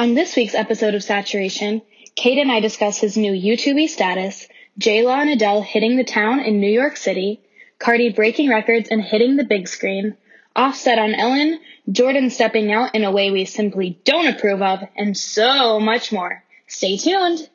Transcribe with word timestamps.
On 0.00 0.14
this 0.14 0.36
week's 0.36 0.54
episode 0.54 0.94
of 0.94 1.02
Saturation, 1.02 1.82
Kate 2.14 2.38
and 2.38 2.52
I 2.52 2.60
discuss 2.60 2.98
his 2.98 3.16
new 3.16 3.32
YouTube 3.32 3.88
status, 3.88 4.46
J-Law 4.78 5.22
and 5.22 5.30
Adele 5.30 5.62
hitting 5.62 5.96
the 5.96 6.04
town 6.04 6.38
in 6.38 6.60
New 6.60 6.70
York 6.70 6.96
City, 6.96 7.40
Cardi 7.80 8.10
breaking 8.10 8.48
records 8.48 8.90
and 8.90 9.02
hitting 9.02 9.34
the 9.34 9.42
big 9.42 9.66
screen, 9.66 10.16
Offset 10.54 11.00
on 11.00 11.16
Ellen, 11.16 11.58
Jordan 11.90 12.30
stepping 12.30 12.70
out 12.72 12.94
in 12.94 13.02
a 13.02 13.10
way 13.10 13.32
we 13.32 13.44
simply 13.44 13.98
don't 14.04 14.28
approve 14.28 14.62
of, 14.62 14.84
and 14.96 15.16
so 15.16 15.80
much 15.80 16.12
more. 16.12 16.44
Stay 16.68 16.96
tuned! 16.96 17.48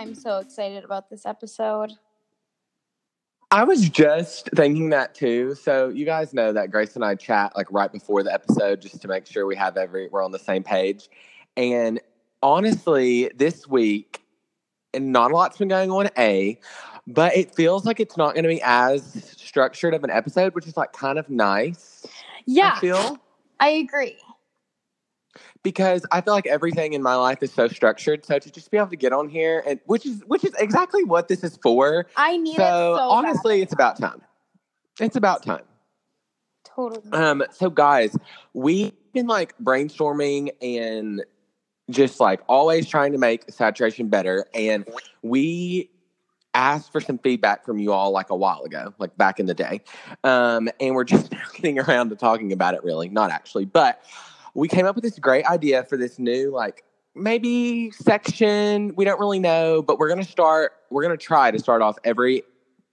I'm 0.00 0.14
so 0.14 0.38
excited 0.38 0.82
about 0.82 1.10
this 1.10 1.26
episode. 1.26 1.92
I 3.50 3.64
was 3.64 3.86
just 3.90 4.48
thinking 4.54 4.88
that 4.90 5.14
too. 5.14 5.54
So 5.54 5.90
you 5.90 6.06
guys 6.06 6.32
know 6.32 6.54
that 6.54 6.70
Grace 6.70 6.94
and 6.94 7.04
I 7.04 7.16
chat 7.16 7.52
like 7.54 7.70
right 7.70 7.92
before 7.92 8.22
the 8.22 8.32
episode 8.32 8.80
just 8.80 9.02
to 9.02 9.08
make 9.08 9.26
sure 9.26 9.44
we 9.44 9.56
have 9.56 9.76
every 9.76 10.08
we're 10.08 10.24
on 10.24 10.30
the 10.30 10.38
same 10.38 10.62
page. 10.62 11.10
And 11.54 12.00
honestly, 12.42 13.30
this 13.36 13.68
week, 13.68 14.22
and 14.94 15.12
not 15.12 15.32
a 15.32 15.34
lot's 15.34 15.58
been 15.58 15.68
going 15.68 15.90
on, 15.90 16.08
A, 16.16 16.58
but 17.06 17.36
it 17.36 17.54
feels 17.54 17.84
like 17.84 18.00
it's 18.00 18.16
not 18.16 18.34
gonna 18.34 18.48
be 18.48 18.62
as 18.62 19.34
structured 19.36 19.92
of 19.92 20.02
an 20.02 20.10
episode, 20.10 20.54
which 20.54 20.66
is 20.66 20.78
like 20.78 20.94
kind 20.94 21.18
of 21.18 21.28
nice. 21.28 22.06
Yeah, 22.46 22.72
I 22.74 22.80
feel. 22.80 23.18
I 23.58 23.68
agree. 23.68 24.16
Because 25.62 26.06
I 26.10 26.20
feel 26.20 26.32
like 26.34 26.46
everything 26.46 26.92
in 26.94 27.02
my 27.02 27.14
life 27.14 27.42
is 27.42 27.52
so 27.52 27.68
structured. 27.68 28.24
So 28.24 28.38
to 28.38 28.50
just 28.50 28.70
be 28.70 28.76
able 28.78 28.88
to 28.88 28.96
get 28.96 29.12
on 29.12 29.28
here 29.28 29.62
and 29.66 29.80
which 29.86 30.06
is 30.06 30.22
which 30.26 30.44
is 30.44 30.52
exactly 30.58 31.04
what 31.04 31.28
this 31.28 31.44
is 31.44 31.58
for. 31.62 32.06
I 32.16 32.36
need 32.36 32.56
So, 32.56 32.94
it 32.94 32.98
so 32.98 33.10
honestly, 33.10 33.58
bad. 33.58 33.62
it's 33.64 33.72
about 33.72 33.98
time. 33.98 34.22
It's 35.00 35.16
about 35.16 35.42
time. 35.42 35.64
totally. 36.64 37.10
Um, 37.12 37.42
so 37.52 37.70
guys, 37.70 38.16
we've 38.54 38.92
been 39.12 39.26
like 39.26 39.56
brainstorming 39.58 40.50
and 40.62 41.24
just 41.90 42.20
like 42.20 42.40
always 42.48 42.88
trying 42.88 43.12
to 43.12 43.18
make 43.18 43.50
saturation 43.50 44.08
better. 44.08 44.46
And 44.54 44.86
we 45.22 45.90
asked 46.54 46.92
for 46.92 47.00
some 47.00 47.18
feedback 47.18 47.64
from 47.64 47.78
you 47.78 47.92
all 47.92 48.10
like 48.10 48.30
a 48.30 48.36
while 48.36 48.62
ago, 48.62 48.94
like 48.98 49.16
back 49.16 49.40
in 49.40 49.46
the 49.46 49.54
day. 49.54 49.80
Um, 50.24 50.68
and 50.80 50.94
we're 50.94 51.04
just 51.04 51.32
now 51.32 51.42
getting 51.54 51.78
around 51.78 52.10
to 52.10 52.16
talking 52.16 52.52
about 52.52 52.74
it 52.74 52.84
really, 52.84 53.08
not 53.08 53.30
actually, 53.30 53.64
but 53.64 54.02
we 54.54 54.68
came 54.68 54.86
up 54.86 54.94
with 54.94 55.04
this 55.04 55.18
great 55.18 55.44
idea 55.46 55.84
for 55.84 55.96
this 55.96 56.18
new 56.18 56.50
like 56.50 56.84
maybe 57.14 57.90
section. 57.90 58.94
We 58.96 59.04
don't 59.04 59.20
really 59.20 59.38
know, 59.38 59.82
but 59.82 59.98
we're 59.98 60.08
gonna 60.08 60.24
start, 60.24 60.72
we're 60.90 61.02
gonna 61.02 61.16
try 61.16 61.50
to 61.50 61.58
start 61.58 61.82
off 61.82 61.96
every 62.04 62.42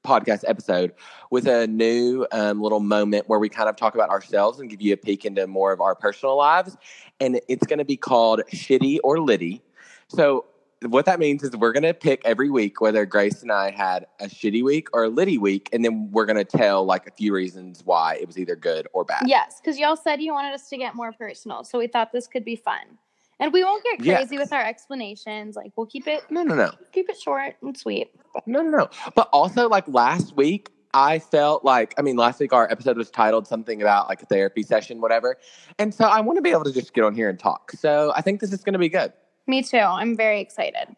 podcast 0.07 0.43
episode 0.47 0.93
with 1.31 1.47
a 1.47 1.67
new 1.67 2.25
um, 2.31 2.61
little 2.61 2.79
moment 2.79 3.27
where 3.27 3.39
we 3.39 3.49
kind 3.49 3.67
of 3.67 3.75
talk 3.75 3.93
about 3.93 4.09
ourselves 4.09 4.59
and 4.59 4.69
give 4.69 4.81
you 4.81 4.93
a 4.93 4.97
peek 4.97 5.25
into 5.25 5.45
more 5.45 5.73
of 5.73 5.81
our 5.81 5.95
personal 5.95 6.37
lives. 6.37 6.77
And 7.19 7.41
it's 7.49 7.65
going 7.67 7.79
to 7.79 7.85
be 7.85 7.97
called 7.97 8.41
Shitty 8.53 8.99
or 9.03 9.19
Liddy. 9.19 9.61
So, 10.07 10.45
what 10.83 11.05
that 11.05 11.19
means 11.19 11.43
is 11.43 11.51
we're 11.55 11.71
going 11.71 11.83
to 11.83 11.93
pick 11.93 12.21
every 12.23 12.49
week 12.49 12.81
whether 12.81 13.05
Grace 13.05 13.41
and 13.41 13.51
I 13.51 13.71
had 13.71 14.05
a 14.19 14.25
shitty 14.25 14.63
week 14.63 14.87
or 14.93 15.05
a 15.05 15.09
Liddy 15.09 15.37
week. 15.37 15.69
And 15.73 15.83
then 15.83 16.11
we're 16.11 16.25
going 16.25 16.37
to 16.37 16.45
tell 16.45 16.85
like 16.85 17.07
a 17.07 17.11
few 17.11 17.33
reasons 17.33 17.81
why 17.83 18.15
it 18.15 18.27
was 18.27 18.37
either 18.37 18.55
good 18.55 18.87
or 18.93 19.03
bad. 19.03 19.23
Yes, 19.25 19.59
because 19.59 19.79
y'all 19.79 19.95
said 19.95 20.21
you 20.21 20.33
wanted 20.33 20.53
us 20.53 20.69
to 20.69 20.77
get 20.77 20.95
more 20.95 21.11
personal, 21.11 21.63
so 21.63 21.79
we 21.79 21.87
thought 21.87 22.11
this 22.11 22.27
could 22.27 22.45
be 22.45 22.55
fun. 22.55 22.97
And 23.39 23.53
we 23.53 23.63
won't 23.63 23.83
get 23.83 23.99
crazy 23.99 24.37
with 24.37 24.51
our 24.51 24.63
explanations. 24.63 25.55
Like 25.55 25.71
we'll 25.75 25.85
keep 25.85 26.07
it 26.07 26.23
No, 26.31 26.41
no, 26.43 26.55
no. 26.55 26.71
keep 26.91 27.07
it 27.09 27.19
short 27.19 27.55
and 27.61 27.77
sweet. 27.77 28.09
No, 28.45 28.61
no, 28.61 28.77
no. 28.77 28.89
But 29.15 29.29
also, 29.31 29.69
like 29.69 29.87
last 29.87 30.35
week, 30.35 30.69
I 30.93 31.19
felt 31.19 31.63
like, 31.63 31.93
I 31.99 32.01
mean, 32.01 32.15
last 32.15 32.39
week 32.39 32.53
our 32.53 32.69
episode 32.71 32.97
was 32.97 33.11
titled 33.11 33.45
something 33.47 33.81
about 33.81 34.09
like 34.09 34.23
a 34.23 34.25
therapy 34.25 34.63
session, 34.63 35.01
whatever. 35.01 35.37
And 35.77 35.93
so 35.93 36.05
I 36.05 36.21
want 36.21 36.37
to 36.37 36.41
be 36.41 36.49
able 36.49 36.63
to 36.63 36.73
just 36.73 36.93
get 36.93 37.03
on 37.03 37.13
here 37.13 37.29
and 37.29 37.37
talk. 37.37 37.71
So 37.73 38.11
I 38.15 38.21
think 38.21 38.41
this 38.41 38.51
is 38.51 38.63
going 38.63 38.73
to 38.73 38.79
be 38.79 38.89
good. 38.89 39.13
Me 39.47 39.63
too. 39.63 39.77
I'm 39.77 40.15
very 40.15 40.41
excited. 40.41 40.95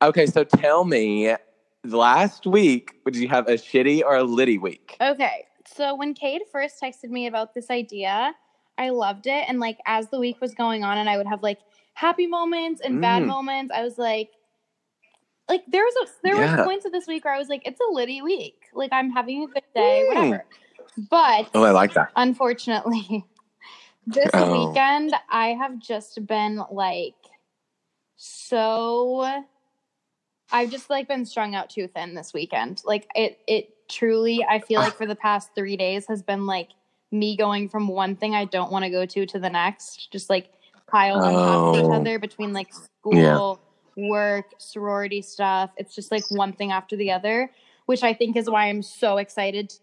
Okay, 0.00 0.26
so 0.26 0.42
tell 0.44 0.84
me, 0.84 1.34
last 1.84 2.46
week, 2.46 2.94
would 3.04 3.14
you 3.14 3.28
have 3.28 3.48
a 3.48 3.52
shitty 3.52 4.02
or 4.02 4.16
a 4.16 4.24
litty 4.24 4.58
week? 4.58 4.96
Okay. 5.00 5.44
So 5.66 5.94
when 5.94 6.14
Kate 6.14 6.42
first 6.50 6.80
texted 6.82 7.10
me 7.10 7.26
about 7.26 7.54
this 7.54 7.70
idea, 7.70 8.34
I 8.78 8.88
loved 8.90 9.26
it. 9.26 9.44
And 9.48 9.60
like 9.60 9.78
as 9.86 10.08
the 10.08 10.18
week 10.18 10.40
was 10.40 10.54
going 10.54 10.82
on 10.82 10.98
and 10.98 11.08
I 11.08 11.16
would 11.16 11.26
have 11.26 11.42
like 11.42 11.58
happy 11.94 12.26
moments 12.26 12.80
and 12.80 13.00
bad 13.00 13.22
Mm. 13.22 13.26
moments, 13.26 13.72
I 13.74 13.82
was 13.82 13.96
like 13.98 14.30
like 15.48 15.62
there 15.68 15.82
was 15.84 15.94
a, 16.08 16.12
there 16.22 16.36
Yeah. 16.36 16.56
were 16.58 16.64
points 16.64 16.84
of 16.86 16.92
this 16.92 17.06
week 17.06 17.24
where 17.24 17.34
I 17.34 17.38
was 17.38 17.48
like, 17.48 17.62
it's 17.66 17.80
a 17.80 17.92
litty 17.92 18.22
week. 18.22 18.62
Like 18.74 18.90
I'm 18.92 19.10
having 19.10 19.44
a 19.44 19.46
good 19.46 19.62
day, 19.74 20.02
Mm. 20.04 20.08
whatever. 20.08 20.44
But 21.10 21.50
Oh, 21.54 21.62
I 21.62 21.70
like 21.70 21.92
that. 21.94 22.10
unfortunately, 22.16 23.24
this 24.06 24.30
Oh. 24.34 24.68
weekend 24.68 25.14
I 25.30 25.48
have 25.48 25.78
just 25.78 26.26
been 26.26 26.62
like 26.70 27.14
so 28.24 29.44
I've 30.52 30.70
just 30.70 30.88
like 30.90 31.08
been 31.08 31.26
strung 31.26 31.56
out 31.56 31.70
too 31.70 31.88
thin 31.88 32.14
this 32.14 32.32
weekend. 32.32 32.80
Like 32.84 33.08
it 33.16 33.40
it 33.48 33.74
truly 33.90 34.44
I 34.48 34.60
feel 34.60 34.78
like 34.80 34.96
for 34.96 35.06
the 35.06 35.16
past 35.16 35.50
3 35.56 35.76
days 35.76 36.06
has 36.06 36.22
been 36.22 36.46
like 36.46 36.68
me 37.10 37.36
going 37.36 37.68
from 37.68 37.88
one 37.88 38.14
thing 38.14 38.32
I 38.32 38.44
don't 38.44 38.70
want 38.70 38.84
to 38.84 38.90
go 38.90 39.04
to 39.04 39.26
to 39.26 39.38
the 39.40 39.50
next, 39.50 40.12
just 40.12 40.30
like 40.30 40.52
piled 40.86 41.20
on 41.20 41.32
top 41.32 41.74
of 41.74 41.74
each 41.80 41.84
Oh. 41.90 41.94
other 41.94 42.18
between 42.20 42.52
like 42.52 42.72
school, 42.72 43.60
Yeah. 43.96 44.08
work, 44.08 44.46
sorority 44.58 45.20
stuff. 45.20 45.70
It's 45.76 45.92
just 45.92 46.12
like 46.12 46.24
one 46.30 46.52
thing 46.52 46.70
after 46.70 46.94
the 46.94 47.10
other, 47.10 47.50
which 47.86 48.04
I 48.04 48.14
think 48.14 48.36
is 48.36 48.48
why 48.48 48.66
I'm 48.68 48.82
so 48.82 49.16
excited 49.16 49.74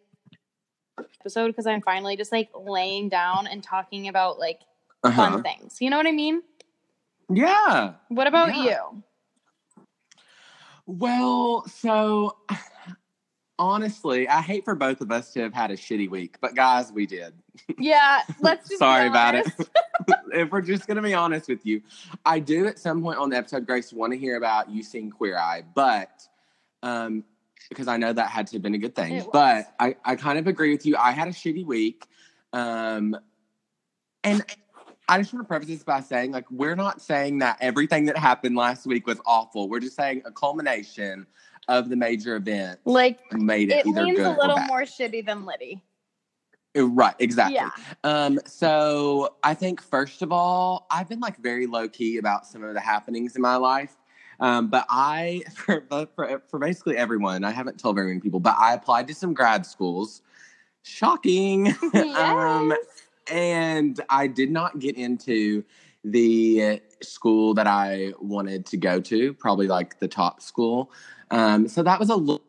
episode 1.20 1.48
because 1.48 1.68
I'm 1.68 1.82
finally 1.82 2.16
just 2.16 2.32
like 2.32 2.50
laying 2.56 3.10
down 3.10 3.48
and 3.48 3.62
talking 3.62 4.08
about 4.08 4.40
like 4.40 4.62
Uh-huh. 5.04 5.22
fun 5.30 5.44
things. 5.44 5.82
You 5.82 5.90
know 5.90 5.98
what 5.98 6.08
I 6.08 6.12
mean? 6.14 6.42
Yeah. 7.30 7.94
What 8.10 8.28
about 8.28 8.56
Yeah. 8.56 8.64
you? 8.64 9.04
Well, 10.86 11.68
so 11.68 12.38
honestly, 13.60 14.28
I 14.28 14.42
hate 14.42 14.66
for 14.66 14.74
both 14.76 15.02
of 15.02 15.12
us 15.12 15.34
to 15.34 15.42
have 15.42 15.54
had 15.54 15.70
a 15.70 15.78
shitty 15.78 16.10
week, 16.10 16.38
but 16.42 16.56
guys, 16.56 16.92
we 16.92 17.06
did. 17.06 17.34
Yeah, 17.78 18.22
let's 18.40 18.62
just 18.62 18.72
be 18.72 18.78
Sorry 18.78 19.08
about 19.08 19.36
it. 19.36 19.48
if 20.34 20.52
we're 20.52 20.62
just 20.62 20.88
going 20.88 20.98
to 20.98 21.04
be 21.04 21.14
honest 21.14 21.48
with 21.48 21.66
you, 21.66 21.82
I 22.26 22.40
do 22.40 22.66
at 22.68 22.80
some 22.80 23.04
point 23.04 23.20
on 23.20 23.30
the 23.30 23.38
episode, 23.38 23.68
Grace, 23.68 23.94
want 23.94 24.14
to 24.14 24.20
hear 24.20 24.38
about 24.38 24.70
you 24.70 24.82
seeing 24.82 25.12
Queer 25.12 25.38
Eye, 25.38 25.64
but 25.76 26.28
um, 26.82 27.24
because 27.70 27.88
I 27.88 27.98
know 27.98 28.12
that 28.14 28.30
had 28.30 28.48
to 28.48 28.56
have 28.56 28.62
been 28.62 28.74
a 28.76 28.80
good 28.80 28.96
thing. 28.96 29.24
But 29.32 29.74
I, 29.80 29.96
I 30.04 30.16
kind 30.16 30.40
of 30.40 30.48
agree 30.48 30.72
with 30.72 30.86
you. 30.86 30.96
I 30.98 31.12
had 31.12 31.28
a 31.28 31.32
shitty 31.32 31.66
week. 31.66 32.06
Um, 32.54 33.16
and 34.24 34.44
I 35.10 35.18
just 35.18 35.34
want 35.34 35.44
to 35.44 35.48
preface 35.48 35.70
this 35.70 35.84
by 35.84 36.02
saying, 36.02 36.32
like, 36.32 36.50
we're 36.52 36.76
not 36.76 37.02
saying 37.02 37.40
that 37.40 37.58
everything 37.62 38.06
that 38.06 38.18
happened 38.18 38.56
last 38.56 38.86
week 38.86 39.08
was 39.08 39.20
awful. 39.26 39.68
We're 39.68 39.80
just 39.80 39.96
saying 39.96 40.22
a 40.24 40.32
culmination 40.32 41.26
of 41.68 41.90
the 41.90 41.96
major 41.96 42.36
event, 42.36 42.80
Like 42.86 43.20
made 43.32 43.72
it, 43.72 43.86
it 43.86 43.88
either 43.88 44.06
good 44.06 44.26
a 44.26 44.30
little 44.30 44.52
or 44.52 44.56
bad. 44.56 44.68
more 44.68 44.82
shitty 44.84 45.26
than 45.26 45.46
Liddy. 45.46 45.82
Uh, 46.78 46.88
Right, 46.88 47.16
exactly. 47.18 47.56
Yeah. 47.56 47.70
Um, 48.04 48.40
so 48.46 49.36
I 49.44 49.56
think 49.56 49.82
first 49.82 50.22
of 50.22 50.32
all, 50.32 50.86
I've 50.92 51.10
been 51.10 51.20
like 51.20 51.38
very 51.38 51.66
low 51.66 51.90
key 51.90 52.18
about 52.18 52.46
some 52.46 52.64
of 52.64 52.76
the 52.76 52.80
happenings 52.80 53.36
in 53.36 53.42
my 53.42 53.56
life. 53.56 53.98
Um, 54.40 54.68
but 54.68 54.86
I, 54.90 55.42
for, 55.56 55.84
for 56.16 56.42
for 56.48 56.60
basically 56.60 56.98
everyone, 56.98 57.44
I 57.44 57.52
haven't 57.52 57.80
told 57.80 57.96
very 57.96 58.08
many 58.10 58.20
people, 58.20 58.40
but 58.40 58.56
I 58.60 58.74
applied 58.74 59.08
to 59.08 59.16
some 59.16 59.34
grad 59.34 59.66
schools. 59.66 60.22
Shocking. 60.84 61.70
um, 61.94 62.70
Yes. 62.70 62.78
And 63.32 64.00
I 64.10 64.28
did 64.28 64.52
not 64.52 64.80
get 64.80 64.98
into 64.98 65.64
the 66.04 66.82
school 67.02 67.54
that 67.54 67.68
I 67.68 68.14
wanted 68.20 68.66
to 68.68 68.78
go 68.78 69.00
to, 69.02 69.34
probably 69.34 69.68
like 69.68 70.00
the 70.00 70.08
top 70.08 70.42
school. 70.42 70.92
Um, 71.32 71.68
so 71.68 71.84
that 71.84 72.00
was 72.00 72.10
a 72.10 72.16
little, 72.16 72.42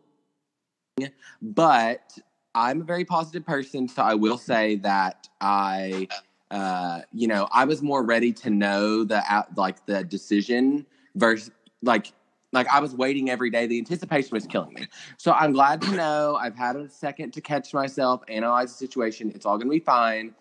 but 1.42 2.18
I'm 2.54 2.80
a 2.80 2.84
very 2.84 3.04
positive 3.04 3.44
person. 3.44 3.88
So 3.88 4.02
I 4.02 4.14
will 4.14 4.38
say 4.38 4.76
that 4.76 5.28
I, 5.40 6.08
uh, 6.50 7.02
you 7.12 7.28
know, 7.28 7.48
I 7.52 7.64
was 7.64 7.82
more 7.82 8.04
ready 8.04 8.32
to 8.34 8.50
know 8.50 9.04
the 9.04 9.22
like 9.56 9.84
the 9.86 10.04
decision 10.04 10.86
versus 11.14 11.50
like, 11.82 12.12
like 12.52 12.66
I 12.68 12.80
was 12.80 12.94
waiting 12.94 13.30
every 13.30 13.50
day. 13.50 13.66
The 13.66 13.78
anticipation 13.78 14.30
was 14.32 14.46
killing 14.46 14.74
me. 14.74 14.88
So 15.18 15.32
I'm 15.32 15.52
glad 15.52 15.80
to 15.82 15.92
know 15.92 16.36
I've 16.36 16.56
had 16.56 16.74
a 16.76 16.88
second 16.88 17.32
to 17.34 17.40
catch 17.40 17.72
myself, 17.72 18.22
analyze 18.28 18.72
the 18.72 18.86
situation. 18.86 19.30
It's 19.34 19.46
all 19.46 19.56
going 19.56 19.68
to 19.68 19.72
be 19.72 19.80
fine 19.80 20.34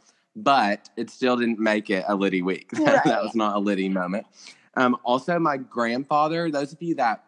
but 0.44 0.90
it 0.98 1.10
still 1.10 1.38
didn't 1.38 1.60
make 1.60 1.90
it 1.90 2.06
a 2.08 2.16
Liddy 2.16 2.42
week. 2.42 2.70
Right. 2.80 3.04
that 3.04 3.24
was 3.24 3.36
not 3.36 3.56
a 3.56 3.60
Liddy 3.60 3.90
moment. 3.90 4.26
Um, 4.76 4.98
also, 5.04 5.38
my 5.40 5.58
grandfather, 5.58 6.50
those 6.50 6.74
of 6.74 6.82
you 6.82 6.96
that 6.96 7.24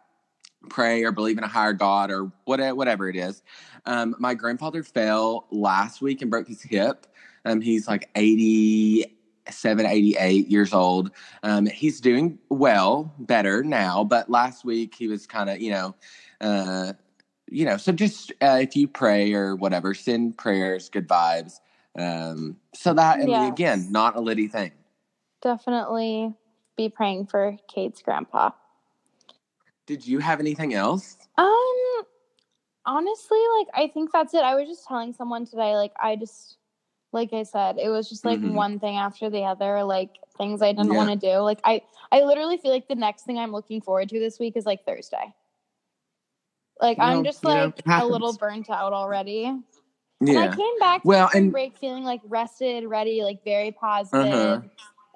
pray 0.69 1.03
or 1.03 1.11
believe 1.11 1.37
in 1.37 1.43
a 1.43 1.47
higher 1.47 1.73
God 1.73 2.11
or 2.11 2.31
whatever, 2.45 2.75
whatever 2.75 3.09
it 3.09 3.15
is. 3.15 3.41
Um, 3.85 4.15
my 4.19 4.33
grandfather 4.33 4.83
fell 4.83 5.47
last 5.51 6.01
week 6.01 6.21
and 6.21 6.29
broke 6.29 6.47
his 6.47 6.61
hip. 6.61 7.07
Um, 7.45 7.61
he's 7.61 7.87
like 7.87 8.09
87, 8.15 9.85
88 9.85 10.47
years 10.47 10.73
old. 10.73 11.11
Um, 11.43 11.65
he's 11.65 11.99
doing 11.99 12.37
well, 12.49 13.13
better 13.17 13.63
now, 13.63 14.03
but 14.03 14.29
last 14.29 14.63
week 14.63 14.95
he 14.95 15.07
was 15.07 15.25
kind 15.25 15.49
of, 15.49 15.59
you 15.59 15.71
know, 15.71 15.95
uh, 16.39 16.93
you 17.49 17.65
know, 17.65 17.77
so 17.77 17.91
just 17.91 18.31
uh, 18.41 18.59
if 18.61 18.75
you 18.75 18.87
pray 18.87 19.33
or 19.33 19.55
whatever, 19.55 19.93
send 19.93 20.37
prayers, 20.37 20.89
good 20.89 21.07
vibes. 21.07 21.59
Um, 21.97 22.57
so 22.73 22.93
that, 22.93 23.19
Yes. 23.27 23.51
again, 23.51 23.91
not 23.91 24.15
a 24.15 24.19
Liddy 24.21 24.47
thing. 24.47 24.71
Definitely 25.41 26.33
be 26.77 26.89
praying 26.89 27.27
for 27.27 27.57
Kate's 27.67 28.01
grandpa. 28.01 28.51
Did 29.87 30.05
you 30.05 30.19
have 30.19 30.39
anything 30.39 30.73
else? 30.73 31.17
Um, 31.37 32.03
honestly, 32.85 33.39
like 33.57 33.67
I 33.73 33.91
think 33.93 34.11
that's 34.11 34.33
it. 34.33 34.41
I 34.43 34.55
was 34.55 34.67
just 34.67 34.87
telling 34.87 35.13
someone 35.13 35.45
today, 35.45 35.75
like 35.75 35.91
I 36.01 36.15
just, 36.15 36.57
like 37.11 37.33
I 37.33 37.43
said, 37.43 37.77
it 37.77 37.89
was 37.89 38.07
just 38.07 38.23
like 38.23 38.39
Mhm. 38.39 38.53
one 38.53 38.79
thing 38.79 38.95
after 38.97 39.29
the 39.29 39.41
other, 39.43 39.83
like 39.83 40.17
things 40.37 40.61
I 40.61 40.71
didn't 40.71 40.91
Yeah. 40.91 40.97
want 40.97 41.09
to 41.19 41.27
do. 41.27 41.39
Like 41.39 41.59
I, 41.65 41.81
I 42.11 42.21
literally 42.21 42.57
feel 42.57 42.71
like 42.71 42.87
the 42.87 42.95
next 42.95 43.23
thing 43.23 43.37
I'm 43.37 43.51
looking 43.51 43.81
forward 43.81 44.07
to 44.09 44.19
this 44.19 44.39
week 44.39 44.55
is 44.55 44.65
like 44.65 44.85
Thursday. 44.85 45.33
Like 46.79 46.97
Well, 46.99 47.17
I'm 47.17 47.23
just 47.23 47.43
you 47.43 47.49
know, 47.49 47.65
like 47.65 48.01
a 48.01 48.05
little 48.05 48.33
burnt 48.33 48.69
out 48.69 48.93
already. 48.93 49.51
And 50.29 50.37
I 50.37 50.55
came 50.55 50.79
back 50.79 51.01
Well, 51.03 51.19
well, 51.19 51.29
and- 51.33 51.51
break 51.51 51.77
feeling 51.77 52.03
like 52.03 52.21
rested, 52.27 52.85
ready, 52.85 53.23
like 53.23 53.43
very 53.43 53.71
positive. 53.71 54.33
Uh-huh. 54.33 54.61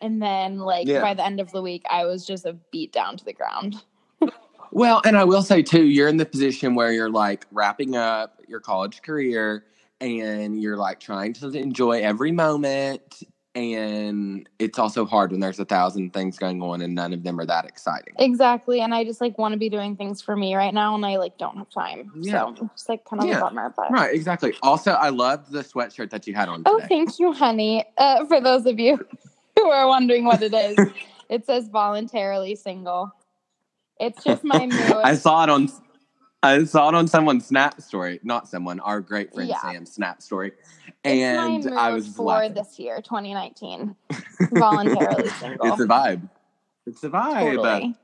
And 0.02 0.22
then 0.22 0.60
like 0.60 0.88
Yeah. 0.88 1.02
by 1.02 1.14
the 1.14 1.26
end 1.26 1.40
of 1.40 1.52
the 1.52 1.62
week, 1.62 1.84
I 1.90 2.06
was 2.06 2.26
just 2.26 2.46
a 2.46 2.54
beat 2.72 2.92
down 2.92 3.18
to 3.18 3.26
the 3.26 3.34
ground. 3.34 3.82
Well, 4.72 5.02
and 5.06 5.16
I 5.18 5.24
will 5.24 5.42
say 5.44 5.62
too, 5.62 5.86
you're 5.86 6.10
in 6.10 6.18
the 6.18 6.26
position 6.26 6.76
where 6.76 6.92
you're 6.92 7.10
like 7.10 7.46
wrapping 7.52 7.96
up 7.96 8.42
your 8.48 8.60
college 8.60 9.02
career 9.04 9.64
and 10.02 10.62
you're 10.62 10.76
like 10.76 11.00
trying 11.00 11.32
to 11.34 11.48
enjoy 11.52 12.02
every 12.02 12.34
moment. 12.34 13.24
And 13.56 14.50
it's 14.60 14.78
also 14.78 15.06
hard 15.06 15.32
when 15.32 15.40
there's 15.40 15.60
a 15.60 15.66
thousand 15.66 16.12
things 16.12 16.38
going 16.38 16.62
on 16.62 16.82
and 16.82 16.94
none 16.94 17.14
of 17.14 17.24
them 17.24 17.40
are 17.40 17.46
that 17.46 17.64
exciting. 17.66 18.14
Exactly. 18.20 18.82
And 18.82 18.94
I 18.94 19.06
just 19.06 19.22
like 19.22 19.38
want 19.38 19.54
to 19.54 19.58
be 19.58 19.70
doing 19.70 19.96
things 19.96 20.22
for 20.22 20.36
me 20.36 20.56
right 20.56 20.74
now 20.74 20.94
and 20.94 21.06
I 21.06 21.16
like 21.16 21.38
don't 21.38 21.58
have 21.58 21.70
time. 21.70 22.12
Yeah. 22.20 22.54
So 22.54 22.68
just 22.74 22.90
like 22.90 23.06
kind 23.06 23.22
of 23.22 23.30
Yeah. 23.30 23.38
a 23.38 23.42
bummer. 23.42 23.74
But 23.76 23.92
Right, 23.92 24.14
exactly. 24.14 24.54
Also, 24.62 24.92
I 24.92 25.08
loved 25.08 25.52
the 25.52 25.64
sweatshirt 25.64 26.10
that 26.10 26.28
you 26.28 26.34
had 26.34 26.50
on 26.50 26.64
oh 26.66 26.82
thank 26.90 27.18
you, 27.18 27.32
honey. 27.32 27.86
Uh, 27.98 28.26
for 28.26 28.42
those 28.42 28.66
of 28.66 28.78
you 28.78 29.00
who 29.58 29.70
are 29.70 29.88
wondering 29.88 30.26
what 30.26 30.44
it 30.44 30.54
is, 30.54 30.78
it 31.30 31.46
says 31.46 31.70
voluntarily 31.70 32.56
single. 32.56 33.14
It's 34.02 34.22
just 34.22 34.44
my 34.44 34.66
mood. 34.66 34.76
I 35.06 35.16
saw 35.16 35.44
it 35.44 35.50
on 35.50 35.70
I 36.46 36.64
saw 36.64 36.90
it 36.90 36.96
on 36.96 37.08
someone's 37.08 37.46
Snap 37.48 37.82
story, 37.82 38.20
not 38.24 38.48
someone, 38.48 38.80
our 38.82 39.02
great 39.02 39.34
friend 39.34 39.50
Yeah. 39.50 39.60
Sam's 39.62 39.92
Snap 39.94 40.22
story, 40.22 40.52
and 41.04 41.68
I 41.78 41.92
was 41.92 42.08
for 42.08 42.24
laughing. 42.26 42.54
this 42.54 42.78
year, 42.80 43.02
2019. 43.02 43.96
Voluntarily 44.54 45.30
single. 45.30 45.68
It's 45.68 45.82
a 45.82 45.86
vibe. 45.86 46.30
It's 46.86 47.04
a 47.04 47.10
vibe. 47.10 47.56
Totally. 47.56 47.96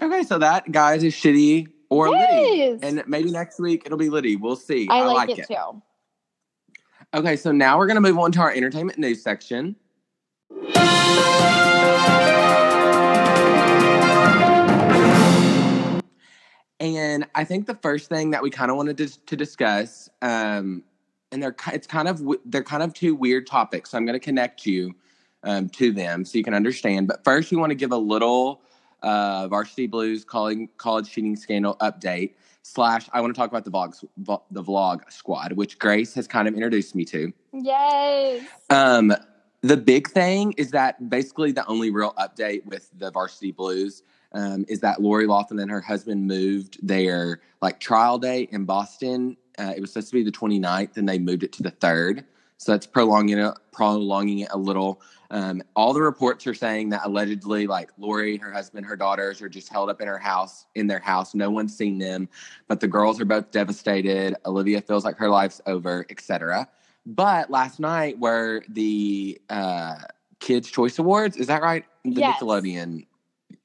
Okay, 0.00 0.22
so 0.22 0.38
that 0.38 0.70
guys 0.70 1.02
is 1.02 1.14
shitty 1.14 1.68
or 1.88 2.10
Liddy, 2.10 2.78
and 2.82 3.02
maybe 3.06 3.30
next 3.30 3.58
week 3.58 3.82
it'll 3.86 3.98
be 3.98 4.10
Liddy. 4.10 4.36
We'll 4.36 4.56
see. 4.56 4.86
I 4.90 5.02
like, 5.02 5.30
it, 5.30 5.46
too. 5.48 5.82
Okay, 7.14 7.36
so 7.36 7.52
now 7.52 7.78
we're 7.78 7.86
gonna 7.86 8.00
move 8.02 8.18
on 8.18 8.32
to 8.32 8.40
our 8.40 8.52
entertainment 8.52 8.98
news 8.98 9.22
section. 9.22 9.76
And 16.80 17.26
I 17.34 17.44
think 17.44 17.66
the 17.66 17.74
first 17.74 18.08
thing 18.08 18.30
that 18.30 18.42
we 18.42 18.50
kind 18.50 18.70
of 18.70 18.76
wanted 18.76 18.96
to, 18.98 19.26
to 19.26 19.36
discuss, 19.36 20.08
um, 20.22 20.84
and 21.32 21.42
they're 21.42 21.56
it's 21.72 21.86
kind 21.86 22.08
of 22.08 22.22
they're 22.46 22.62
kind 22.62 22.82
of 22.82 22.94
two 22.94 23.14
weird 23.14 23.46
topics. 23.46 23.90
So 23.90 23.98
I'm 23.98 24.06
going 24.06 24.18
to 24.18 24.24
connect 24.24 24.64
you 24.64 24.94
um, 25.42 25.68
to 25.70 25.92
them 25.92 26.24
so 26.24 26.38
you 26.38 26.44
can 26.44 26.54
understand. 26.54 27.08
But 27.08 27.24
first, 27.24 27.50
we 27.50 27.56
want 27.56 27.70
to 27.70 27.76
give 27.76 27.92
a 27.92 27.96
little 27.96 28.62
uh, 29.02 29.48
Varsity 29.48 29.86
Blues 29.86 30.24
calling 30.24 30.68
college 30.76 31.10
cheating 31.10 31.36
scandal 31.36 31.76
update. 31.80 32.34
Slash, 32.62 33.08
I 33.12 33.20
want 33.22 33.34
to 33.34 33.38
talk 33.38 33.50
about 33.50 33.64
the 33.64 33.70
vlog 33.70 34.04
the 34.50 34.62
vlog 34.62 35.10
squad, 35.10 35.54
which 35.54 35.78
Grace 35.78 36.14
has 36.14 36.28
kind 36.28 36.46
of 36.46 36.54
introduced 36.54 36.94
me 36.94 37.04
to. 37.06 37.32
Yes. 37.52 38.46
Um, 38.70 39.14
the 39.62 39.76
big 39.76 40.08
thing 40.08 40.52
is 40.56 40.70
that 40.70 41.08
basically 41.10 41.50
the 41.50 41.66
only 41.66 41.90
real 41.90 42.14
update 42.18 42.64
with 42.66 42.90
the 42.96 43.10
Varsity 43.10 43.52
Blues 43.52 44.02
um, 44.32 44.64
is 44.68 44.80
that 44.80 45.00
Lori 45.00 45.26
Loughlin 45.26 45.58
and 45.58 45.70
her 45.70 45.80
husband 45.80 46.26
moved 46.26 46.78
their 46.86 47.40
like 47.62 47.80
trial 47.80 48.18
day 48.18 48.48
in 48.52 48.64
Boston. 48.64 49.36
Uh, 49.58 49.72
it 49.76 49.80
was 49.80 49.92
supposed 49.92 50.08
to 50.10 50.14
be 50.14 50.22
the 50.22 50.32
29th, 50.32 50.96
and 50.96 51.08
they 51.08 51.18
moved 51.18 51.42
it 51.42 51.52
to 51.54 51.62
the 51.62 51.70
third. 51.70 52.24
So 52.58 52.72
that's 52.72 52.86
prolonging 52.86 53.38
it, 53.38 53.54
prolonging 53.72 54.40
it 54.40 54.48
a 54.50 54.58
little. 54.58 55.00
Um, 55.30 55.62
all 55.76 55.92
the 55.92 56.02
reports 56.02 56.46
are 56.46 56.54
saying 56.54 56.88
that 56.88 57.02
allegedly, 57.04 57.66
like 57.66 57.90
Lori, 57.98 58.36
her 58.38 58.52
husband, 58.52 58.86
her 58.86 58.96
daughters 58.96 59.40
are 59.42 59.48
just 59.48 59.68
held 59.68 59.90
up 59.90 60.00
in 60.00 60.08
her 60.08 60.18
house, 60.18 60.66
in 60.74 60.86
their 60.86 60.98
house. 60.98 61.34
No 61.34 61.50
one's 61.50 61.76
seen 61.76 61.98
them, 61.98 62.28
but 62.66 62.80
the 62.80 62.88
girls 62.88 63.20
are 63.20 63.24
both 63.24 63.50
devastated. 63.50 64.34
Olivia 64.44 64.80
feels 64.80 65.04
like 65.04 65.16
her 65.18 65.28
life's 65.28 65.60
over, 65.66 66.04
etc. 66.10 66.68
But 67.06 67.50
last 67.50 67.78
night, 67.78 68.18
were 68.18 68.62
the 68.68 69.40
uh, 69.50 69.96
Kids 70.40 70.70
Choice 70.70 70.98
Awards, 70.98 71.36
is 71.36 71.46
that 71.46 71.62
right? 71.62 71.84
The 72.04 72.20
Yes. 72.20 72.40
Nickelodeon. 72.40 73.06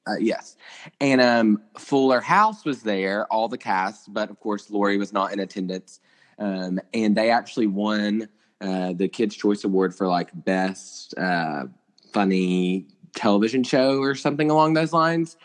Uh, 0.06 0.16
yes. 0.20 0.56
And 1.00 1.20
um, 1.20 1.62
Fuller 1.78 2.20
House 2.20 2.64
was 2.64 2.82
there, 2.82 3.26
all 3.32 3.48
the 3.48 3.58
cast, 3.58 4.12
but 4.12 4.30
of 4.30 4.38
course, 4.40 4.70
Lori 4.70 4.98
was 4.98 5.12
not 5.12 5.32
in 5.32 5.40
attendance. 5.40 6.00
Um, 6.38 6.80
and 6.92 7.16
they 7.16 7.30
actually 7.30 7.68
won 7.68 8.28
uh, 8.60 8.92
the 8.92 9.08
Kids 9.08 9.34
Choice 9.34 9.64
Award 9.64 9.94
for 9.94 10.06
like 10.06 10.30
best 10.44 11.16
uh, 11.16 11.64
funny 12.12 12.86
television 13.14 13.62
show 13.62 14.00
or 14.00 14.14
something 14.14 14.50
along 14.50 14.74
those 14.74 14.92
lines. 14.92 15.36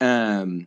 Um, 0.00 0.66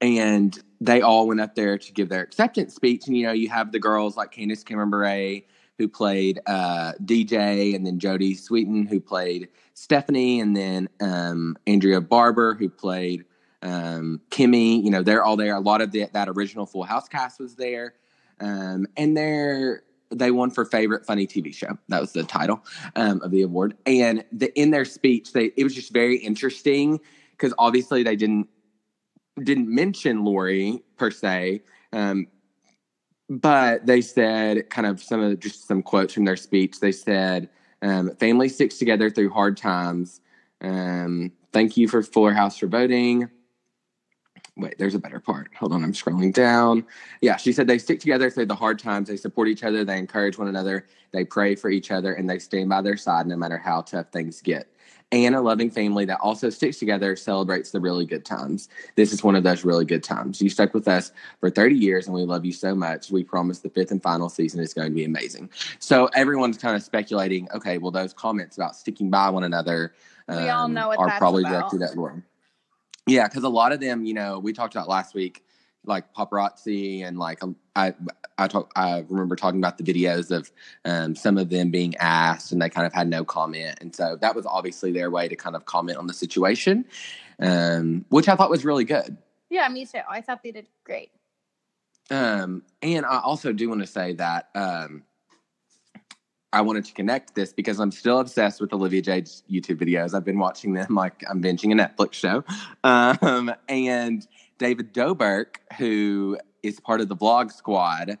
and 0.00 0.58
they 0.80 1.00
all 1.00 1.26
went 1.26 1.40
up 1.40 1.54
there 1.54 1.78
to 1.78 1.92
give 1.92 2.08
their 2.08 2.22
acceptance 2.22 2.74
speech. 2.74 3.06
And 3.06 3.16
you 3.16 3.26
know, 3.26 3.32
you 3.32 3.48
have 3.48 3.72
the 3.72 3.78
girls 3.78 4.16
like 4.16 4.32
Candace 4.32 4.64
Cameron 4.64 4.90
Bure, 4.90 5.42
who 5.80 5.88
played 5.88 6.38
uh, 6.46 6.92
DJ, 7.02 7.74
and 7.74 7.86
then 7.86 7.98
Jodie 7.98 8.38
Sweetin, 8.38 8.86
who 8.86 9.00
played 9.00 9.48
Stephanie, 9.72 10.38
and 10.38 10.54
then 10.54 10.90
um, 11.00 11.56
Andrea 11.66 12.02
Barber, 12.02 12.52
who 12.52 12.68
played 12.68 13.24
um, 13.62 14.20
Kimmy. 14.30 14.84
You 14.84 14.90
know, 14.90 15.02
they're 15.02 15.24
all 15.24 15.38
there. 15.38 15.54
A 15.54 15.60
lot 15.60 15.80
of 15.80 15.90
the, 15.90 16.06
that 16.12 16.28
original 16.28 16.66
Full 16.66 16.82
House 16.82 17.08
cast 17.08 17.40
was 17.40 17.54
there, 17.54 17.94
um, 18.40 18.86
and 18.98 19.16
they're 19.16 19.84
they 20.10 20.30
won 20.30 20.50
for 20.50 20.66
favorite 20.66 21.06
funny 21.06 21.26
TV 21.26 21.54
show. 21.54 21.78
That 21.88 22.02
was 22.02 22.12
the 22.12 22.24
title 22.24 22.62
um, 22.94 23.22
of 23.22 23.30
the 23.30 23.40
award. 23.40 23.74
And 23.86 24.22
the, 24.32 24.52
in 24.60 24.72
their 24.72 24.84
speech, 24.84 25.32
they 25.32 25.52
it 25.56 25.64
was 25.64 25.74
just 25.74 25.94
very 25.94 26.18
interesting 26.18 27.00
because 27.30 27.54
obviously 27.56 28.02
they 28.02 28.16
didn't 28.16 28.48
didn't 29.42 29.74
mention 29.74 30.26
Lori 30.26 30.82
per 30.98 31.10
se, 31.10 31.62
um, 31.94 32.26
but 33.30 33.86
they 33.86 34.00
said 34.00 34.68
kind 34.70 34.86
of 34.86 35.00
some 35.00 35.20
of 35.20 35.38
just 35.38 35.68
some 35.68 35.82
quotes 35.82 36.12
from 36.12 36.24
their 36.24 36.36
speech. 36.36 36.80
They 36.80 36.92
said, 36.92 37.48
um, 37.80 38.14
"Family 38.16 38.48
sticks 38.48 38.76
together 38.76 39.08
through 39.08 39.30
hard 39.30 39.56
times." 39.56 40.20
Um, 40.60 41.32
thank 41.52 41.76
you 41.76 41.86
for 41.86 42.02
Fuller 42.02 42.32
House 42.34 42.58
for 42.58 42.66
voting. 42.66 43.30
Wait, 44.56 44.76
there's 44.78 44.96
a 44.96 44.98
better 44.98 45.20
part. 45.20 45.48
Hold 45.58 45.72
on, 45.72 45.84
I'm 45.84 45.92
scrolling 45.92 46.34
down. 46.34 46.84
Yeah, 47.22 47.36
she 47.36 47.52
said 47.52 47.66
they 47.66 47.78
stick 47.78 48.00
together 48.00 48.30
through 48.30 48.46
the 48.46 48.54
hard 48.54 48.80
times. 48.80 49.08
They 49.08 49.16
support 49.16 49.48
each 49.48 49.62
other. 49.62 49.84
They 49.84 49.96
encourage 49.96 50.36
one 50.36 50.48
another. 50.48 50.86
They 51.12 51.24
pray 51.24 51.54
for 51.54 51.70
each 51.70 51.92
other, 51.92 52.14
and 52.14 52.28
they 52.28 52.40
stand 52.40 52.68
by 52.68 52.82
their 52.82 52.96
side 52.96 53.28
no 53.28 53.36
matter 53.36 53.58
how 53.58 53.82
tough 53.82 54.10
things 54.12 54.42
get. 54.42 54.66
And 55.12 55.34
a 55.34 55.40
loving 55.40 55.70
family 55.70 56.04
that 56.04 56.20
also 56.20 56.50
sticks 56.50 56.78
together 56.78 57.16
celebrates 57.16 57.72
the 57.72 57.80
really 57.80 58.06
good 58.06 58.24
times. 58.24 58.68
This 58.94 59.12
is 59.12 59.24
one 59.24 59.34
of 59.34 59.42
those 59.42 59.64
really 59.64 59.84
good 59.84 60.04
times. 60.04 60.40
You 60.40 60.48
stuck 60.48 60.72
with 60.72 60.86
us 60.86 61.10
for 61.40 61.50
30 61.50 61.74
years, 61.74 62.06
and 62.06 62.14
we 62.14 62.22
love 62.22 62.44
you 62.44 62.52
so 62.52 62.76
much. 62.76 63.10
We 63.10 63.24
promise 63.24 63.58
the 63.58 63.70
fifth 63.70 63.90
and 63.90 64.00
final 64.00 64.28
season 64.28 64.60
is 64.60 64.72
going 64.72 64.88
to 64.88 64.94
be 64.94 65.04
amazing. 65.04 65.50
So 65.80 66.06
everyone's 66.14 66.58
kind 66.58 66.76
of 66.76 66.82
speculating. 66.84 67.48
Okay, 67.52 67.78
well, 67.78 67.90
those 67.90 68.12
comments 68.12 68.56
about 68.56 68.76
sticking 68.76 69.10
by 69.10 69.30
one 69.30 69.42
another 69.42 69.94
We 70.28 70.48
all 70.48 70.66
um, 70.66 70.74
know 70.74 70.88
what 70.88 71.00
are 71.00 71.18
probably 71.18 71.42
about. 71.42 71.70
directed 71.70 71.82
at 71.82 71.96
Lauren. 71.96 72.22
Yeah, 73.06 73.26
because 73.26 73.42
a 73.42 73.48
lot 73.48 73.72
of 73.72 73.80
them, 73.80 74.04
you 74.04 74.14
know, 74.14 74.38
we 74.38 74.52
talked 74.52 74.76
about 74.76 74.88
last 74.88 75.14
week, 75.14 75.44
like 75.84 76.12
paparazzi, 76.14 77.04
and 77.04 77.18
like 77.18 77.42
um, 77.42 77.56
I, 77.74 77.94
I 78.38 78.48
talk, 78.48 78.72
I 78.76 79.04
remember 79.08 79.36
talking 79.36 79.60
about 79.60 79.78
the 79.78 79.84
videos 79.84 80.30
of 80.30 80.50
um, 80.84 81.14
some 81.14 81.38
of 81.38 81.48
them 81.48 81.70
being 81.70 81.96
asked, 81.96 82.52
and 82.52 82.60
they 82.60 82.68
kind 82.68 82.86
of 82.86 82.92
had 82.92 83.08
no 83.08 83.24
comment, 83.24 83.78
and 83.80 83.94
so 83.94 84.16
that 84.20 84.34
was 84.34 84.46
obviously 84.46 84.92
their 84.92 85.10
way 85.10 85.28
to 85.28 85.36
kind 85.36 85.56
of 85.56 85.66
comment 85.66 85.98
on 85.98 86.06
the 86.06 86.14
situation, 86.14 86.84
um, 87.40 88.04
which 88.08 88.28
I 88.28 88.36
thought 88.36 88.50
was 88.50 88.64
really 88.64 88.84
good. 88.84 89.16
Yeah, 89.48 89.68
me 89.68 89.84
too. 89.86 90.00
I 90.08 90.20
thought 90.20 90.42
they 90.42 90.52
did 90.52 90.66
great. 90.84 91.10
Um, 92.10 92.62
and 92.82 93.06
I 93.06 93.20
also 93.20 93.52
do 93.52 93.68
want 93.68 93.80
to 93.82 93.86
say 93.86 94.14
that 94.14 94.48
um, 94.54 95.04
I 96.52 96.62
wanted 96.62 96.84
to 96.86 96.92
connect 96.92 97.34
this 97.34 97.52
because 97.52 97.78
I'm 97.78 97.92
still 97.92 98.18
obsessed 98.18 98.60
with 98.60 98.72
Olivia 98.72 99.02
Jade's 99.02 99.44
YouTube 99.50 99.80
videos. 99.80 100.14
I've 100.14 100.24
been 100.24 100.38
watching 100.38 100.72
them 100.74 100.94
like 100.94 101.22
I'm 101.28 101.42
binging 101.42 101.72
a 101.72 101.88
Netflix 101.88 102.14
show. 102.14 102.44
Um, 102.82 103.52
and 103.68 104.26
David 104.60 104.92
Dobrik, 104.92 105.56
who 105.78 106.38
is 106.62 106.78
part 106.78 107.00
of 107.00 107.08
the 107.08 107.16
vlog 107.16 107.50
squad. 107.50 108.18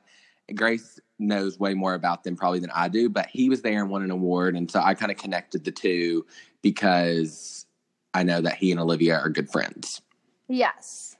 Grace 0.54 0.98
knows 1.18 1.60
way 1.60 1.74
more 1.74 1.92
about 1.92 2.24
them 2.24 2.34
probably 2.34 2.58
than 2.58 2.70
I 2.74 2.88
do, 2.88 3.10
but 3.10 3.26
he 3.26 3.50
was 3.50 3.60
there 3.60 3.80
and 3.82 3.90
won 3.90 4.02
an 4.02 4.10
award. 4.10 4.56
And 4.56 4.68
so 4.70 4.80
I 4.80 4.94
kind 4.94 5.12
of 5.12 5.18
connected 5.18 5.64
the 5.64 5.70
two 5.70 6.24
because 6.62 7.66
I 8.14 8.22
know 8.22 8.40
that 8.40 8.54
he 8.54 8.70
and 8.72 8.80
Olivia 8.80 9.18
are 9.18 9.28
good 9.28 9.50
friends. 9.50 10.00
Yes. 10.48 11.16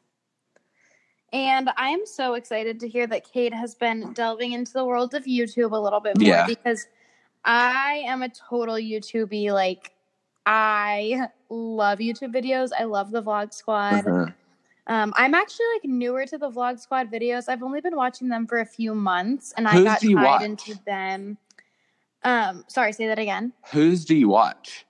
And 1.35 1.71
I'm 1.77 2.07
so 2.07 2.33
excited 2.35 2.81
to 2.81 2.89
hear 2.89 3.07
that 3.07 3.31
Kate 3.31 3.55
has 3.55 3.75
been 3.75 4.15
delving 4.15 4.53
into 4.53 4.73
the 4.73 4.85
world 4.87 5.15
of 5.15 5.25
YouTube 5.27 5.73
a 5.73 5.77
little 5.77 6.01
bit 6.01 6.19
more 6.19 6.29
Yeah. 6.29 6.47
because 6.47 6.89
I 7.45 8.03
am 8.07 8.23
a 8.23 8.31
total 8.31 8.77
YouTubey. 8.77 9.53
Like, 9.53 9.93
I 10.47 11.29
love 11.51 11.99
YouTube 11.99 12.35
videos. 12.35 12.71
I 12.77 12.85
love 12.85 13.11
the 13.13 13.23
Vlog 13.23 13.53
Squad. 13.53 14.07
Uh-huh. 14.09 14.27
Um, 14.91 15.13
I'm 15.15 15.35
actually 15.35 15.67
like 15.77 15.85
newer 15.85 16.27
to 16.27 16.37
the 16.37 16.51
Vlog 16.51 16.81
Squad 16.81 17.13
videos. 17.13 17.49
I've 17.49 17.63
only 17.63 17.81
been 17.81 17.95
watching 17.95 18.29
them 18.29 18.45
for 18.45 18.59
a 18.59 18.67
few 18.67 18.93
months, 18.93 19.55
and 19.57 19.69
I 19.69 19.85
got 19.85 20.01
tied 20.03 20.15
watch? 20.17 20.43
into 20.43 20.75
them. 20.85 21.39
Um, 22.25 22.65
sorry, 22.67 22.93
say 22.93 23.07
that 23.07 23.19
again. 23.21 23.53
Whose 23.71 24.05
do 24.05 24.17
you 24.17 24.29
watch? 24.29 24.85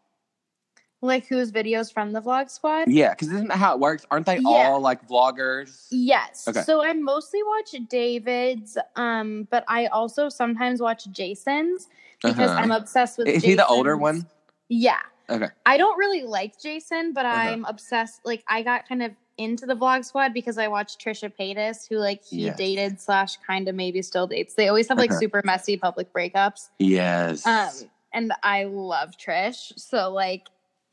Like 1.02 1.26
whose 1.26 1.52
videos 1.52 1.92
from 1.92 2.12
the 2.12 2.20
Vlog 2.22 2.48
Squad? 2.48 2.88
Yeah, 2.88 3.10
because 3.10 3.28
isn't 3.28 3.48
that 3.48 3.58
how 3.58 3.74
it 3.74 3.80
works? 3.80 4.06
Aren't 4.10 4.24
they 4.24 4.38
Yeah. 4.38 4.48
all 4.48 4.80
like 4.80 5.06
vloggers? 5.06 5.86
Yes. 5.90 6.48
Okay. 6.48 6.62
So 6.62 6.82
I 6.82 6.94
mostly 6.94 7.42
watch 7.42 7.74
David's, 7.90 8.78
um, 8.96 9.48
but 9.50 9.64
I 9.68 9.86
also 9.88 10.30
sometimes 10.30 10.80
watch 10.80 11.10
Jason's 11.10 11.88
because 12.22 12.50
Uh-huh. 12.50 12.60
I'm 12.60 12.70
obsessed 12.70 13.18
with. 13.18 13.28
Is 13.28 13.42
he 13.42 13.54
the 13.54 13.66
older 13.66 13.98
one? 13.98 14.26
Yeah. 14.70 14.98
Okay. 15.28 15.48
I 15.66 15.76
don't 15.76 15.98
really 15.98 16.22
like 16.22 16.58
Jason, 16.60 17.12
but 17.12 17.26
Uh-huh. 17.26 17.50
I'm 17.50 17.64
obsessed. 17.66 18.20
Like 18.24 18.42
I 18.48 18.62
got 18.62 18.88
kind 18.88 19.02
of 19.02 19.12
into 19.40 19.64
the 19.64 19.74
Vlog 19.74 20.04
Squad 20.04 20.34
because 20.34 20.58
I 20.58 20.68
watched 20.68 21.02
Trisha 21.04 21.32
Paytas, 21.34 21.88
who 21.88 21.96
like 21.96 22.22
he 22.24 22.44
Yes. 22.44 22.56
dated 22.56 23.00
slash 23.00 23.38
kind 23.38 23.68
of 23.68 23.74
maybe 23.74 24.02
still 24.02 24.26
dates. 24.26 24.54
They 24.54 24.68
always 24.68 24.86
have 24.88 24.98
like 24.98 25.12
super 25.24 25.40
messy 25.44 25.76
public 25.76 26.12
breakups. 26.12 26.68
Yes. 26.78 27.46
Um, 27.46 27.70
and 28.12 28.32
I 28.42 28.64
love 28.64 29.16
Trish, 29.16 29.72
so 29.78 30.10
like 30.12 30.48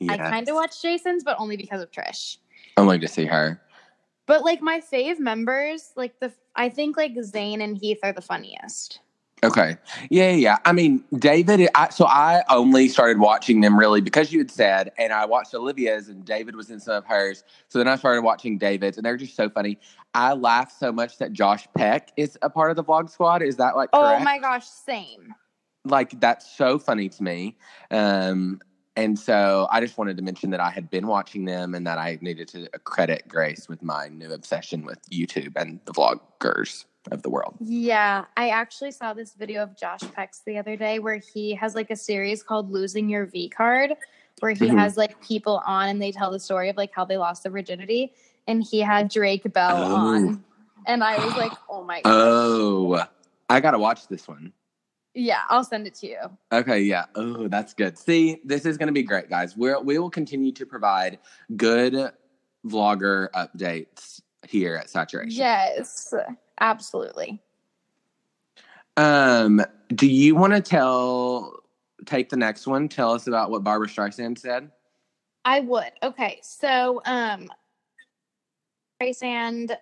I 0.08 0.16
kind 0.16 0.48
of 0.48 0.54
watch 0.54 0.80
Jason's, 0.80 1.24
but 1.24 1.36
only 1.38 1.56
because 1.56 1.82
of 1.82 1.90
Trish. 1.90 2.38
I'm 2.76 2.86
going 2.86 3.00
to 3.00 3.08
see 3.08 3.26
her. 3.26 3.60
But 4.26 4.44
like 4.44 4.62
my 4.62 4.80
fave 4.80 5.18
members, 5.18 5.92
like 5.96 6.18
the 6.20 6.32
I 6.54 6.68
think 6.68 6.96
like 6.96 7.12
Zane 7.22 7.60
and 7.60 7.76
Heath 7.76 7.98
are 8.02 8.12
the 8.12 8.22
funniest. 8.22 9.00
Okay. 9.44 9.76
Yeah, 10.10 10.30
yeah, 10.30 10.36
yeah. 10.36 10.58
I 10.64 10.72
mean, 10.72 11.04
David, 11.16 11.68
I, 11.74 11.90
so 11.90 12.06
I 12.06 12.42
only 12.50 12.88
started 12.88 13.18
watching 13.18 13.60
them 13.60 13.78
really 13.78 14.00
because 14.00 14.32
you 14.32 14.38
had 14.38 14.50
said, 14.50 14.92
and 14.98 15.12
I 15.12 15.26
watched 15.26 15.54
Olivia's 15.54 16.08
and 16.08 16.24
David 16.24 16.56
was 16.56 16.70
in 16.70 16.80
some 16.80 16.94
of 16.94 17.04
hers. 17.04 17.44
So 17.68 17.78
then 17.78 17.88
I 17.88 17.96
started 17.96 18.22
watching 18.22 18.58
David's 18.58 18.96
and 18.96 19.06
they're 19.06 19.16
just 19.16 19.36
so 19.36 19.48
funny. 19.48 19.78
I 20.14 20.32
laugh 20.32 20.74
so 20.76 20.90
much 20.90 21.18
that 21.18 21.32
Josh 21.32 21.68
Peck 21.76 22.12
is 22.16 22.36
a 22.42 22.50
part 22.50 22.70
of 22.70 22.76
the 22.76 22.84
vlog 22.84 23.10
squad. 23.10 23.42
Is 23.42 23.56
that 23.56 23.76
like 23.76 23.90
Oh 23.92 24.18
my 24.20 24.38
gosh, 24.38 24.66
same. 24.66 25.34
Like, 25.84 26.18
that's 26.20 26.50
so 26.50 26.78
funny 26.78 27.08
to 27.08 27.22
me. 27.22 27.56
Um, 27.90 28.60
and 28.96 29.16
so 29.16 29.68
I 29.70 29.80
just 29.80 29.96
wanted 29.96 30.16
to 30.16 30.24
mention 30.24 30.50
that 30.50 30.60
I 30.60 30.70
had 30.70 30.90
been 30.90 31.06
watching 31.06 31.44
them 31.44 31.74
and 31.76 31.86
that 31.86 31.98
I 31.98 32.18
needed 32.20 32.48
to 32.48 32.68
credit 32.82 33.28
Grace 33.28 33.68
with 33.68 33.80
my 33.80 34.08
new 34.08 34.32
obsession 34.32 34.84
with 34.84 34.98
YouTube 35.08 35.52
and 35.54 35.78
the 35.84 35.92
vloggers 35.92 36.84
of 37.12 37.22
the 37.22 37.30
world. 37.30 37.56
Yeah, 37.60 38.24
I 38.36 38.50
actually 38.50 38.90
saw 38.92 39.12
this 39.14 39.34
video 39.34 39.62
of 39.62 39.76
Josh 39.76 40.00
Peck's 40.14 40.40
the 40.46 40.58
other 40.58 40.76
day 40.76 40.98
where 40.98 41.16
he 41.18 41.54
has 41.54 41.74
like 41.74 41.90
a 41.90 41.96
series 41.96 42.42
called 42.42 42.70
Losing 42.70 43.08
Your 43.08 43.26
V 43.26 43.48
Card, 43.48 43.94
where 44.40 44.52
he 44.52 44.68
Mhm. 44.68 44.78
has 44.78 44.96
like 44.96 45.20
people 45.20 45.62
on 45.66 45.88
and 45.88 46.00
they 46.00 46.12
tell 46.12 46.30
the 46.30 46.40
story 46.40 46.68
of 46.68 46.76
like 46.76 46.90
how 46.94 47.04
they 47.04 47.16
lost 47.16 47.42
their 47.42 47.52
virginity. 47.52 48.12
And 48.46 48.62
he 48.62 48.80
had 48.80 49.08
Drake 49.10 49.52
Bell 49.52 49.82
Oh. 49.82 49.94
on. 49.96 50.44
And 50.86 51.04
I 51.04 51.22
was 51.24 51.36
like, 51.36 51.52
oh 51.68 51.84
my 51.84 52.00
gosh. 52.02 52.12
Oh, 52.14 53.04
I 53.50 53.60
got 53.60 53.72
to 53.72 53.78
watch 53.78 54.08
this 54.08 54.26
one. 54.28 54.52
Yeah, 55.14 55.40
I'll 55.48 55.64
send 55.64 55.86
it 55.86 55.94
to 55.96 56.06
you. 56.06 56.18
Okay, 56.52 56.80
yeah. 56.80 57.06
Oh, 57.14 57.48
that's 57.48 57.74
good. 57.74 57.98
See, 57.98 58.40
this 58.44 58.64
is 58.64 58.78
going 58.78 58.86
to 58.86 58.92
be 58.92 59.02
great, 59.02 59.28
guys. 59.28 59.56
We're, 59.56 59.80
we 59.80 59.98
will 59.98 60.10
continue 60.10 60.52
to 60.52 60.64
provide 60.64 61.18
good 61.56 62.12
vlogger 62.64 63.28
updates 63.32 64.20
here 64.46 64.76
at 64.76 64.88
Saturation. 64.88 65.36
Yes, 65.38 66.14
absolutely. 66.60 67.40
Um, 68.96 69.62
do 69.94 70.06
you 70.06 70.34
want 70.34 70.52
to 70.54 70.60
tell, 70.60 71.62
take 72.04 72.28
the 72.28 72.36
next 72.36 72.66
one, 72.66 72.88
tell 72.88 73.12
us 73.12 73.26
about 73.26 73.50
what 73.50 73.62
Barbara 73.62 73.88
Streisand 73.88 74.38
said? 74.38 74.70
I 75.44 75.60
would. 75.60 75.92
Okay, 76.02 76.40
so 76.42 77.00
um 77.06 77.48
Streisand 79.00 79.76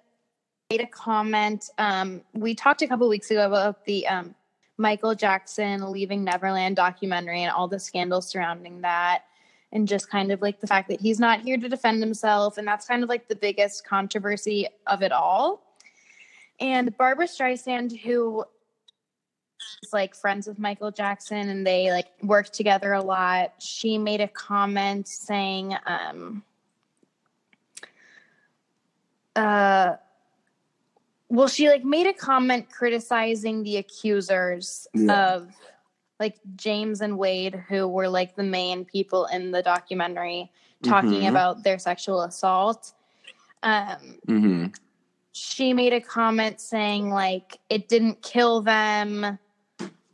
made 0.70 0.80
a 0.80 0.86
comment. 0.86 1.70
Um, 1.78 2.22
we 2.34 2.54
talked 2.54 2.82
a 2.82 2.86
couple 2.86 3.08
weeks 3.08 3.30
ago 3.30 3.46
about 3.46 3.84
the 3.84 4.06
um, 4.08 4.34
Michael 4.78 5.14
Jackson 5.14 5.90
Leaving 5.90 6.24
Neverland 6.24 6.76
documentary 6.76 7.42
and 7.42 7.50
all 7.50 7.68
the 7.68 7.78
scandals 7.78 8.28
surrounding 8.28 8.82
that, 8.82 9.22
and 9.72 9.88
just 9.88 10.10
kind 10.10 10.32
of 10.32 10.42
like 10.42 10.60
the 10.60 10.66
fact 10.66 10.88
that 10.88 11.00
he's 11.00 11.18
not 11.18 11.40
here 11.40 11.56
to 11.56 11.68
defend 11.68 12.02
himself, 12.02 12.58
and 12.58 12.66
that's 12.66 12.86
kind 12.86 13.02
of 13.02 13.08
like 13.08 13.28
the 13.28 13.36
biggest 13.36 13.86
controversy 13.86 14.66
of 14.86 15.02
it 15.02 15.12
all. 15.12 15.62
And 16.60 16.96
Barbara 16.96 17.26
Streisand, 17.26 17.98
who 18.00 18.44
is 19.82 19.92
like 19.92 20.14
friends 20.14 20.46
with 20.46 20.58
Michael 20.58 20.90
Jackson 20.90 21.48
and 21.48 21.66
they 21.66 21.90
like 21.90 22.08
work 22.22 22.50
together 22.50 22.92
a 22.92 23.02
lot. 23.02 23.54
She 23.58 23.98
made 23.98 24.20
a 24.20 24.28
comment 24.28 25.06
saying, 25.08 25.76
um, 25.86 26.42
uh, 29.34 29.96
well, 31.28 31.48
she 31.48 31.68
like 31.68 31.84
made 31.84 32.06
a 32.06 32.12
comment 32.12 32.70
criticizing 32.70 33.62
the 33.62 33.76
accusers 33.78 34.86
Yeah. 34.94 35.34
of 35.34 35.54
like 36.18 36.36
James 36.54 37.02
and 37.02 37.18
Wade, 37.18 37.54
who 37.68 37.86
were 37.86 38.08
like 38.08 38.36
the 38.36 38.42
main 38.42 38.84
people 38.84 39.26
in 39.26 39.50
the 39.50 39.62
documentary 39.62 40.50
talking 40.82 41.22
Mhm. 41.22 41.28
about 41.30 41.62
their 41.62 41.78
sexual 41.78 42.22
assault. 42.22 42.92
Um, 43.62 44.18
Mm-hmm. 44.28 44.66
She 45.36 45.74
made 45.74 45.92
a 45.92 46.00
comment 46.00 46.60
saying 46.60 47.10
like 47.10 47.58
it 47.68 47.88
didn't 47.88 48.22
kill 48.22 48.62
them. 48.62 49.38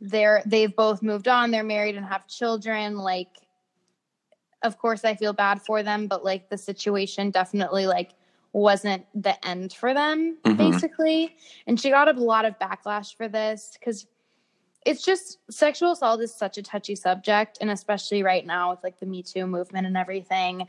They're 0.01 0.43
they've 0.45 0.75
both 0.75 1.01
moved 1.01 1.29
on 1.29 1.49
they're 1.49 1.63
married 1.63 1.95
and 1.95 2.05
have 2.05 2.27
children 2.27 2.97
like 2.97 3.29
of 4.61 4.77
course 4.77 5.05
i 5.05 5.15
feel 5.15 5.31
bad 5.31 5.61
for 5.61 5.81
them 5.81 6.07
but 6.07 6.25
like 6.25 6.49
the 6.49 6.57
situation 6.57 7.31
definitely 7.31 7.87
like 7.87 8.11
wasn't 8.51 9.05
the 9.15 9.33
end 9.47 9.71
for 9.73 9.93
them 9.93 10.37
Mhm. 10.43 10.57
basically. 10.57 11.35
And 11.67 11.79
she 11.79 11.89
got 11.89 12.13
a 12.13 12.19
lot 12.19 12.45
of 12.45 12.59
backlash 12.59 13.15
for 13.15 13.27
this 13.27 13.77
because 13.79 14.05
it's 14.85 15.03
just 15.03 15.39
sexual 15.49 15.93
assault 15.93 16.21
is 16.21 16.35
such 16.35 16.57
a 16.57 16.61
touchy 16.61 16.95
subject 16.95 17.57
and 17.61 17.71
especially 17.71 18.21
right 18.23 18.45
now 18.45 18.71
with 18.71 18.83
like 18.83 18.99
the 18.99 19.05
me 19.05 19.23
too 19.23 19.47
movement 19.47 19.87
and 19.87 19.97
everything. 19.97 20.67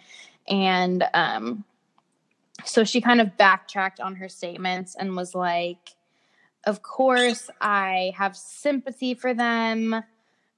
And 0.48 1.04
um 1.12 1.64
so 2.64 2.84
she 2.84 3.00
kind 3.00 3.20
of 3.20 3.36
backtracked 3.36 4.00
on 4.00 4.14
her 4.16 4.28
statements 4.28 4.94
and 4.94 5.16
was 5.16 5.34
like 5.34 5.96
of 6.64 6.82
course 6.82 7.50
i 7.60 8.12
have 8.16 8.36
sympathy 8.36 9.14
for 9.14 9.34
them 9.34 10.02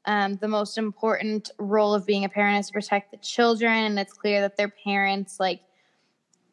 um, 0.08 0.36
the 0.36 0.46
most 0.46 0.78
important 0.78 1.50
role 1.58 1.92
of 1.94 2.06
being 2.06 2.24
a 2.24 2.28
parent 2.28 2.60
is 2.60 2.68
to 2.68 2.72
protect 2.74 3.10
the 3.10 3.16
children 3.16 3.72
and 3.72 3.98
it's 3.98 4.12
clear 4.12 4.40
that 4.42 4.56
their 4.56 4.68
parents 4.68 5.40
like 5.40 5.62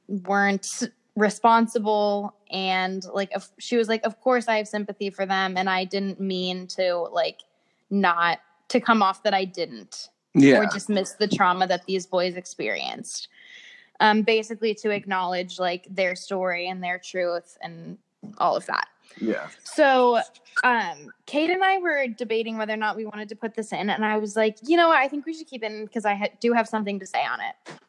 weren't 0.08 0.84
responsible 1.16 2.34
and 2.50 3.06
like 3.14 3.32
of, 3.34 3.50
she 3.60 3.78
was 3.78 3.88
like 3.88 4.04
of 4.06 4.20
course 4.22 4.48
i 4.48 4.58
have 4.58 4.68
sympathy 4.68 5.10
for 5.12 5.26
them 5.26 5.56
and 5.58 5.70
i 5.70 5.84
didn't 5.86 6.20
mean 6.20 6.66
to 6.66 6.96
like 7.12 7.42
not 7.92 8.40
to 8.70 8.80
come 8.80 9.04
off 9.04 9.22
that 9.24 9.34
i 9.34 9.46
didn't 9.46 10.10
Yeah. 10.34 10.58
or 10.60 10.66
dismiss 10.66 11.12
the 11.12 11.28
trauma 11.28 11.68
that 11.68 11.86
these 11.86 12.08
boys 12.08 12.36
experienced. 12.36 13.28
Um, 14.00 14.24
basically, 14.24 14.74
to 14.76 14.90
acknowledge 14.90 15.60
like 15.60 15.88
their 15.90 16.16
story 16.16 16.68
and 16.68 16.84
their 16.84 17.00
truth 17.00 17.58
and 17.62 17.98
all 18.38 18.56
of 18.56 18.66
that. 18.66 18.88
yeah. 19.20 19.48
So, 19.64 20.20
um, 20.64 21.14
Kate 21.26 21.50
and 21.50 21.64
I 21.64 21.78
were 21.78 22.08
debating 22.08 22.58
whether 22.58 22.74
or 22.74 22.78
not 22.78 22.96
we 22.96 23.06
wanted 23.06 23.30
to 23.30 23.36
put 23.36 23.54
this 23.56 23.72
in, 23.72 23.90
and 23.90 24.04
I 24.04 24.18
was 24.18 24.36
like, 24.36 24.58
you 24.64 24.78
know 24.78 24.88
what, 24.90 24.98
I 24.98 25.08
think 25.08 25.26
we 25.26 25.34
should 25.34 25.48
keep 25.48 25.64
it 25.64 25.72
in 25.72 25.86
because 25.86 26.06
I 26.06 26.16
ha- 26.16 26.34
do 26.40 26.54
have 26.54 26.68
something 26.68 27.00
to 27.00 27.06
say 27.06 27.24
on 27.24 27.40
it. 27.42 27.80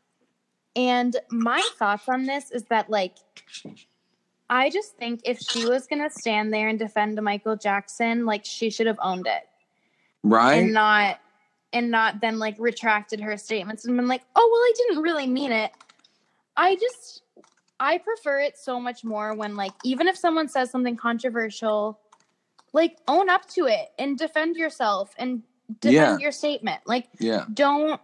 And 0.76 1.16
my 1.30 1.62
thoughts 1.78 2.08
on 2.08 2.25
this 2.25 2.50
is 2.50 2.64
that, 2.64 2.90
like, 2.90 3.16
I 4.50 4.70
just 4.70 4.96
think 4.96 5.23
if 5.25 5.38
she 5.38 5.66
was 5.66 5.87
gonna 5.87 6.11
stand 6.11 6.52
there 6.52 6.68
and 6.68 6.78
defend 6.78 7.20
Michael 7.23 7.56
Jackson, 7.56 8.26
like, 8.26 8.44
she 8.44 8.70
should 8.70 8.87
have 8.87 8.99
owned 9.02 9.26
it 9.26 9.49
Right? 10.23 10.54
and 10.54 10.73
not 10.73 11.20
and 11.73 11.90
not 11.90 12.20
then 12.20 12.38
like 12.38 12.56
retracted 12.58 13.20
her 13.20 13.37
statements 13.37 13.84
and 13.84 13.96
been 13.96 14.08
like, 14.08 14.23
oh 14.37 14.49
well, 14.50 14.61
I 14.61 14.73
didn't 14.76 15.02
really 15.02 15.26
mean 15.26 15.52
it. 15.52 15.73
I 16.56 16.76
just 16.76 17.23
I 17.80 17.99
prefer 17.99 18.40
it 18.40 18.56
so 18.56 18.80
much 18.80 19.04
more 19.04 19.34
when 19.34 19.56
like 19.56 19.73
even 19.84 20.08
if 20.08 20.16
someone 20.16 20.49
says 20.49 20.70
something 20.70 20.96
controversial, 20.96 21.99
like 22.73 22.99
own 23.08 23.28
up 23.28 23.46
to 23.50 23.66
it 23.66 23.88
and 23.99 24.16
defend 24.16 24.56
yourself 24.56 25.14
and 25.18 25.42
defend 25.80 25.94
Yeah. 25.94 26.18
your 26.18 26.32
statement. 26.32 26.82
Like 26.87 27.08
yeah. 27.18 27.46
don't 27.52 28.00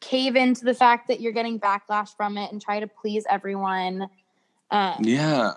cave 0.00 0.36
into 0.36 0.64
the 0.64 0.74
fact 0.74 1.08
that 1.08 1.20
you're 1.20 1.32
getting 1.32 1.60
backlash 1.60 2.16
from 2.16 2.38
it 2.38 2.52
and 2.52 2.60
try 2.60 2.80
to 2.80 2.86
please 2.86 3.24
everyone. 3.28 4.08
Um, 4.70 4.96
Yeah. 5.00 5.52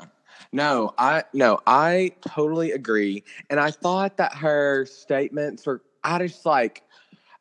No, 0.51 0.93
I 0.97 1.23
no, 1.33 1.59
I 1.65 2.11
totally 2.27 2.71
agree. 2.71 3.23
And 3.49 3.59
I 3.59 3.71
thought 3.71 4.17
that 4.17 4.35
her 4.35 4.85
statements 4.85 5.65
were 5.65 5.81
I 6.03 6.19
just 6.19 6.45
like 6.45 6.83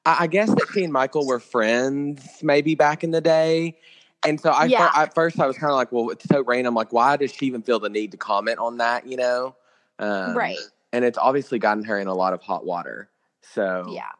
I, 0.06 0.16
I 0.20 0.26
guess 0.26 0.48
that 0.48 0.66
she 0.72 0.84
and 0.84 0.92
Michael 0.92 1.26
were 1.26 1.40
friends 1.40 2.22
maybe 2.42 2.74
back 2.74 3.04
in 3.04 3.10
the 3.10 3.20
day. 3.20 3.76
And 4.24 4.40
so 4.40 4.50
I 4.50 4.66
Yeah. 4.66 4.90
at 4.94 5.14
first 5.14 5.40
I 5.40 5.46
was 5.46 5.56
kind 5.56 5.70
of 5.70 5.76
like, 5.76 5.90
well, 5.92 6.10
it's 6.10 6.24
so 6.24 6.42
random. 6.42 6.74
Like, 6.74 6.92
why 6.92 7.16
does 7.16 7.32
she 7.32 7.46
even 7.46 7.62
feel 7.62 7.80
the 7.80 7.88
need 7.88 8.10
to 8.12 8.16
comment 8.16 8.58
on 8.58 8.76
that? 8.78 9.06
You 9.06 9.16
know, 9.16 9.56
um, 9.98 10.34
Right. 10.36 10.58
And 10.92 11.04
it's 11.04 11.18
obviously 11.18 11.58
gotten 11.58 11.84
her 11.84 11.98
in 11.98 12.06
a 12.06 12.14
lot 12.14 12.32
of 12.32 12.42
hot 12.42 12.64
water. 12.64 13.10
So 13.42 13.86
Yeah. 13.88 14.10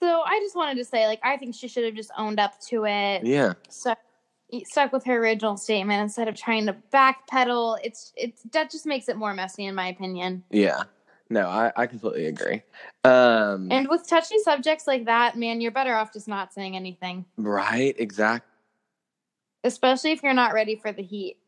So 0.00 0.20
I 0.22 0.38
just 0.40 0.54
wanted 0.54 0.76
to 0.78 0.84
say, 0.84 1.06
like, 1.06 1.20
I 1.22 1.36
think 1.38 1.54
she 1.54 1.66
should 1.68 1.84
have 1.84 1.94
just 1.94 2.10
owned 2.18 2.38
up 2.38 2.60
to 2.68 2.84
it. 2.84 3.24
yeah, 3.24 3.54
So 3.70 3.94
stuck 4.64 4.92
with 4.92 5.04
her 5.04 5.16
original 5.16 5.56
statement 5.56 6.02
instead 6.02 6.28
of 6.28 6.34
trying 6.36 6.66
to 6.66 6.76
backpedal. 6.92 7.78
It's 7.82 8.12
it's 8.16 8.42
that 8.52 8.70
just 8.70 8.84
makes 8.86 9.08
it 9.08 9.16
more 9.16 9.32
messy, 9.34 9.64
in 9.64 9.74
my 9.74 9.88
opinion. 9.88 10.44
yeah. 10.50 10.82
No, 11.30 11.48
I, 11.48 11.72
I 11.76 11.86
completely 11.86 12.26
agree. 12.26 12.62
Um, 13.02 13.68
And 13.70 13.88
with 13.88 14.06
touchy 14.06 14.38
subjects 14.38 14.86
like 14.86 15.06
that, 15.06 15.36
man, 15.36 15.60
you're 15.60 15.70
better 15.72 15.94
off 15.94 16.12
just 16.12 16.28
not 16.28 16.52
saying 16.52 16.76
anything, 16.76 17.24
right, 17.36 17.94
exactly. 17.98 18.48
especially 19.64 20.12
if 20.12 20.22
you're 20.22 20.34
not 20.34 20.52
ready 20.52 20.76
for 20.76 20.92
the 20.92 21.02
heat. 21.02 21.38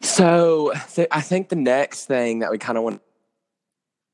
So 0.00 0.72
th- 0.94 1.08
I 1.10 1.20
think 1.20 1.48
the 1.48 1.56
next 1.56 2.06
thing 2.06 2.40
that 2.40 2.50
we 2.50 2.58
kind 2.58 2.76
of 2.76 2.84
want, 2.84 3.00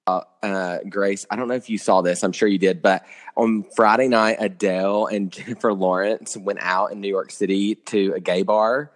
uh, 0.07 0.21
uh, 0.43 0.79
Grace, 0.89 1.27
I 1.31 1.37
don't 1.37 1.49
know 1.49 1.55
if 1.55 1.71
you 1.71 1.79
saw 1.79 2.03
this. 2.03 2.23
I'm 2.23 2.33
sure 2.33 2.49
you 2.49 2.59
did, 2.59 2.83
but 2.83 3.05
on 3.37 3.65
Friday 3.75 4.09
night, 4.09 4.37
Adele 4.39 5.07
and 5.07 5.33
Jennifer 5.33 5.73
Lawrence 5.73 6.37
went 6.37 6.59
out 6.61 6.93
in 6.93 7.01
New 7.01 7.09
York 7.09 7.31
City 7.31 7.77
to 7.77 8.13
a 8.15 8.21
gay 8.21 8.43
bar 8.43 8.93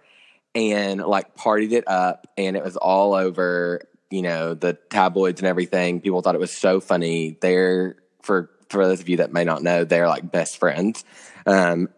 and 0.53 1.01
like 1.01 1.35
partied 1.35 1.71
it 1.71 1.87
up, 1.87 2.27
and 2.37 2.55
it 2.55 2.63
was 2.63 2.77
all 2.77 3.13
over. 3.13 3.81
You 4.09 4.21
know 4.21 4.53
the 4.53 4.73
tabloids 4.89 5.41
and 5.41 5.47
everything. 5.47 6.01
People 6.01 6.21
thought 6.21 6.35
it 6.35 6.41
was 6.41 6.51
so 6.51 6.79
funny. 6.79 7.37
They're 7.41 7.97
for 8.21 8.49
for 8.69 8.85
those 8.85 8.99
of 8.99 9.09
you 9.09 9.17
that 9.17 9.31
may 9.31 9.43
not 9.43 9.63
know, 9.63 9.83
they're 9.83 10.07
like 10.07 10.29
best 10.31 10.57
friends. 10.57 11.03
Um, 11.45 11.89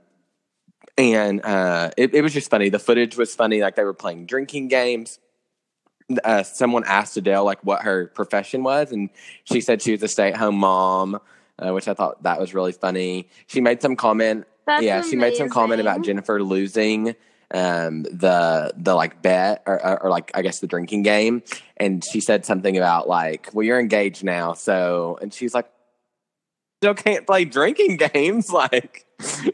and 0.98 1.44
uh, 1.44 1.92
it, 1.98 2.14
it 2.14 2.22
was 2.22 2.34
just 2.34 2.50
funny. 2.50 2.70
The 2.70 2.80
footage 2.80 3.18
was 3.18 3.34
funny. 3.34 3.62
Like 3.62 3.76
they 3.76 3.84
were 3.84 3.94
playing 3.94 4.26
drinking 4.26 4.68
games. 4.68 5.20
Uh, 6.24 6.44
someone 6.44 6.84
asked 6.86 7.16
Adele 7.18 7.44
like 7.46 7.64
what 7.64 7.84
her 7.84 8.08
profession 8.08 8.64
was, 8.64 8.92
and 8.92 9.10
she 9.44 9.62
said 9.62 9.82
she 9.82 9.92
was 9.92 10.02
a 10.02 10.08
stay-at-home 10.08 10.56
mom, 10.56 11.20
uh, 11.60 11.72
which 11.72 11.88
I 11.88 11.94
thought 11.94 12.24
that 12.24 12.40
was 12.40 12.54
really 12.54 12.72
funny. 12.72 13.30
She 13.48 13.62
made 13.62 13.82
some 13.82 13.96
comment. 13.96 14.46
That's 14.66 14.84
yeah, 14.84 15.02
she 15.04 15.16
made 15.16 15.36
some 15.36 15.50
comment 15.50 15.82
about. 15.82 16.02
Jennifer 16.04 16.42
losing 16.42 17.16
um 17.52 18.04
the 18.04 18.72
the 18.78 18.94
like 18.94 19.22
bet 19.22 19.64
or, 19.66 19.84
or, 19.86 20.04
or 20.04 20.10
like 20.10 20.32
I 20.34 20.42
guess 20.42 20.60
the 20.60 20.68
drinking 20.68 21.04
game, 21.04 21.44
and 21.78 22.04
she 22.04 22.20
said 22.20 22.46
something 22.46 22.78
about 22.78 23.08
like, 23.08 23.50
well, 23.54 23.66
you're 23.66 23.80
engaged 23.80 24.24
now, 24.24 24.54
so, 24.54 25.18
and 25.22 25.34
she's 25.34 25.54
like, 25.54 25.70
still 26.82 26.94
can't 26.94 27.26
play 27.28 27.46
drinking 27.46 27.98
games, 28.14 28.52
like 28.52 29.06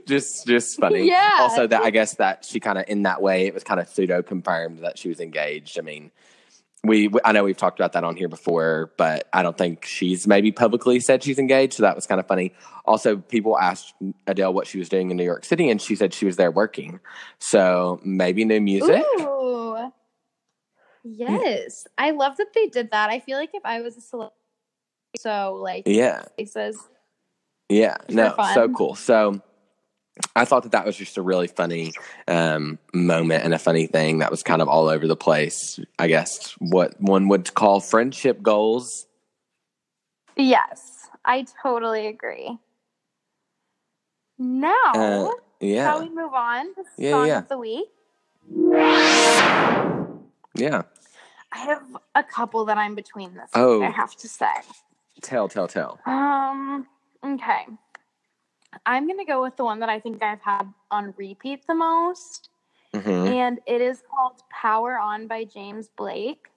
just 0.05 0.45
just 0.45 0.79
funny. 0.79 1.07
Yeah. 1.15 1.37
also 1.39 1.65
that 1.67 1.81
i 1.81 1.89
guess 1.89 2.15
that 2.15 2.45
she 2.45 2.59
kind 2.59 2.77
of 2.77 2.85
in 2.87 3.03
that 3.03 3.21
way 3.21 3.47
it 3.47 3.53
was 3.53 3.63
kind 3.63 3.79
of 3.79 3.87
pseudo 3.89 4.21
confirmed 4.21 4.79
that 4.79 4.97
she 4.97 5.09
was 5.09 5.19
engaged. 5.19 5.79
I 5.79 5.81
mean 5.81 6.11
we, 6.88 7.10
i 7.24 7.32
know 7.32 7.44
we've 7.44 7.58
talked 7.58 7.80
about 7.80 7.94
that 7.94 8.04
on 8.04 8.15
here 8.15 8.27
before 8.27 8.92
but 8.98 9.27
i 9.34 9.42
don't 9.44 9.58
think 9.58 9.86
she's 9.86 10.27
maybe 10.27 10.51
publicly 10.51 11.00
said 11.00 11.24
she's 11.24 11.39
engaged 11.39 11.74
so 11.74 11.84
that 11.84 11.96
was 11.96 12.08
kind 12.08 12.20
of 12.20 12.27
funny 12.27 12.54
also 12.86 13.18
people 13.18 13.58
asked 13.58 13.94
adele 14.27 14.54
what 14.54 14.68
she 14.68 14.77
was 14.77 14.89
doing 14.89 15.12
in 15.12 15.18
new 15.18 15.24
york 15.24 15.46
city 15.46 15.70
and 15.70 15.82
she 15.82 15.96
said 15.96 16.13
she 16.13 16.25
was 16.25 16.36
there 16.36 16.51
working 16.51 17.00
so 17.39 18.00
maybe 18.04 18.46
new 18.46 18.62
music 18.62 19.04
Ooh. 19.20 19.36
Hmm. 21.06 21.13
Yes. 21.13 21.86
I 21.98 22.12
love 22.12 22.38
that 22.38 22.48
they 22.54 22.68
did 22.68 22.92
that. 22.92 23.10
I 23.10 23.20
feel 23.20 23.38
like 23.38 23.51
if 23.54 23.63
I 23.63 23.82
was 23.82 23.96
a 23.96 24.01
celebrity, 24.01 24.36
so 25.18 25.60
like 25.62 25.84
yeah 25.86 26.24
faces. 26.38 26.78
Yeah, 27.69 27.98
no, 28.10 28.36
so 28.54 28.69
cool. 28.69 28.93
So 28.93 29.41
I 30.36 30.45
thought 30.45 30.63
that 30.63 30.71
that 30.71 30.86
was 30.86 30.95
just 30.95 31.17
a 31.17 31.21
really 31.21 31.47
funny 31.47 31.91
um, 32.28 32.80
moment 32.93 33.43
and 33.43 33.54
a 33.54 33.60
funny 33.60 33.86
thing 33.88 34.19
that 34.19 34.32
was 34.32 34.43
kind 34.43 34.62
of 34.62 34.67
all 34.69 34.88
over 34.88 35.08
the 35.08 35.15
place. 35.15 35.80
I 35.99 36.08
guess 36.08 36.54
what 36.60 36.99
one 37.01 37.28
would 37.28 37.54
call 37.54 37.80
friendship 37.82 38.41
goals. 38.41 39.08
Yes, 40.38 41.08
I 41.23 41.45
totally 41.62 42.08
agree. 42.08 42.58
Now, 44.38 44.73
Uh, 44.93 45.30
yeah, 45.62 45.89
shall 45.91 46.01
we 46.01 46.10
move 46.10 46.34
on 46.34 46.67
Yeah, 46.97 47.12
song 47.12 47.28
yeah. 47.28 47.38
of 47.39 47.47
the 47.49 47.58
week? 47.58 47.88
yeah. 50.56 50.82
I 51.51 51.58
have 51.60 51.84
a 52.15 52.23
couple 52.23 52.65
that 52.65 52.78
I'm 52.78 52.95
between 52.95 53.34
this. 53.34 53.49
Oh. 53.54 53.80
week, 53.80 53.89
I 53.89 53.91
have 53.91 54.15
to 54.17 54.28
say. 54.28 54.47
Tell, 55.21 55.47
tell, 55.47 55.67
tell. 55.67 55.99
Um. 56.06 56.86
Okay. 57.23 57.65
I'm 58.85 59.07
gonna 59.07 59.25
go 59.25 59.41
with 59.41 59.55
the 59.57 59.63
one 59.63 59.79
that 59.79 59.89
I 59.89 59.99
think 59.99 60.21
I've 60.23 60.41
had 60.41 60.71
on 60.91 61.13
repeat 61.17 61.65
the 61.67 61.75
most. 61.75 62.49
hmm 62.93 63.27
and 63.27 63.59
it 63.65 63.81
is 63.81 64.01
called 64.09 64.41
Power 64.49 64.97
On 64.99 65.27
by 65.27 65.43
James 65.43 65.89
Blake. 65.97 66.47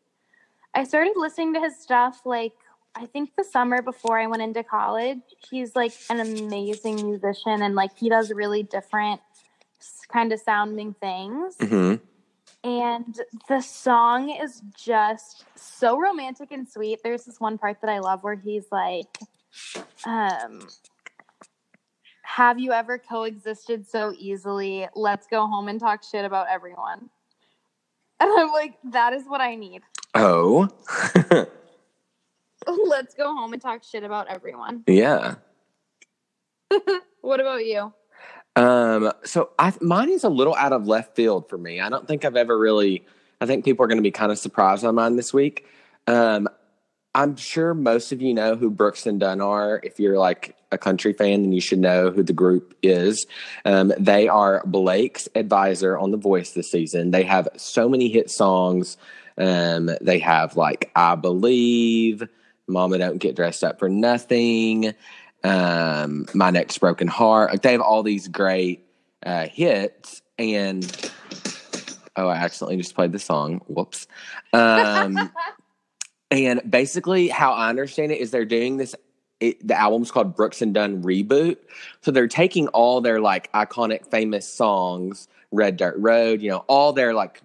I 0.74 0.84
started 0.84 1.14
listening 1.16 1.54
to 1.54 1.60
his 1.60 1.78
stuff 1.78 2.22
like 2.24 2.52
I 2.94 3.06
think 3.06 3.30
the 3.36 3.44
summer 3.44 3.80
before 3.82 4.18
I 4.18 4.26
went 4.26 4.42
into 4.42 4.62
college. 4.64 5.20
He's 5.50 5.76
like 5.76 5.92
an 6.10 6.20
amazing 6.20 6.96
musician 6.96 7.62
and 7.62 7.74
like 7.74 7.96
he 7.96 8.08
does 8.08 8.32
really 8.32 8.62
different 8.62 9.20
kind 10.12 10.32
of 10.32 10.40
sounding 10.40 10.94
things. 10.94 11.56
hmm 11.60 11.94
And 12.64 13.20
the 13.48 13.60
song 13.60 14.30
is 14.30 14.62
just 14.76 15.44
so 15.54 15.98
romantic 15.98 16.50
and 16.50 16.68
sweet. 16.68 17.00
There's 17.04 17.24
this 17.24 17.38
one 17.40 17.56
part 17.56 17.80
that 17.82 17.90
I 17.90 18.00
love 18.00 18.24
where 18.24 18.34
he's 18.34 18.66
like, 18.72 19.18
um, 20.04 20.66
have 22.28 22.58
you 22.58 22.72
ever 22.72 22.98
coexisted 22.98 23.88
so 23.88 24.12
easily? 24.18 24.86
Let's 24.94 25.26
go 25.26 25.46
home 25.46 25.68
and 25.68 25.80
talk 25.80 26.02
shit 26.04 26.24
about 26.24 26.46
everyone. 26.50 27.08
And 28.20 28.32
I'm 28.36 28.50
like, 28.50 28.74
that 28.90 29.12
is 29.12 29.26
what 29.28 29.40
I 29.40 29.54
need. 29.54 29.82
Oh, 30.12 30.68
Let's 32.66 33.14
go 33.14 33.32
home 33.32 33.52
and 33.52 33.62
talk 33.62 33.84
shit 33.84 34.02
about 34.02 34.26
everyone. 34.26 34.82
yeah. 34.88 35.36
What 37.20 37.38
about 37.38 37.64
you? 37.64 37.92
Um, 38.56 39.12
so 39.22 39.50
I 39.56 39.72
mine 39.80 40.10
is 40.10 40.24
a 40.24 40.28
little 40.28 40.56
out 40.56 40.72
of 40.72 40.88
left 40.88 41.14
field 41.14 41.48
for 41.48 41.58
me. 41.58 41.80
I 41.80 41.88
don't 41.88 42.08
think 42.08 42.24
I've 42.24 42.34
ever 42.34 42.58
really. 42.58 43.06
I 43.40 43.46
think 43.46 43.64
people 43.64 43.84
are 43.84 43.88
going 43.88 43.98
to 43.98 44.02
be 44.02 44.10
kind 44.10 44.32
of 44.32 44.38
surprised 44.38 44.84
on 44.84 44.96
mine 44.96 45.14
this 45.14 45.32
week. 45.32 45.64
Um, 46.08 46.48
I'm 47.14 47.36
sure 47.36 47.72
most 47.72 48.10
of 48.10 48.20
you 48.20 48.34
know 48.34 48.56
who 48.56 48.68
Brooks 48.68 49.06
and 49.06 49.20
Dunn 49.20 49.40
are. 49.40 49.80
If 49.84 50.00
you're 50.00 50.18
like 50.18 50.56
a 50.70 50.78
country 50.78 51.12
fan, 51.12 51.42
then 51.42 51.52
you 51.52 51.60
should 51.60 51.78
know 51.78 52.10
who 52.10 52.22
the 52.22 52.32
group 52.32 52.76
is. 52.82 53.26
Um, 53.64 53.92
they 53.98 54.28
are 54.28 54.62
Blake's 54.66 55.28
advisor 55.34 55.96
on 55.96 56.10
The 56.10 56.16
Voice 56.16 56.52
this 56.52 56.70
season. 56.70 57.10
They 57.10 57.24
have 57.24 57.48
so 57.56 57.88
many 57.88 58.08
hit 58.08 58.30
songs. 58.30 58.96
Um, 59.36 59.90
they 60.00 60.18
have 60.18 60.56
like 60.56 60.90
I 60.94 61.14
Believe, 61.14 62.28
Mama 62.66 62.98
Don't 62.98 63.18
Get 63.18 63.36
Dressed 63.36 63.64
Up 63.64 63.78
for 63.78 63.88
Nothing, 63.88 64.94
um, 65.44 66.26
My 66.34 66.50
Next 66.50 66.78
Broken 66.78 67.08
Heart. 67.08 67.52
Like 67.52 67.62
they 67.62 67.72
have 67.72 67.80
all 67.80 68.02
these 68.02 68.28
great 68.28 68.84
uh, 69.24 69.46
hits. 69.46 70.22
And 70.38 71.10
oh, 72.16 72.28
I 72.28 72.36
accidentally 72.36 72.76
just 72.76 72.94
played 72.94 73.12
the 73.12 73.18
song. 73.18 73.62
Whoops. 73.66 74.06
Um, 74.52 75.30
and 76.30 76.60
basically, 76.68 77.28
how 77.28 77.52
I 77.52 77.68
understand 77.68 78.12
it 78.12 78.20
is 78.20 78.30
they're 78.30 78.44
doing 78.44 78.76
this. 78.76 78.94
It, 79.40 79.66
the 79.66 79.78
album's 79.78 80.10
called 80.10 80.34
Brooks 80.34 80.62
and 80.62 80.74
Dunn 80.74 81.02
Reboot. 81.02 81.58
So 82.00 82.10
they're 82.10 82.26
taking 82.26 82.68
all 82.68 83.00
their 83.00 83.20
like 83.20 83.52
iconic, 83.52 84.10
famous 84.10 84.52
songs, 84.52 85.28
Red 85.52 85.76
Dirt 85.76 85.96
Road, 85.98 86.42
you 86.42 86.50
know, 86.50 86.64
all 86.66 86.92
their 86.92 87.14
like 87.14 87.40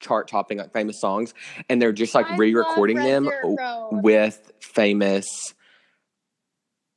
chart 0.00 0.28
topping, 0.28 0.58
like 0.58 0.72
famous 0.72 1.00
songs, 1.00 1.34
and 1.68 1.80
they're 1.80 1.92
just 1.92 2.14
like 2.14 2.28
re-recording 2.36 2.96
them 2.96 3.28
Road. 3.28 4.02
with 4.02 4.52
famous 4.60 5.54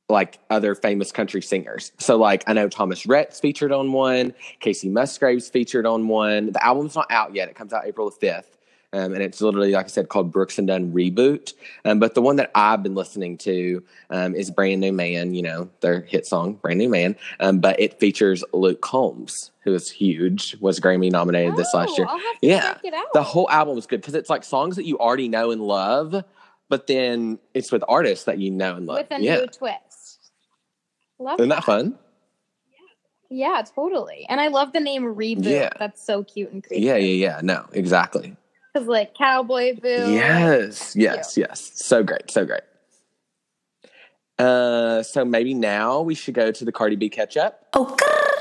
like 0.08 0.38
other 0.50 0.74
famous 0.74 1.10
country 1.10 1.40
singers. 1.40 1.90
So 1.98 2.16
like 2.16 2.44
I 2.46 2.52
know 2.52 2.68
Thomas 2.68 3.06
Rhett's 3.06 3.40
featured 3.40 3.72
on 3.72 3.92
one, 3.92 4.34
Kacey 4.60 4.90
Musgraves 4.90 5.48
featured 5.48 5.86
on 5.86 6.06
one. 6.06 6.52
The 6.52 6.64
album's 6.64 6.94
not 6.94 7.06
out 7.10 7.34
yet. 7.34 7.48
It 7.48 7.54
comes 7.54 7.72
out 7.72 7.86
April 7.86 8.10
the 8.10 8.26
5th. 8.26 8.44
Um, 8.94 9.14
and 9.14 9.22
it's 9.22 9.40
literally, 9.40 9.72
like 9.72 9.86
I 9.86 9.88
said, 9.88 10.10
called 10.10 10.30
Brooks 10.30 10.58
and 10.58 10.68
Dunn 10.68 10.92
Reboot. 10.92 11.54
Um, 11.86 11.98
but 11.98 12.14
the 12.14 12.20
one 12.20 12.36
that 12.36 12.50
I've 12.54 12.82
been 12.82 12.94
listening 12.94 13.38
to 13.38 13.82
um, 14.10 14.34
is 14.34 14.50
Brand 14.50 14.82
New 14.82 14.92
Man, 14.92 15.34
you 15.34 15.40
know, 15.42 15.70
their 15.80 16.02
hit 16.02 16.26
song, 16.26 16.54
Brand 16.54 16.78
New 16.78 16.90
Man. 16.90 17.16
Um, 17.40 17.58
but 17.58 17.80
it 17.80 17.98
features 17.98 18.44
Luke 18.52 18.82
Combs, 18.82 19.50
who 19.60 19.72
is 19.74 19.90
huge, 19.90 20.56
was 20.60 20.78
Grammy 20.78 21.10
nominated 21.10 21.56
this 21.56 21.72
last 21.72 21.92
Oh, 21.92 21.96
year. 21.96 22.06
To 22.06 22.20
Yeah. 22.42 22.72
check 22.74 22.84
it 22.84 22.94
out. 22.94 23.06
The 23.14 23.22
whole 23.22 23.48
album 23.48 23.78
is 23.78 23.86
good 23.86 24.02
because 24.02 24.14
it's 24.14 24.28
like 24.28 24.44
songs 24.44 24.76
that 24.76 24.84
you 24.84 24.98
already 24.98 25.28
know 25.28 25.50
and 25.52 25.62
love, 25.62 26.22
but 26.68 26.86
then 26.86 27.38
it's 27.54 27.72
with 27.72 27.82
artists 27.88 28.26
that 28.26 28.38
you 28.38 28.50
know 28.50 28.76
and 28.76 28.86
love. 28.86 28.98
with 28.98 29.18
a 29.18 29.22
yeah. 29.22 29.36
new 29.36 29.46
twist. 29.46 30.30
Love 31.18 31.40
Isn't 31.40 31.48
that 31.48 31.64
fun? 31.64 31.98
Yeah, 33.30 33.62
totally. 33.74 34.26
And 34.28 34.38
I 34.38 34.48
love 34.48 34.74
the 34.74 34.80
name 34.80 35.04
Reboot. 35.04 35.44
Yeah. 35.46 35.70
That's 35.78 36.04
so 36.04 36.22
cute 36.22 36.52
and 36.52 36.62
creepy. 36.62 36.82
Yeah, 36.84 36.96
yeah, 36.96 37.28
yeah. 37.36 37.40
No, 37.42 37.64
exactly. 37.72 38.36
Because 38.72 38.88
like 38.88 39.14
Cowboy 39.14 39.74
Boo. 39.80 40.12
Yes, 40.12 40.96
yes, 40.96 41.36
yes. 41.36 41.72
So 41.74 42.02
great, 42.02 42.30
so 42.30 42.44
great. 42.46 42.62
Uh, 44.38 45.02
so 45.02 45.24
maybe 45.24 45.54
now 45.54 46.00
we 46.00 46.14
should 46.14 46.34
go 46.34 46.50
to 46.50 46.64
the 46.64 46.72
Cardi 46.72 46.96
B 46.96 47.08
catch 47.08 47.36
up. 47.36 47.66
Oh, 47.74 47.96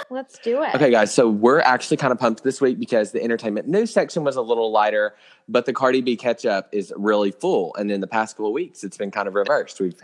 let's 0.10 0.40
do 0.40 0.64
it. 0.64 0.74
Okay, 0.74 0.90
guys. 0.90 1.14
So 1.14 1.30
we're 1.30 1.60
actually 1.60 1.98
kind 1.98 2.12
of 2.14 2.20
pumped 2.20 2.44
this 2.44 2.62
week 2.62 2.80
because 2.80 3.12
the 3.12 3.22
entertainment 3.22 3.68
news 3.68 3.92
section 3.92 4.24
was 4.24 4.36
a 4.36 4.42
little 4.42 4.72
lighter, 4.72 5.16
but 5.50 5.66
the 5.66 5.74
Cardi 5.74 6.02
B 6.02 6.16
catch 6.16 6.46
up 6.46 6.70
is 6.72 6.94
really 6.96 7.32
full. 7.32 7.76
And 7.76 7.92
in 7.92 8.02
the 8.02 8.08
past 8.08 8.36
couple 8.36 8.48
of 8.48 8.54
weeks, 8.54 8.84
it's 8.84 8.98
been 8.98 9.12
kind 9.12 9.28
of 9.28 9.36
reversed. 9.36 9.80
We've 9.80 9.96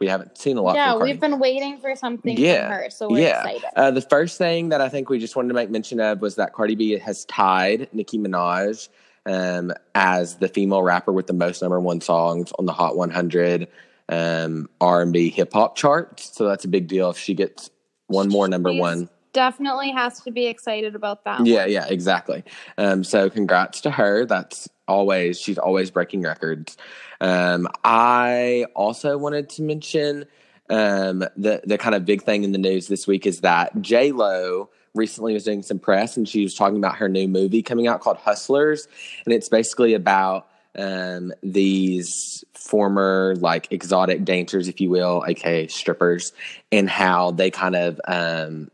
we 0.00 0.08
haven't 0.08 0.36
seen 0.38 0.56
a 0.56 0.62
lot. 0.62 0.74
Yeah, 0.74 0.90
from 0.92 0.98
Cardi. 1.00 1.12
we've 1.12 1.20
been 1.20 1.38
waiting 1.38 1.78
for 1.78 1.94
something 1.94 2.36
Yeah, 2.36 2.68
from 2.68 2.72
her, 2.72 2.90
so 2.90 3.08
we're 3.10 3.20
yeah. 3.20 3.40
excited. 3.44 3.64
Uh, 3.76 3.90
the 3.92 4.00
first 4.00 4.38
thing 4.38 4.70
that 4.70 4.80
I 4.80 4.88
think 4.88 5.08
we 5.08 5.18
just 5.20 5.36
wanted 5.36 5.48
to 5.48 5.54
make 5.54 5.70
mention 5.70 6.00
of 6.00 6.20
was 6.20 6.34
that 6.36 6.52
Cardi 6.52 6.74
B 6.74 6.98
has 6.98 7.24
tied 7.26 7.88
Nicki 7.92 8.18
Minaj 8.18 8.88
um, 9.26 9.72
as 9.94 10.36
the 10.36 10.48
female 10.48 10.82
rapper 10.82 11.12
with 11.12 11.26
the 11.26 11.32
most 11.32 11.62
number 11.62 11.80
one 11.80 12.00
songs 12.00 12.52
on 12.58 12.66
the 12.66 12.72
Hot 12.72 12.96
100 12.96 13.68
um, 14.08 14.68
R&B 14.80 15.30
hip 15.30 15.52
hop 15.52 15.76
charts. 15.76 16.36
So 16.36 16.46
that's 16.46 16.64
a 16.64 16.68
big 16.68 16.88
deal 16.88 17.10
if 17.10 17.18
she 17.18 17.34
gets 17.34 17.70
one 18.06 18.28
more 18.28 18.48
number 18.48 18.70
She's 18.70 18.80
one. 18.80 19.08
Definitely 19.32 19.90
has 19.90 20.20
to 20.20 20.30
be 20.30 20.46
excited 20.46 20.94
about 20.94 21.24
that. 21.24 21.44
Yeah, 21.44 21.62
one. 21.62 21.72
yeah, 21.72 21.86
exactly. 21.88 22.44
Um, 22.78 23.02
so 23.02 23.28
congrats 23.30 23.80
to 23.82 23.90
her. 23.90 24.26
That's 24.26 24.68
always 24.86 25.40
she's 25.40 25.58
always 25.58 25.90
breaking 25.90 26.22
records. 26.22 26.76
Um, 27.20 27.68
I 27.82 28.66
also 28.76 29.18
wanted 29.18 29.48
to 29.50 29.62
mention 29.62 30.26
um, 30.70 31.20
the 31.36 31.62
the 31.64 31.78
kind 31.78 31.94
of 31.94 32.04
big 32.04 32.22
thing 32.22 32.44
in 32.44 32.52
the 32.52 32.58
news 32.58 32.86
this 32.86 33.06
week 33.06 33.26
is 33.26 33.40
that 33.40 33.80
J 33.80 34.12
Lo 34.12 34.70
recently 34.94 35.34
was 35.34 35.44
doing 35.44 35.62
some 35.62 35.78
press 35.78 36.16
and 36.16 36.28
she 36.28 36.42
was 36.42 36.54
talking 36.54 36.78
about 36.78 36.96
her 36.96 37.08
new 37.08 37.28
movie 37.28 37.62
coming 37.62 37.86
out 37.86 38.00
called 38.00 38.16
Hustlers, 38.18 38.88
and 39.24 39.34
it's 39.34 39.48
basically 39.48 39.94
about 39.94 40.48
um, 40.76 41.32
these 41.42 42.44
former 42.54 43.34
like 43.38 43.70
exotic 43.70 44.24
dancers, 44.24 44.68
if 44.68 44.80
you 44.80 44.90
will, 44.90 45.24
aka 45.26 45.66
strippers, 45.68 46.32
and 46.72 46.88
how 46.88 47.30
they 47.32 47.50
kind 47.50 47.76
of 47.76 48.00
um, 48.06 48.70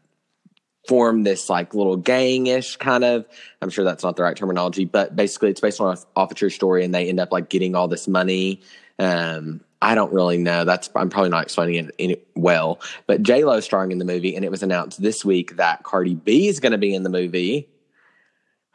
form 0.89 1.23
this 1.23 1.49
like 1.49 1.75
little 1.75 1.97
gang-ish 1.97 2.77
kind 2.77 3.05
of 3.05 3.25
i'm 3.61 3.71
sure 3.71 3.85
that's 3.85 4.03
not 4.03 4.17
the 4.17 4.23
right 4.23 4.37
terminology 4.37 4.85
but 4.85 5.15
basically 5.15 5.51
it's 5.51 5.61
based 5.61 5.81
on 5.81 5.97
a, 5.97 6.01
off 6.19 6.33
a 6.33 6.35
true 6.35 6.49
story 6.49 6.85
and 6.85 6.95
they 6.95 7.09
end 7.09 7.21
up 7.21 7.31
like 7.31 7.49
getting 7.49 7.75
all 7.77 7.87
this 7.87 8.09
money 8.09 8.61
um 8.99 9.61
i 9.83 9.95
don't 9.95 10.13
really 10.13 10.39
know 10.39 10.65
that's 10.65 10.91
i'm 10.97 11.09
probably 11.09 11.31
not 11.31 11.43
explaining 11.43 11.75
it 11.87 11.95
in, 11.99 12.17
well 12.35 12.81
but 13.07 13.23
j-lo 13.23 13.61
starring 13.61 13.93
in 13.93 13.99
the 13.99 14.05
movie 14.05 14.35
and 14.37 14.45
it 14.45 14.51
was 14.51 14.63
announced 14.63 15.01
this 15.03 15.25
week 15.25 15.57
that 15.57 15.83
cardi 15.83 16.15
b 16.15 16.49
is 16.49 16.61
going 16.61 16.73
to 16.73 16.79
be 16.79 16.95
in 16.95 17.03
the 17.03 17.11
movie 17.11 17.69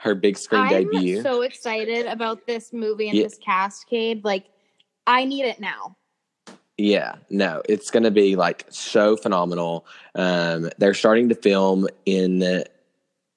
her 0.06 0.14
big 0.14 0.38
screen 0.38 0.68
debut. 0.70 0.88
I'm 0.88 1.02
debut 1.02 1.22
so 1.24 1.42
excited 1.42 2.06
about 2.06 2.46
this 2.46 2.72
movie 2.72 3.10
and 3.10 3.18
Yeah. 3.18 3.24
this 3.24 3.40
cascade. 3.40 4.24
Like, 4.24 4.46
I 5.08 5.26
need 5.26 5.46
it 5.46 5.60
now. 5.60 5.98
Yeah, 6.78 7.16
no, 7.32 7.64
it's 7.68 7.90
going 7.90 8.04
to 8.04 8.12
be 8.12 8.36
like 8.36 8.66
so 8.70 9.18
phenomenal. 9.18 9.88
Um, 10.14 10.70
they're 10.78 10.94
starting 10.94 11.30
to 11.30 11.36
film 11.36 11.88
in 12.06 12.64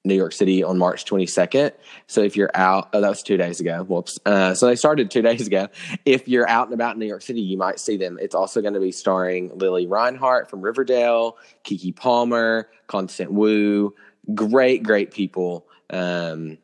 New 0.09 0.15
York 0.15 0.33
City 0.33 0.63
on 0.63 0.77
March 0.77 1.05
22nd. 1.05 1.71
So 2.07 2.21
if 2.21 2.35
you're 2.35 2.51
out, 2.53 2.89
oh, 2.93 2.99
that 3.01 3.07
was 3.09 3.23
two 3.23 3.37
days 3.37 3.59
ago. 3.61 3.83
Whoops. 3.83 4.19
Uh, 4.25 4.53
so 4.53 4.67
they 4.67 4.75
started 4.75 5.09
two 5.09 5.21
days 5.29 5.47
ago. 5.47 5.69
If 6.05 6.27
you're 6.27 6.49
out 6.49 6.65
and 6.67 6.73
about 6.73 6.95
in 6.95 6.99
New 6.99 7.05
York 7.05 7.21
City, 7.21 7.41
you 7.41 7.57
might 7.57 7.79
see 7.79 7.95
them. 7.95 8.17
It's 8.21 8.35
also 8.35 8.61
going 8.61 8.73
to 8.73 8.79
be 8.81 8.91
starring 8.91 9.57
Lili 9.57 9.87
Reinhart 9.87 10.49
from 10.49 10.61
Riverdale, 10.61 11.37
Keke 11.63 11.95
Palmer, 11.95 12.69
Constance 12.87 13.29
Wu. 13.31 13.95
Great, 14.35 14.83
great 14.83 15.11
people. 15.11 15.65
Um, 15.89 16.57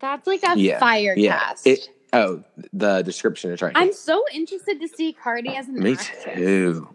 That's 0.00 0.26
like 0.26 0.42
a 0.42 0.58
Yeah, 0.58 0.78
fire 0.78 1.14
yeah. 1.16 1.38
cast. 1.38 1.66
It, 1.66 1.88
oh, 2.12 2.42
the 2.72 3.02
description 3.02 3.52
is 3.52 3.60
right. 3.62 3.76
here. 3.76 3.82
I'm 3.86 3.92
so 3.92 4.24
interested 4.32 4.80
to 4.80 4.88
see 4.88 5.12
Cardi 5.12 5.50
as 5.56 5.68
an 5.68 5.78
Me 5.80 5.92
actress. 5.92 6.34
too. 6.36 6.88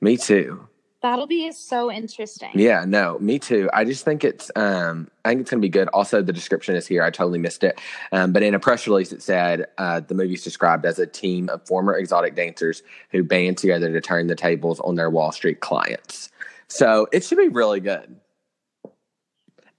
Me 0.00 0.16
too. 0.16 0.68
That'll 1.04 1.26
be 1.26 1.52
so 1.52 1.92
interesting. 1.92 2.48
Yeah, 2.54 2.86
no, 2.88 3.18
me 3.18 3.38
too. 3.38 3.68
I 3.74 3.84
just 3.84 4.06
think 4.06 4.24
it's 4.24 4.50
um 4.56 5.10
I 5.22 5.28
think 5.28 5.42
it's 5.42 5.50
gonna 5.50 5.60
be 5.60 5.68
good. 5.68 5.88
Also, 5.88 6.22
the 6.22 6.32
description 6.32 6.76
is 6.76 6.86
here. 6.86 7.02
I 7.02 7.10
totally 7.10 7.38
missed 7.38 7.62
it. 7.62 7.78
Um, 8.10 8.32
but 8.32 8.42
in 8.42 8.54
a 8.54 8.58
press 8.58 8.86
release 8.86 9.12
it 9.12 9.20
said 9.20 9.66
uh, 9.76 10.00
the 10.00 10.14
movie's 10.14 10.42
described 10.42 10.86
as 10.86 10.98
a 10.98 11.06
team 11.06 11.50
of 11.50 11.66
former 11.66 11.94
exotic 11.94 12.34
dancers 12.34 12.82
who 13.10 13.22
band 13.22 13.58
together 13.58 13.92
to 13.92 14.00
turn 14.00 14.28
the 14.28 14.34
tables 14.34 14.80
on 14.80 14.94
their 14.94 15.10
Wall 15.10 15.30
Street 15.30 15.60
clients. 15.60 16.30
So 16.68 17.06
it 17.12 17.22
should 17.22 17.36
be 17.36 17.48
really 17.48 17.80
good. 17.80 18.16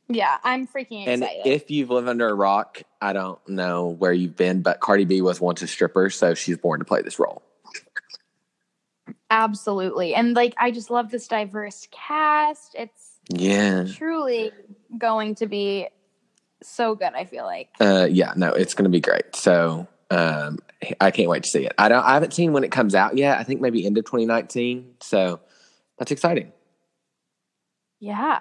Yeah, 0.08 0.38
I'm 0.44 0.68
freaking 0.68 1.08
And 1.08 1.26
if 1.44 1.72
you've 1.72 1.90
lived 1.90 2.08
under 2.08 2.30
a 2.30 2.36
rock, 2.36 2.84
I 3.02 3.14
don't 3.14 3.40
know 3.50 3.88
where 3.88 4.14
you've 4.14 4.36
been, 4.36 4.62
but 4.62 4.80
Cardi 4.80 5.06
B 5.06 5.24
was 5.24 5.42
once 5.42 5.64
a 5.64 5.68
stripper, 5.68 6.12
so 6.12 6.36
she's 6.36 6.60
born 6.60 6.78
to 6.82 6.86
play 6.86 7.02
this 7.02 7.18
role. 7.18 7.42
Absolutely. 9.36 10.16
And 10.16 10.34
like 10.34 10.54
I 10.58 10.72
just 10.72 10.90
love 10.90 11.12
this 11.12 11.28
diverse 11.28 11.90
cast. 11.92 12.74
It's 12.74 13.20
Yeah. 13.28 13.84
truly 13.94 14.54
going 14.98 15.36
to 15.36 15.46
be 15.46 15.90
so 16.64 16.96
good, 16.96 17.12
I 17.14 17.26
feel 17.26 17.44
like. 17.44 17.68
Uh, 17.82 18.08
yeah, 18.10 18.32
no, 18.38 18.52
it's 18.54 18.74
going 18.74 18.86
to 18.86 18.90
be 18.90 19.02
great. 19.02 19.36
So 19.36 19.88
um, 20.10 20.60
I 21.02 21.12
can't 21.12 21.28
wait 21.30 21.44
to 21.44 21.50
see 21.50 21.66
it. 21.66 21.74
I 21.78 21.90
don't. 21.90 22.02
I 22.04 22.14
haven't 22.14 22.34
seen 22.34 22.54
when 22.54 22.64
it 22.64 22.72
comes 22.72 22.96
out 22.96 23.18
yet. 23.18 23.38
I 23.38 23.44
think 23.44 23.60
maybe 23.60 23.86
end 23.86 23.98
of 23.98 24.06
2019. 24.06 24.96
So 25.02 25.42
that's 26.00 26.12
exciting. 26.12 26.54
Yeah. 28.00 28.40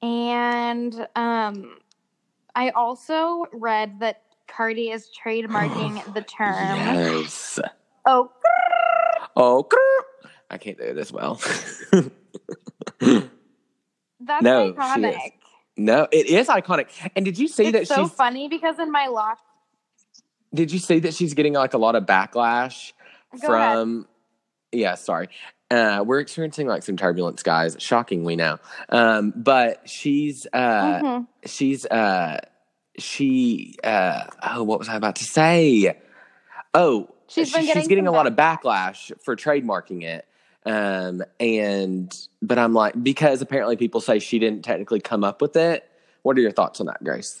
And 0.00 1.06
um 1.16 1.76
I 2.54 2.70
also 2.70 3.44
read 3.52 4.00
that 4.00 4.22
Cardi 4.46 4.90
is 4.90 5.10
trademarking 5.24 6.14
the 6.14 6.22
term 6.22 6.78
Yes. 6.78 7.58
oh 8.06 8.30
Oh. 9.36 9.66
I 10.50 10.58
can't 10.58 10.76
do 10.78 10.84
it 10.84 10.98
as 10.98 11.12
well. 11.12 11.34
that's 13.00 14.42
No, 14.42 14.72
iconic. 14.72 15.32
no, 15.76 16.06
it 16.12 16.26
is 16.26 16.48
iconic. 16.48 16.88
And 17.16 17.24
did 17.24 17.38
you 17.38 17.48
see 17.48 17.66
It's 17.66 17.72
that 17.72 17.88
so 17.88 18.04
she's? 18.04 18.12
funny 18.12 18.48
because 18.48 18.78
in 18.78 18.90
my 18.92 19.06
lock 19.08 19.38
Did 20.54 20.70
you 20.72 20.78
see 20.78 21.00
that 21.00 21.14
she's 21.14 21.34
getting 21.34 21.54
like 21.54 21.74
a 21.74 21.78
lot 21.78 21.96
of 21.96 22.04
backlash 22.04 22.92
Go 23.40 23.52
ahead. 23.52 23.72
from? 23.78 24.06
Yeah, 24.72 24.94
sorry. 24.96 25.28
Uh, 25.70 26.04
we're 26.06 26.20
experiencing 26.20 26.66
like 26.68 26.82
some 26.82 26.96
turbulence, 26.96 27.42
guys. 27.42 27.76
Shocking, 27.80 28.22
we 28.24 28.36
know. 28.36 28.58
Um, 28.90 29.32
but 29.34 29.88
she's 29.88 30.46
uh, 30.52 31.00
Mhm. 31.00 31.26
she's 31.46 31.86
uh 31.86 32.38
she 32.98 33.76
uh 33.82 34.24
oh 34.44 34.62
what 34.62 34.78
was 34.78 34.88
i 34.88 34.94
about 34.94 35.16
to 35.16 35.24
say 35.24 35.98
oh 36.74 37.08
She's 37.28 37.52
been 37.52 37.62
she- 37.62 37.66
getting 37.68 37.82
she's 37.82 37.88
getting 37.88 38.06
a 38.06 38.12
lot 38.12 38.26
of 38.26 38.34
backlash 38.34 39.12
for 39.22 39.36
trademarking 39.36 40.02
it 40.02 40.26
um 40.66 41.22
and 41.40 42.26
but 42.40 42.58
i'm 42.58 42.72
like 42.72 42.94
because 43.02 43.42
apparently 43.42 43.76
people 43.76 44.00
say 44.00 44.18
she 44.18 44.38
didn't 44.38 44.64
technically 44.64 45.00
come 45.00 45.22
up 45.22 45.42
with 45.42 45.56
it. 45.56 45.90
What 46.22 46.38
are 46.38 46.40
your 46.40 46.52
thoughts 46.52 46.80
on 46.80 46.86
that 46.86 47.04
grace? 47.04 47.38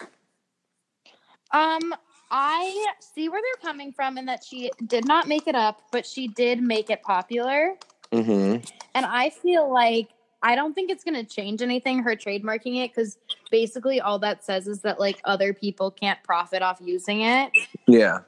Um, 1.50 1.94
I 2.30 2.86
see 3.00 3.28
where 3.28 3.40
they're 3.40 3.70
coming 3.70 3.92
from 3.92 4.18
in 4.18 4.26
that 4.26 4.44
she 4.44 4.70
did 4.86 5.06
not 5.06 5.26
make 5.26 5.46
it 5.46 5.54
up, 5.54 5.80
but 5.90 6.04
she 6.04 6.28
did 6.28 6.60
make 6.60 6.90
it 6.90 7.02
popular. 7.02 7.76
mm-hmm. 8.12 8.62
And 8.94 9.06
I 9.06 9.30
feel 9.30 9.72
like 9.72 10.10
I 10.42 10.54
don't 10.54 10.74
think 10.74 10.90
it's 10.90 11.02
going 11.02 11.14
to 11.14 11.24
change 11.24 11.62
anything, 11.62 12.00
her 12.00 12.14
trademarking 12.14 12.84
it, 12.84 12.90
because 12.90 13.16
basically 13.50 14.00
all 14.00 14.18
that 14.18 14.44
says 14.44 14.68
is 14.68 14.80
that 14.80 15.00
like 15.00 15.20
other 15.24 15.54
people 15.54 15.90
can't 15.90 16.22
profit 16.22 16.60
off 16.60 16.78
using 16.82 17.22
it. 17.22 17.52
yeah. 17.86 18.18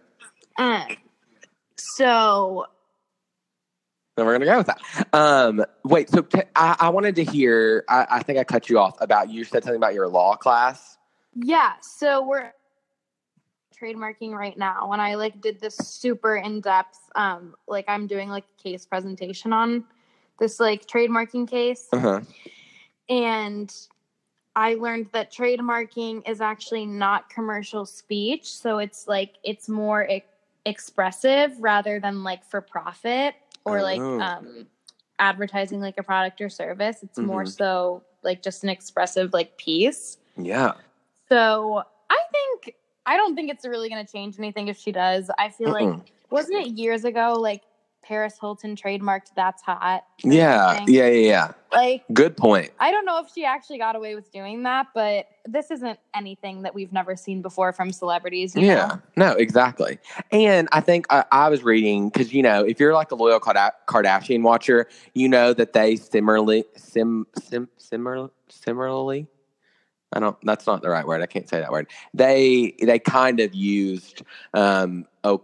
Um, 0.57 0.87
so 1.79 2.67
then 4.17 4.27
we're 4.27 4.33
gonna 4.33 4.45
go 4.45 4.59
with 4.59 4.67
that 4.67 4.81
um 5.13 5.65
wait 5.85 6.09
so 6.11 6.23
t- 6.23 6.43
I, 6.55 6.77
I 6.81 6.89
wanted 6.89 7.17
to 7.17 7.25
hear 7.25 7.85
I, 7.89 8.07
I 8.11 8.23
think 8.23 8.39
i 8.39 8.45
cut 8.45 8.69
you 8.69 8.79
off 8.79 8.97
about 9.01 9.31
you 9.31 9.45
said 9.45 9.63
something 9.65 9.77
about 9.77 9.95
your 9.95 10.09
law 10.09 10.37
class 10.37 10.97
yeah, 11.39 11.75
so 11.83 12.27
we're 12.27 12.53
trademarking 13.79 14.33
right 14.33 14.57
now, 14.57 14.91
and 14.93 15.03
I 15.03 15.17
like 15.17 15.41
did 15.43 15.61
this 15.61 15.77
super 15.77 16.37
in 16.37 16.63
depth. 16.63 16.99
Um, 17.15 17.55
like 17.69 17.85
I'm 17.89 18.07
doing 18.07 18.31
like 18.31 18.45
a 18.59 18.63
case 18.63 18.87
presentation 18.87 19.53
on 19.53 19.85
this 20.39 20.59
like 20.59 20.87
trademarking 20.87 21.49
case. 21.49 21.89
uh-huh 21.93 22.21
and 23.09 23.73
I 24.57 24.75
learned 24.75 25.11
that 25.13 25.31
trademarking 25.31 26.29
is 26.29 26.41
actually 26.41 26.87
not 26.87 27.29
commercial 27.29 27.85
speech, 27.85 28.51
so 28.51 28.79
it's 28.79 29.07
like 29.07 29.35
it's 29.45 29.69
more 29.69 30.05
e- 30.05 30.25
expressive 30.67 31.53
rather 31.61 31.99
than 32.01 32.23
like 32.25 32.45
for 32.45 32.61
profit 32.61 33.35
or 33.65 33.81
like 33.83 34.01
Oh. 34.01 34.21
um 34.21 34.67
advertising 35.19 35.81
like 35.81 35.97
a 35.97 36.03
product 36.03 36.41
or 36.43 36.51
service. 36.51 37.03
It's 37.03 37.19
more 37.19 37.45
Mhm. 37.45 37.49
so 37.57 38.03
like 38.23 38.43
just 38.43 38.63
an 38.65 38.69
expressive 38.69 39.33
like 39.33 39.57
piece. 39.57 40.19
yeah 40.37 40.73
So 41.31 41.83
I 42.11 42.19
think 42.33 42.75
I 43.07 43.17
don't 43.17 43.35
think 43.35 43.51
it's 43.51 43.65
really 43.65 43.89
going 43.89 44.05
to 44.05 44.13
change 44.13 44.39
anything 44.39 44.69
if 44.69 44.77
she 44.77 44.93
does. 44.93 45.31
I 45.39 45.49
feel 45.49 45.71
like 45.71 45.87
Mm-mm. 45.87 46.05
wasn't 46.31 46.67
it 46.67 46.73
years 46.79 47.05
ago 47.05 47.37
like 47.41 47.63
Paris 48.07 48.37
Hilton 48.41 48.77
trademarked 48.77 49.33
"That's 49.35 49.63
Hot." 49.63 50.05
Yeah, 50.23 50.85
yeah, 50.87 51.09
yeah, 51.09 51.09
yeah. 51.09 51.53
Like 51.73 52.05
Good 52.13 52.37
point. 52.37 52.71
I 52.79 52.91
don't 52.91 53.05
know 53.05 53.19
if 53.19 53.33
she 53.35 53.45
actually 53.45 53.79
got 53.79 53.97
away 53.97 54.15
with 54.15 54.31
doing 54.31 54.63
that, 54.63 54.87
but 54.95 55.27
this 55.45 55.71
isn't 55.71 55.99
anything 56.15 56.63
that 56.63 56.75
we've 56.75 56.93
never 56.93 57.17
seen 57.17 57.43
before 57.43 57.73
from 57.73 57.91
celebrities. 57.91 58.55
Yeah, 58.55 58.87
know? 58.87 59.01
no, 59.17 59.33
exactly. 59.33 59.99
And 60.31 60.69
I 60.73 60.81
think 60.81 61.07
I, 61.11 61.25
I 61.33 61.49
was 61.49 61.65
reading 61.65 62.09
because 62.09 62.33
you 62.33 62.43
know 62.43 62.65
if 62.65 62.79
you're 62.79 62.95
like 62.95 63.11
a 63.11 63.17
loyal 63.17 63.41
Kardashian 63.41 64.43
watcher, 64.43 64.89
you 65.15 65.29
know 65.29 65.53
that 65.53 65.73
they 65.73 65.97
similarly 65.97 66.65
sim 66.77 67.27
sim 67.39 67.69
similar 67.77 68.31
similarly. 68.49 69.27
I 70.13 70.21
don't. 70.21 70.37
That's 70.45 70.67
not 70.67 70.83
the 70.83 70.89
right 70.89 71.07
word. 71.07 71.21
I 71.23 71.27
can't 71.27 71.49
say 71.49 71.61
that 71.61 71.73
word. 71.73 71.89
They 72.15 72.75
they 72.81 73.01
kind 73.01 73.41
of 73.41 73.55
used 73.55 74.23
um 74.55 75.07
oh 75.25 75.39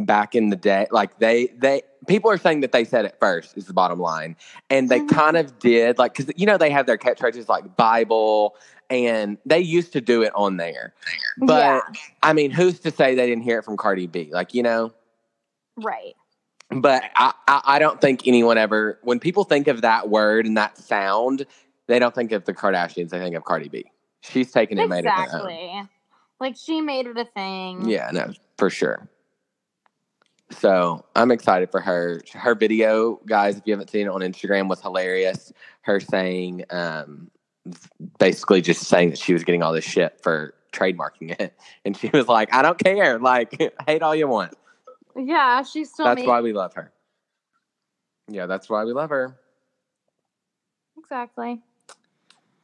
back 0.00 0.34
in 0.34 0.50
the 0.50 0.56
day. 0.56 0.86
Like 0.90 1.18
they 1.18 1.48
they 1.58 1.82
people 2.06 2.30
are 2.30 2.38
saying 2.38 2.60
that 2.60 2.72
they 2.72 2.84
said 2.84 3.04
it 3.04 3.16
first 3.20 3.56
is 3.56 3.66
the 3.66 3.72
bottom 3.72 3.98
line, 3.98 4.36
and 4.70 4.88
they 4.88 5.00
Mhm. 5.00 5.08
kind 5.08 5.36
of 5.36 5.58
did 5.58 5.98
like 5.98 6.14
because 6.14 6.32
you 6.36 6.46
know 6.46 6.58
they 6.58 6.70
have 6.70 6.86
their 6.86 6.98
catchphrases 6.98 7.48
like 7.48 7.76
Bible, 7.76 8.56
and 8.90 9.38
they 9.46 9.60
used 9.60 9.92
to 9.92 10.00
do 10.00 10.22
it 10.22 10.32
on 10.34 10.56
there, 10.56 10.94
but. 11.38 11.58
yeah, 11.58 11.80
I 12.24 12.32
mean, 12.34 12.52
who's 12.52 12.78
to 12.80 12.92
say 12.92 13.14
they 13.16 13.26
didn't 13.26 13.42
hear 13.42 13.58
it 13.58 13.64
from 13.64 13.76
Cardi 13.76 14.06
B? 14.06 14.30
Like, 14.32 14.54
you 14.54 14.62
know, 14.62 14.92
right. 15.76 16.14
but 16.70 17.02
I, 17.16 17.32
I, 17.48 17.60
I 17.64 17.78
don't 17.80 18.00
think 18.00 18.28
anyone 18.28 18.58
ever, 18.58 19.00
when 19.02 19.18
people 19.18 19.42
think 19.42 19.66
of 19.66 19.80
that 19.80 20.08
word 20.08 20.46
and 20.46 20.56
that 20.56 20.78
sound, 20.78 21.44
they 21.88 21.98
don't 21.98 22.14
think 22.14 22.30
of 22.30 22.44
the 22.44 22.54
Kardashians. 22.54 23.08
They 23.10 23.18
think 23.18 23.34
of 23.34 23.42
Cardi 23.44 23.68
B. 23.68 23.86
She's 24.20 24.52
taken 24.52 24.78
it, 24.78 24.82
and 24.82 24.90
made 24.90 25.04
it. 25.04 25.08
Exactly. 25.08 25.82
Like 26.38 26.54
she 26.56 26.80
made 26.80 27.06
it 27.06 27.18
a 27.18 27.24
thing. 27.24 27.88
Yeah, 27.88 28.10
no, 28.12 28.32
for 28.56 28.70
sure. 28.70 29.08
So 30.58 31.04
I'm 31.16 31.30
excited 31.30 31.70
for 31.70 31.80
her. 31.80 32.20
Her 32.32 32.54
video, 32.54 33.20
guys, 33.26 33.56
if 33.56 33.62
you 33.66 33.72
haven't 33.72 33.90
seen 33.90 34.06
it 34.06 34.10
on 34.10 34.20
Instagram, 34.20 34.68
was 34.68 34.80
hilarious. 34.80 35.52
Her 35.82 36.00
saying, 36.00 36.64
um, 36.70 37.30
basically 38.18 38.60
just 38.60 38.82
saying 38.82 39.10
that 39.10 39.18
she 39.18 39.32
was 39.32 39.44
getting 39.44 39.62
all 39.62 39.72
this 39.72 39.84
shit 39.84 40.20
for 40.22 40.54
trademarking 40.72 41.38
it. 41.40 41.54
And 41.84 41.96
she 41.96 42.08
was 42.10 42.28
like, 42.28 42.54
I 42.54 42.62
don't 42.62 42.78
care. 42.78 43.18
Like, 43.18 43.60
hate 43.86 44.02
all 44.02 44.14
you 44.14 44.28
want. 44.28 44.54
Yeah, 45.16 45.62
she's 45.64 45.90
still 45.90 46.06
That's 46.06 46.24
why 46.24 46.40
we 46.40 46.52
love 46.52 46.74
her. 46.74 46.92
Yeah, 48.28 48.46
that's 48.46 48.70
why 48.70 48.84
we 48.84 48.92
love 48.92 49.10
her. 49.10 49.36
exactly. 50.96 51.60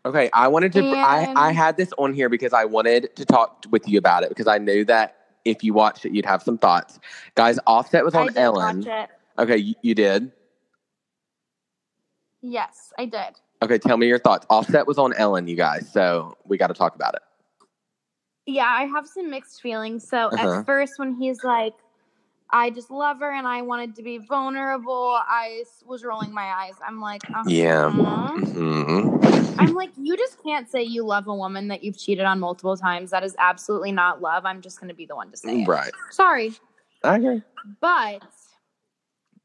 Okay, 0.07 0.31
I 0.33 0.48
wanted 0.48 0.72
to. 0.74 0.85
I, 0.87 1.33
I 1.37 1.53
had 1.53 1.77
this 1.77 1.92
on 1.98 2.14
here 2.14 2.29
because 2.29 2.53
I 2.53 2.64
wanted 2.64 3.14
to 3.16 3.24
talk 3.27 3.66
with 3.70 3.88
you 3.88 3.98
about 3.98 4.22
it 4.22 4.29
because 4.29 4.46
I 4.46 4.59
knew 4.59 4.85
that 4.85 5.18
if 5.49 5.65
you 5.65 5.73
watched 5.75 6.05
it, 6.05 6.13
you'd 6.13 6.27
have 6.27 6.43
some 6.43 6.59
thoughts. 6.59 6.99
Guys, 7.35 7.59
Offset 7.67 8.05
was 8.05 8.15
on 8.15 8.37
Ellen. 8.37 8.81
watch 8.81 8.87
it. 8.87 9.11
Okay, 9.41 9.57
you, 9.57 9.75
you 9.83 9.95
did. 9.95 10.31
Yes, 12.43 12.93
I 12.99 13.07
did. 13.07 13.37
Okay, 13.63 13.79
tell 13.79 13.97
me 13.97 14.07
your 14.07 14.19
thoughts. 14.19 14.47
Offset 14.51 14.87
was 14.87 14.99
on 14.99 15.13
Ellen, 15.15 15.49
you 15.49 15.57
guys. 15.57 15.91
So 15.93 16.37
we 16.45 16.57
got 16.57 16.69
to 16.69 16.75
talk 16.75 16.95
about 16.95 17.15
it. 17.15 17.23
Yeah, 18.47 18.67
I 18.67 18.85
have 18.85 19.07
some 19.07 19.31
mixed 19.31 19.61
feelings. 19.61 20.09
So 20.09 20.29
Uh-huh. 20.29 20.61
at 20.61 20.67
first, 20.67 20.99
when 20.99 21.15
he's 21.15 21.43
like, 21.45 21.75
I 22.51 22.71
just 22.71 22.91
love 22.91 23.19
her 23.21 23.31
and 23.31 23.47
I 23.47 23.61
wanted 23.63 23.95
to 23.97 24.03
be 24.03 24.19
vulnerable, 24.19 25.19
I 25.21 25.65
was 25.85 26.03
rolling 26.05 26.33
my 26.33 26.45
eyes. 26.45 26.75
I'm 26.87 26.99
like, 27.01 27.23
Yeah. 27.47 27.87
uh-huh. 27.89 29.38
I'm 29.59 29.75
like, 29.75 29.90
you 29.97 30.16
just 30.16 30.42
can't 30.42 30.68
say 30.71 30.83
you 30.83 31.05
love 31.05 31.27
a 31.27 31.35
woman 31.35 31.68
that 31.68 31.83
you've 31.83 31.99
cheated 31.99 32.25
on 32.25 32.38
multiple 32.40 32.77
times. 32.77 33.11
That 33.11 33.25
is 33.25 33.35
absolutely 33.38 33.92
not 33.92 34.21
love. 34.21 34.44
I'm 34.44 34.61
just 34.61 34.81
going 34.81 34.88
to 34.88 34.94
be 34.94 35.07
the 35.07 35.16
one 35.16 35.31
to 35.31 35.37
say 35.37 35.62
it. 35.62 35.68
Right. 35.68 35.92
Sorry. 36.11 36.53
I 37.05 37.16
agree. 37.16 37.42
But 37.81 38.23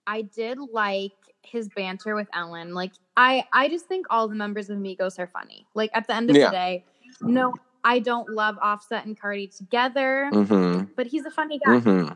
I 0.06 0.21
did 0.23 0.58
like 0.71 1.12
his 1.43 1.69
banter 1.69 2.15
with 2.15 2.28
Ellen. 2.34 2.73
Like, 2.73 2.91
I, 3.17 3.45
I 3.54 3.69
just 3.69 3.86
think 3.88 4.06
all 4.10 4.28
the 4.28 4.36
members 4.36 4.69
of 4.69 4.78
Migos 4.78 5.19
are 5.19 5.28
funny. 5.28 5.65
Like, 5.73 5.91
at 5.93 6.08
the 6.08 6.15
end 6.15 6.30
of 6.30 6.36
Yeah. 6.36 6.49
the 6.49 6.52
day, 6.52 6.86
no, 7.21 7.54
I 7.84 7.99
don't 7.99 8.30
love 8.30 8.58
Offset 8.62 9.06
and 9.06 9.19
Cardi 9.19 9.47
together, 9.47 10.30
hmm 10.32 10.82
but 10.95 11.08
he's 11.08 11.26
a 11.26 11.32
funny 11.32 11.60
guy. 11.60 11.80
hmm 11.80 12.10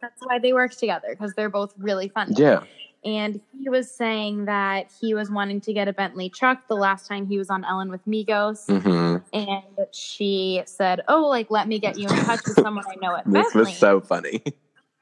That's 0.00 0.20
why 0.22 0.38
they 0.38 0.52
work 0.52 0.74
together 0.74 1.08
because 1.10 1.32
they're 1.34 1.50
both 1.50 1.74
really 1.78 2.08
funny. 2.08 2.34
Yeah. 2.36 2.64
And 3.04 3.40
he 3.58 3.68
was 3.70 3.90
saying 3.90 4.44
that 4.44 4.90
he 5.00 5.14
was 5.14 5.30
wanting 5.30 5.60
to 5.62 5.72
get 5.72 5.88
a 5.88 5.92
Bentley 5.92 6.28
truck 6.28 6.68
the 6.68 6.74
last 6.76 7.06
time 7.08 7.26
he 7.26 7.38
was 7.38 7.48
on 7.48 7.64
Ellen 7.64 7.90
with 7.90 8.04
Migos. 8.06 8.66
hmm 8.66 9.16
And 9.32 9.62
she 9.92 10.62
said, 10.66 11.00
Oh, 11.08 11.26
like, 11.26 11.50
let 11.50 11.66
me 11.66 11.78
get 11.78 11.98
you 11.98 12.08
in 12.08 12.24
touch 12.26 12.40
with 12.46 12.58
someone 12.58 12.84
I 12.86 12.96
know 13.00 13.16
at 13.16 13.24
This 13.30 13.52
Bentley. 13.54 13.60
was 13.70 13.76
so 13.78 14.00
funny. 14.02 14.42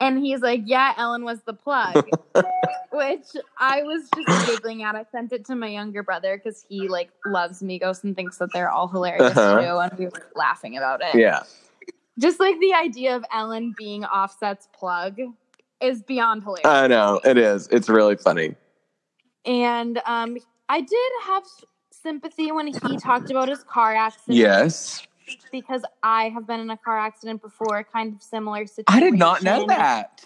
and 0.00 0.18
he's 0.18 0.40
like, 0.42 0.62
Yeah, 0.64 0.94
Ellen 0.96 1.24
was 1.24 1.40
the 1.42 1.54
plug. 1.54 2.04
Which 2.92 3.26
I 3.58 3.82
was 3.82 4.08
just 4.14 4.46
giggling 4.46 4.82
at. 4.82 4.94
I 4.94 5.04
sent 5.12 5.32
it 5.32 5.44
to 5.46 5.54
my 5.54 5.66
younger 5.68 6.02
brother 6.02 6.36
because 6.42 6.64
he 6.68 6.88
like 6.88 7.10
loves 7.26 7.62
Migos 7.62 8.02
and 8.04 8.14
thinks 8.16 8.38
that 8.38 8.52
they're 8.52 8.70
all 8.70 8.88
hilarious 8.88 9.36
Uh-huh. 9.36 9.60
too. 9.60 9.78
And 9.78 9.98
we 9.98 10.04
were 10.06 10.30
laughing 10.36 10.76
about 10.76 11.00
it. 11.02 11.14
Yeah. 11.14 11.42
Just 12.18 12.40
like 12.40 12.58
the 12.60 12.74
idea 12.74 13.14
of 13.14 13.24
Ellen 13.32 13.74
being 13.76 14.04
Offset's 14.04 14.68
plug 14.72 15.18
is 15.80 16.02
beyond 16.02 16.42
hilarious. 16.42 16.66
I 16.66 16.86
know. 16.86 17.20
It 17.24 17.38
is. 17.38 17.68
It's 17.68 17.88
really 17.88 18.16
funny. 18.16 18.54
And 19.44 20.00
um, 20.06 20.36
I 20.68 20.80
did 20.80 21.12
have 21.24 21.44
sympathy 21.90 22.52
when 22.52 22.66
he 22.66 22.96
talked 22.98 23.30
about 23.30 23.48
his 23.48 23.64
car 23.64 23.94
accident. 23.94 24.38
Yes. 24.38 25.06
Because 25.52 25.82
I 26.02 26.30
have 26.30 26.46
been 26.46 26.60
in 26.60 26.70
a 26.70 26.76
car 26.76 26.98
accident 26.98 27.42
before, 27.42 27.84
kind 27.84 28.14
of 28.14 28.22
similar 28.22 28.66
situation. 28.66 28.84
I 28.88 29.00
did 29.00 29.14
not 29.14 29.42
know 29.42 29.66
that. 29.66 30.24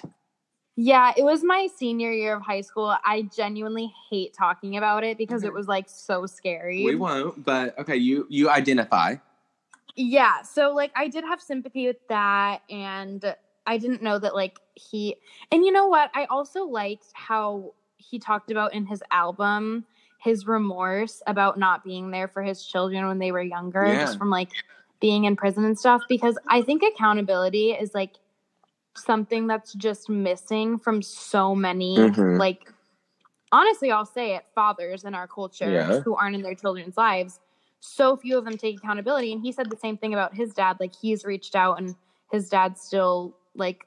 Yeah, 0.75 1.13
it 1.17 1.23
was 1.25 1.45
my 1.45 1.69
senior 1.77 2.13
year 2.13 2.37
of 2.37 2.43
high 2.43 2.63
school. 2.63 2.97
I 3.05 3.29
genuinely 3.35 3.93
hate 4.11 4.33
talking 4.33 4.77
about 4.77 5.05
it 5.05 5.19
because 5.19 5.45
it 5.45 5.53
was 5.53 5.69
like 5.69 5.89
so 5.89 6.25
scary. 6.25 6.85
We 6.85 6.95
won't, 6.95 7.45
but 7.45 7.79
okay, 7.79 7.97
you 7.97 8.27
you 8.31 8.49
identify. 8.49 9.17
Yeah, 9.97 10.43
so 10.43 10.73
like 10.73 10.91
I 10.97 11.09
did 11.09 11.25
have 11.25 11.43
sympathy 11.43 11.89
with 11.89 11.99
that 12.09 12.63
and 12.71 13.35
I 13.67 13.79
didn't 13.79 14.03
know 14.03 14.19
that 14.19 14.35
like 14.35 14.59
he 14.75 15.17
and 15.51 15.65
you 15.65 15.73
know 15.73 15.87
what? 15.87 16.11
I 16.15 16.25
also 16.27 16.65
liked 16.65 17.07
how 17.15 17.75
he 17.97 18.19
talked 18.19 18.51
about 18.51 18.75
in 18.75 18.87
his 18.87 19.03
album 19.11 19.85
his 20.19 20.47
remorse 20.47 21.21
about 21.27 21.59
not 21.59 21.83
being 21.83 22.11
there 22.13 22.29
for 22.29 22.43
his 22.43 22.65
children 22.65 23.07
when 23.09 23.19
they 23.19 23.33
were 23.33 23.43
younger 23.43 23.87
Yeah. 23.89 24.01
just 24.01 24.19
from 24.19 24.31
like 24.31 24.49
being 25.01 25.25
in 25.25 25.35
prison 25.35 25.65
and 25.65 25.77
stuff 25.79 26.01
because 26.09 26.39
I 26.49 26.63
think 26.63 26.83
accountability 26.83 27.73
is 27.73 27.93
like 27.95 28.15
something 28.95 29.47
that's 29.47 29.73
just 29.75 30.09
missing 30.09 30.79
from 30.79 31.03
so 31.03 31.55
many 31.55 31.97
Mhm. 31.97 32.39
like 32.39 32.73
honestly 33.51 33.91
I'll 33.91 34.07
say 34.07 34.37
it 34.37 34.45
fathers 34.55 35.05
in 35.05 35.15
our 35.15 35.27
culture 35.27 35.71
Yeah. 35.71 36.01
who 36.03 36.15
aren't 36.15 36.35
in 36.37 36.43
their 36.43 36.55
children's 36.55 36.97
lives 36.97 37.41
so 37.81 38.17
few 38.17 38.39
of 38.39 38.45
them 38.45 38.57
take 38.57 38.77
accountability 38.79 39.33
and 39.33 39.41
he 39.43 39.51
said 39.51 39.71
the 39.71 39.77
same 39.77 39.97
thing 39.97 40.13
about 40.13 40.35
his 40.35 40.55
dad 40.55 40.77
like 40.79 40.95
he's 40.95 41.25
reached 41.25 41.57
out 41.57 41.79
and 41.81 41.97
his 42.31 42.49
dad 42.49 42.79
still 42.79 43.35
like 43.55 43.85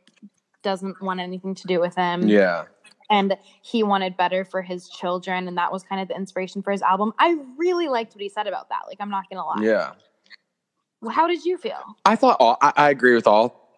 doesn't 0.63 1.01
want 1.01 1.19
anything 1.19 1.53
to 1.55 1.67
do 1.67 1.79
with 1.79 1.95
him 1.95 2.27
Yeah. 2.27 2.65
and 3.09 3.37
he 3.61 3.83
wanted 3.83 4.17
better 4.17 4.43
for 4.43 4.61
his 4.61 4.89
children 4.89 5.47
and 5.47 5.57
that 5.57 5.71
was 5.71 5.83
kind 5.83 6.01
of 6.01 6.07
the 6.07 6.15
inspiration 6.15 6.61
for 6.63 6.71
his 6.71 6.81
album 6.81 7.13
i 7.19 7.37
really 7.57 7.87
liked 7.87 8.15
what 8.15 8.21
he 8.21 8.29
said 8.29 8.47
about 8.47 8.69
that 8.69 8.81
like 8.87 8.97
i'm 8.99 9.09
not 9.09 9.25
gonna 9.29 9.45
lie 9.45 9.61
Yeah. 9.61 9.91
Well, 11.01 11.13
how 11.13 11.27
did 11.27 11.45
you 11.45 11.57
feel 11.57 11.77
I 12.05 12.15
thought 12.15 12.37
all, 12.39 12.57
I, 12.61 12.73
I 12.75 12.89
agree 12.89 13.13
with 13.13 13.27
all 13.27 13.69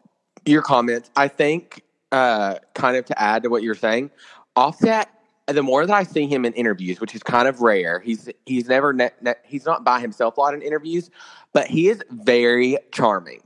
your 0.46 0.62
comments. 0.62 1.10
I 1.18 1.28
think, 1.28 1.82
uh, 2.14 2.56
kind 2.74 2.96
of 2.96 3.04
to 3.06 3.22
add 3.22 3.44
to 3.44 3.50
what 3.50 3.64
you're 3.64 3.76
saying, 3.76 4.12
Offset. 4.56 5.10
The 5.48 5.64
more 5.64 5.86
that 5.86 5.94
I 5.94 6.04
see 6.04 6.26
him 6.28 6.46
in 6.46 6.54
interviews, 6.54 7.00
which 7.02 7.16
is 7.16 7.24
kind 7.24 7.48
of 7.48 7.62
rare, 7.62 8.00
he's 8.00 8.30
he's 8.46 8.68
never 8.68 8.94
ne- 8.94 9.12
ne- 9.22 9.34
he's 9.46 9.66
not 9.66 9.84
by 9.84 10.00
himself 10.00 10.38
a 10.38 10.42
lot 10.42 10.54
in 10.54 10.62
interviews, 10.62 11.10
but 11.54 11.68
he 11.68 11.90
is 11.90 12.02
very 12.12 12.78
charming. 12.94 13.42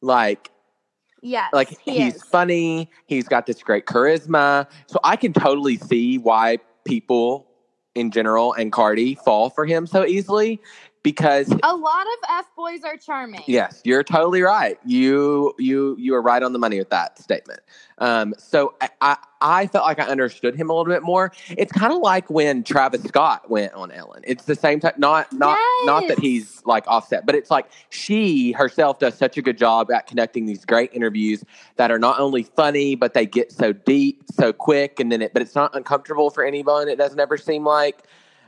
Like 0.00 0.50
yes 1.22 1.50
like 1.52 1.68
he 1.80 2.02
he's 2.02 2.16
is. 2.16 2.22
funny 2.22 2.90
he's 3.06 3.28
got 3.28 3.46
this 3.46 3.62
great 3.62 3.86
charisma 3.86 4.66
so 4.86 4.98
i 5.04 5.16
can 5.16 5.32
totally 5.32 5.76
see 5.76 6.18
why 6.18 6.58
people 6.84 7.46
in 7.94 8.10
general 8.10 8.52
and 8.54 8.72
cardi 8.72 9.14
fall 9.14 9.50
for 9.50 9.66
him 9.66 9.86
so 9.86 10.04
easily 10.04 10.60
because 11.02 11.50
a 11.62 11.76
lot 11.76 12.06
of 12.06 12.30
f 12.30 12.46
boys 12.56 12.84
are 12.84 12.96
charming. 12.96 13.42
Yes 13.46 13.80
you're 13.84 14.02
totally 14.02 14.42
right. 14.42 14.78
You 14.84 15.54
you 15.58 15.96
you 15.98 16.14
are 16.14 16.22
right 16.22 16.42
on 16.42 16.52
the 16.52 16.58
money 16.58 16.78
with 16.78 16.90
that 16.90 17.18
statement. 17.18 17.60
Um 17.98 18.34
so 18.38 18.74
i 18.80 18.88
i, 19.00 19.16
I 19.40 19.66
felt 19.68 19.86
like 19.86 19.98
i 19.98 20.04
understood 20.04 20.54
him 20.54 20.70
a 20.70 20.74
little 20.74 20.92
bit 20.92 21.02
more. 21.02 21.32
It's 21.56 21.72
kind 21.72 21.92
of 21.92 22.00
like 22.00 22.28
when 22.30 22.64
travis 22.64 23.02
scott 23.04 23.50
went 23.50 23.72
on 23.74 23.90
ellen. 23.90 24.22
It's 24.24 24.44
the 24.44 24.54
same 24.54 24.80
type 24.80 24.98
not 24.98 25.32
not 25.32 25.58
not 25.84 26.08
that 26.08 26.18
he's 26.18 26.62
like 26.64 26.84
offset 26.86 27.26
but 27.26 27.34
it's 27.34 27.50
like 27.50 27.66
she 27.90 28.52
herself 28.52 28.98
does 28.98 29.16
such 29.16 29.36
a 29.36 29.42
good 29.42 29.58
job 29.58 29.90
at 29.90 30.06
connecting 30.06 30.46
these 30.46 30.64
great 30.64 30.90
interviews 30.92 31.44
that 31.76 31.90
are 31.90 31.98
not 31.98 32.18
only 32.20 32.42
funny 32.42 32.94
but 32.94 33.14
they 33.14 33.26
get 33.26 33.52
so 33.52 33.72
deep 33.72 34.22
so 34.32 34.52
quick 34.52 35.00
and 35.00 35.10
then 35.10 35.22
it 35.22 35.32
but 35.32 35.42
it's 35.42 35.54
not 35.54 35.74
uncomfortable 35.74 36.30
for 36.30 36.44
anyone. 36.44 36.88
It 36.88 36.98
doesn't 36.98 37.20
ever 37.20 37.36
seem 37.36 37.64
like 37.64 38.04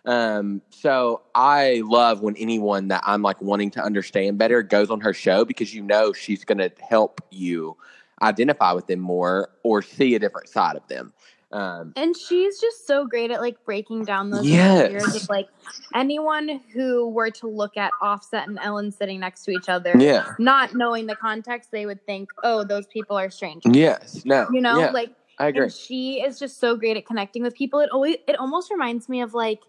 um 0.07 0.63
so 0.71 1.21
i 1.35 1.83
love 1.85 2.23
when 2.23 2.37
anyone 2.37 2.89
that 2.89 3.03
i'm 3.07 3.23
like 3.23 3.41
wanting 3.43 3.71
to 3.71 3.83
understand 3.83 4.39
better 4.39 4.63
goes 4.63 4.91
on 4.91 5.01
her 5.01 5.13
show 5.13 5.45
because 5.45 5.75
you 5.75 5.83
know 5.83 6.13
she's 6.13 6.45
going 6.45 6.59
to 6.59 6.71
help 6.89 7.21
you 7.31 7.77
identify 8.23 8.73
with 8.73 8.87
them 8.87 9.01
more 9.01 9.51
or 9.63 9.83
see 9.83 10.15
a 10.15 10.19
different 10.19 10.49
side 10.49 10.77
of 10.77 10.87
them 10.89 11.13
Um, 11.53 11.93
And 11.97 12.17
she's 12.17 12.61
just 12.61 12.87
so 12.87 13.07
great 13.07 13.31
at 13.31 13.41
like 13.41 13.63
breaking 13.65 14.05
down 14.05 14.31
those 14.31 14.47
Yes. 14.47 14.83
barriers 14.89 15.17
of 15.23 15.29
like 15.29 15.49
anyone 15.95 16.61
who 16.73 17.09
were 17.09 17.31
to 17.31 17.47
look 17.49 17.77
at 17.77 17.91
Offset 18.01 18.47
and 18.49 18.59
Ellen 18.63 18.93
sitting 18.93 19.19
next 19.21 19.45
to 19.47 19.51
each 19.51 19.69
other, 19.69 19.95
yeah. 19.99 20.27
not 20.39 20.75
knowing 20.75 21.07
the 21.07 21.17
context, 21.17 21.71
they 21.73 21.87
would 21.87 22.05
think, 22.07 22.29
oh, 22.45 22.63
those 22.63 22.87
people 22.87 23.17
are 23.19 23.31
strangers. 23.31 23.75
Yes. 23.75 24.23
No. 24.25 24.47
You 24.53 24.61
know, 24.61 24.79
Yeah, 24.79 24.91
like 24.93 25.13
I 25.41 25.49
agree. 25.49 25.71
she 25.71 26.23
is 26.23 26.39
just 26.39 26.61
so 26.61 26.77
great 26.77 26.97
at 26.97 27.05
connecting 27.07 27.43
with 27.43 27.55
people. 27.57 27.81
It 27.81 27.91
always 27.91 28.17
it 28.29 28.37
almost 28.39 28.71
reminds 28.71 29.09
me 29.09 29.21
of 29.23 29.35
like 29.35 29.61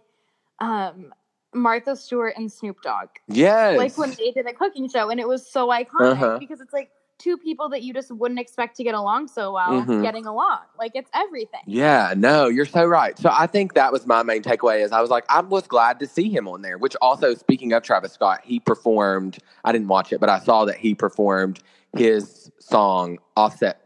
um 0.61 1.13
Martha 1.53 1.97
Stewart 1.97 2.35
and 2.37 2.49
Snoop 2.49 2.81
Dogg. 2.81 3.09
Yes. 3.27 3.77
Like 3.77 3.97
when 3.97 4.11
they 4.11 4.31
did 4.31 4.45
a 4.47 4.53
cooking 4.53 4.87
show 4.87 5.09
and 5.09 5.19
it 5.19 5.27
was 5.27 5.45
so 5.45 5.67
iconic 5.67 6.11
Uh-huh. 6.13 6.37
because 6.39 6.61
it's 6.61 6.71
like 6.71 6.91
two 7.17 7.37
people 7.37 7.67
that 7.69 7.83
you 7.83 7.93
just 7.93 8.09
wouldn't 8.09 8.39
expect 8.39 8.77
to 8.77 8.83
get 8.83 8.95
along 8.95 9.27
so 9.27 9.51
well 9.51 9.83
Mhm. 9.83 10.01
getting 10.01 10.25
along. 10.25 10.59
Like 10.79 10.93
it's 10.95 11.09
everything. 11.13 11.59
Yeah, 11.67 12.13
no, 12.15 12.47
you're 12.47 12.65
so 12.65 12.85
right. 12.85 13.17
So 13.19 13.29
I 13.31 13.47
think 13.47 13.73
that 13.73 13.91
was 13.91 14.07
my 14.07 14.23
main 14.23 14.41
takeaway 14.43 14.81
is 14.83 14.91
I 14.93 15.01
was 15.01 15.09
like, 15.09 15.25
I 15.29 15.41
was 15.41 15.67
glad 15.67 15.99
to 15.99 16.07
see 16.07 16.29
him 16.29 16.47
on 16.47 16.61
there, 16.61 16.77
which 16.77 16.95
also 17.01 17.35
speaking 17.35 17.73
of 17.73 17.83
Travis 17.83 18.13
Scott, 18.13 18.39
he 18.43 18.59
performed, 18.61 19.37
I 19.65 19.71
didn't 19.73 19.89
watch 19.89 20.13
it, 20.13 20.19
but 20.21 20.29
I 20.29 20.39
saw 20.39 20.63
that 20.65 20.77
he 20.77 20.95
performed 20.95 21.59
his 21.95 22.49
song 22.59 23.19
Offset. 23.35 23.80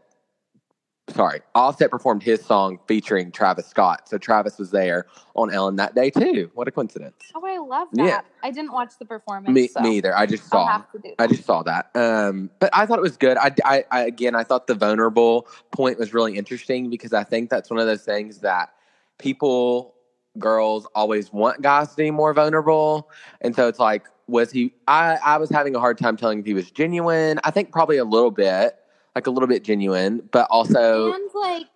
Sorry, 1.08 1.40
Offset 1.54 1.90
performed 1.90 2.24
his 2.24 2.44
song 2.44 2.80
featuring 2.88 3.30
Travis 3.30 3.66
Scott. 3.66 4.08
So 4.08 4.18
Travis 4.18 4.58
was 4.58 4.72
there 4.72 5.06
on 5.36 5.52
Ellen 5.52 5.76
that 5.76 5.94
day 5.94 6.10
too. 6.10 6.50
What 6.54 6.66
a 6.66 6.72
coincidence. 6.72 7.30
Oh, 7.32 7.46
I 7.46 7.58
love 7.58 7.88
that. 7.92 8.04
Yeah. 8.04 8.20
I 8.42 8.50
didn't 8.50 8.72
watch 8.72 8.94
the 8.98 9.04
performance. 9.04 9.54
Me, 9.54 9.68
so 9.68 9.80
me 9.80 9.98
either. 9.98 10.16
I 10.16 10.26
just 10.26 10.48
saw. 10.48 10.66
have 10.66 10.90
to 10.90 10.98
do 10.98 11.14
I 11.18 11.28
just 11.28 11.44
saw 11.44 11.62
that. 11.62 11.90
Um, 11.94 12.50
but 12.58 12.70
I 12.72 12.86
thought 12.86 12.98
it 12.98 13.02
was 13.02 13.16
good. 13.16 13.36
I, 13.38 13.52
I, 13.64 13.84
I, 13.92 14.00
again, 14.02 14.34
I 14.34 14.42
thought 14.42 14.66
the 14.66 14.74
vulnerable 14.74 15.46
point 15.70 15.96
was 15.96 16.12
really 16.12 16.36
interesting 16.36 16.90
because 16.90 17.12
I 17.12 17.22
think 17.22 17.50
that's 17.50 17.70
one 17.70 17.78
of 17.78 17.86
those 17.86 18.02
things 18.02 18.38
that 18.38 18.70
people, 19.18 19.94
girls, 20.40 20.88
always 20.92 21.32
want 21.32 21.62
guys 21.62 21.90
to 21.90 21.96
be 21.96 22.10
more 22.10 22.34
vulnerable. 22.34 23.08
And 23.42 23.54
so 23.54 23.68
it's 23.68 23.78
like, 23.78 24.06
was 24.26 24.50
he? 24.50 24.74
I, 24.88 25.18
I 25.24 25.36
was 25.36 25.50
having 25.50 25.76
a 25.76 25.78
hard 25.78 25.98
time 25.98 26.16
telling 26.16 26.40
if 26.40 26.46
he 26.46 26.54
was 26.54 26.68
genuine. 26.72 27.38
I 27.44 27.52
think 27.52 27.70
probably 27.70 27.98
a 27.98 28.04
little 28.04 28.32
bit, 28.32 28.76
like 29.16 29.26
a 29.26 29.30
little 29.30 29.48
bit 29.48 29.64
genuine, 29.64 30.22
but 30.30 30.46
also, 30.50 31.10
and 31.12 31.30
like 31.34 31.66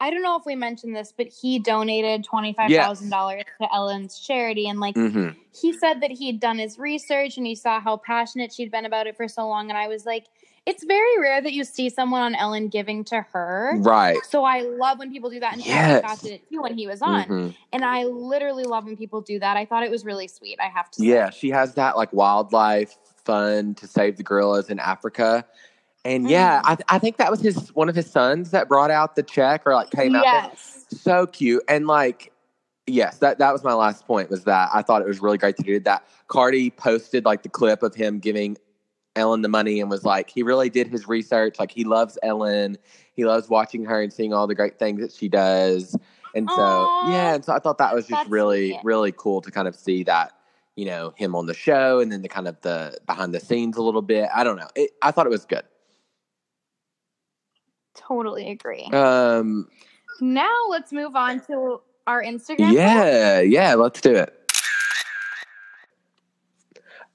I 0.00 0.10
don't 0.10 0.22
know 0.22 0.36
if 0.38 0.46
we 0.46 0.54
mentioned 0.54 0.94
this, 0.94 1.12
but 1.14 1.26
he 1.26 1.58
donated 1.58 2.22
twenty 2.24 2.52
five 2.54 2.70
thousand 2.70 3.10
dollars 3.10 3.42
to 3.60 3.74
Ellen's 3.74 4.18
charity, 4.20 4.68
and 4.68 4.78
like 4.78 4.94
Mhm. 4.94 5.34
he 5.60 5.72
said 5.72 6.00
that 6.02 6.12
he'd 6.12 6.38
done 6.40 6.56
his 6.58 6.78
research 6.78 7.36
and 7.36 7.44
he 7.44 7.56
saw 7.56 7.80
how 7.80 7.96
passionate 7.96 8.52
she'd 8.52 8.70
been 8.70 8.86
about 8.86 9.08
it 9.08 9.16
for 9.16 9.26
so 9.26 9.46
long, 9.48 9.68
and 9.70 9.76
I 9.76 9.88
was 9.88 10.06
like, 10.06 10.26
it's 10.66 10.84
very 10.84 11.18
rare 11.18 11.40
that 11.40 11.52
you 11.52 11.64
see 11.64 11.90
someone 11.90 12.20
on 12.22 12.36
Ellen 12.36 12.68
giving 12.68 13.02
to 13.06 13.22
her. 13.32 13.74
right. 13.78 14.18
So 14.30 14.44
I 14.44 14.60
love 14.60 15.00
when 15.00 15.10
people 15.10 15.30
do 15.30 15.40
that, 15.40 15.54
and 15.54 15.66
Yes. 15.66 16.20
Did 16.22 16.30
it 16.32 16.48
too 16.48 16.62
when 16.62 16.78
he 16.78 16.86
was 16.86 17.02
on, 17.02 17.24
Mhm. 17.28 17.54
and 17.72 17.84
I 17.84 18.04
literally 18.04 18.62
love 18.64 18.84
when 18.84 18.96
people 18.96 19.20
do 19.20 19.40
that. 19.40 19.56
I 19.56 19.64
thought 19.64 19.82
it 19.82 19.90
was 19.90 20.04
really 20.04 20.28
sweet. 20.28 20.60
I 20.60 20.68
have 20.68 20.92
to 20.92 21.00
say. 21.00 21.06
Yeah, 21.08 21.30
she 21.30 21.50
has 21.50 21.74
that 21.74 21.96
like 21.96 22.12
wildlife 22.12 22.96
fund 23.24 23.76
to 23.78 23.86
save 23.88 24.16
the 24.16 24.22
gorillas 24.22 24.70
in 24.70 24.78
Africa. 24.78 25.44
And 26.04 26.28
yeah, 26.30 26.62
Mhm. 26.62 26.84
I, 26.88 26.96
I 26.96 26.98
think 26.98 27.16
that 27.18 27.30
was 27.30 27.40
his 27.40 27.74
one 27.74 27.88
of 27.88 27.94
his 27.94 28.10
sons 28.10 28.50
that 28.52 28.68
brought 28.68 28.90
out 28.90 29.16
the 29.16 29.22
check 29.22 29.62
or 29.66 29.74
like 29.74 29.90
came 29.90 30.14
out. 30.14 30.22
there. 30.22 30.50
Yes. 30.50 30.86
So 30.90 31.26
cute. 31.26 31.62
And 31.68 31.86
like, 31.86 32.32
yes, 32.86 33.18
that, 33.18 33.38
that 33.38 33.52
was 33.52 33.62
my 33.64 33.74
last 33.74 34.06
point 34.06 34.30
was 34.30 34.44
that 34.44 34.70
I 34.72 34.82
thought 34.82 35.02
it 35.02 35.08
was 35.08 35.20
really 35.20 35.38
great 35.38 35.56
to 35.56 35.62
do 35.62 35.80
that. 35.80 36.06
Cardi 36.28 36.70
posted 36.70 37.24
like 37.24 37.42
the 37.42 37.48
clip 37.48 37.82
of 37.82 37.94
him 37.94 38.20
giving 38.20 38.56
Ellen 39.16 39.42
the 39.42 39.48
money 39.48 39.80
and 39.80 39.90
was 39.90 40.04
like, 40.04 40.30
he 40.30 40.42
really 40.42 40.70
did 40.70 40.86
his 40.86 41.08
research. 41.08 41.58
Like 41.58 41.72
he 41.72 41.84
loves 41.84 42.16
Ellen. 42.22 42.78
He 43.14 43.24
loves 43.24 43.48
watching 43.48 43.84
her 43.84 44.00
and 44.00 44.12
seeing 44.12 44.32
all 44.32 44.46
the 44.46 44.54
great 44.54 44.78
things 44.78 45.00
that 45.00 45.12
she 45.12 45.28
does. 45.28 45.96
And 46.34 46.48
so, 46.54 46.62
Aw. 46.62 47.10
yeah, 47.10 47.34
and 47.34 47.44
so 47.44 47.52
I 47.52 47.58
thought 47.58 47.78
that 47.78 47.94
was 47.94 48.04
just 48.06 48.20
That's 48.20 48.30
really, 48.30 48.78
really 48.84 49.12
cool 49.12 49.40
to 49.40 49.50
kind 49.50 49.66
of 49.66 49.74
see 49.74 50.04
that, 50.04 50.32
you 50.76 50.84
know, 50.86 51.12
him 51.16 51.34
on 51.34 51.46
the 51.46 51.54
show 51.54 51.98
and 52.00 52.12
then 52.12 52.22
the 52.22 52.28
kind 52.28 52.46
of 52.46 52.60
the 52.60 52.96
behind 53.06 53.34
the 53.34 53.40
scenes 53.40 53.76
a 53.76 53.82
little 53.82 54.02
bit. 54.02 54.28
I 54.32 54.44
don't 54.44 54.56
know. 54.56 54.68
It, 54.76 54.92
I 55.02 55.10
thought 55.10 55.26
it 55.26 55.30
was 55.30 55.44
good. 55.44 55.64
Totally 57.98 58.50
agree. 58.50 58.84
Um, 58.92 59.68
now 60.20 60.54
let's 60.70 60.92
move 60.92 61.16
on 61.16 61.40
to 61.46 61.80
our 62.06 62.22
Instagram. 62.22 62.72
yeah, 62.72 63.40
yeah, 63.40 63.74
let's 63.74 64.00
do 64.00 64.14
it. 64.14 64.34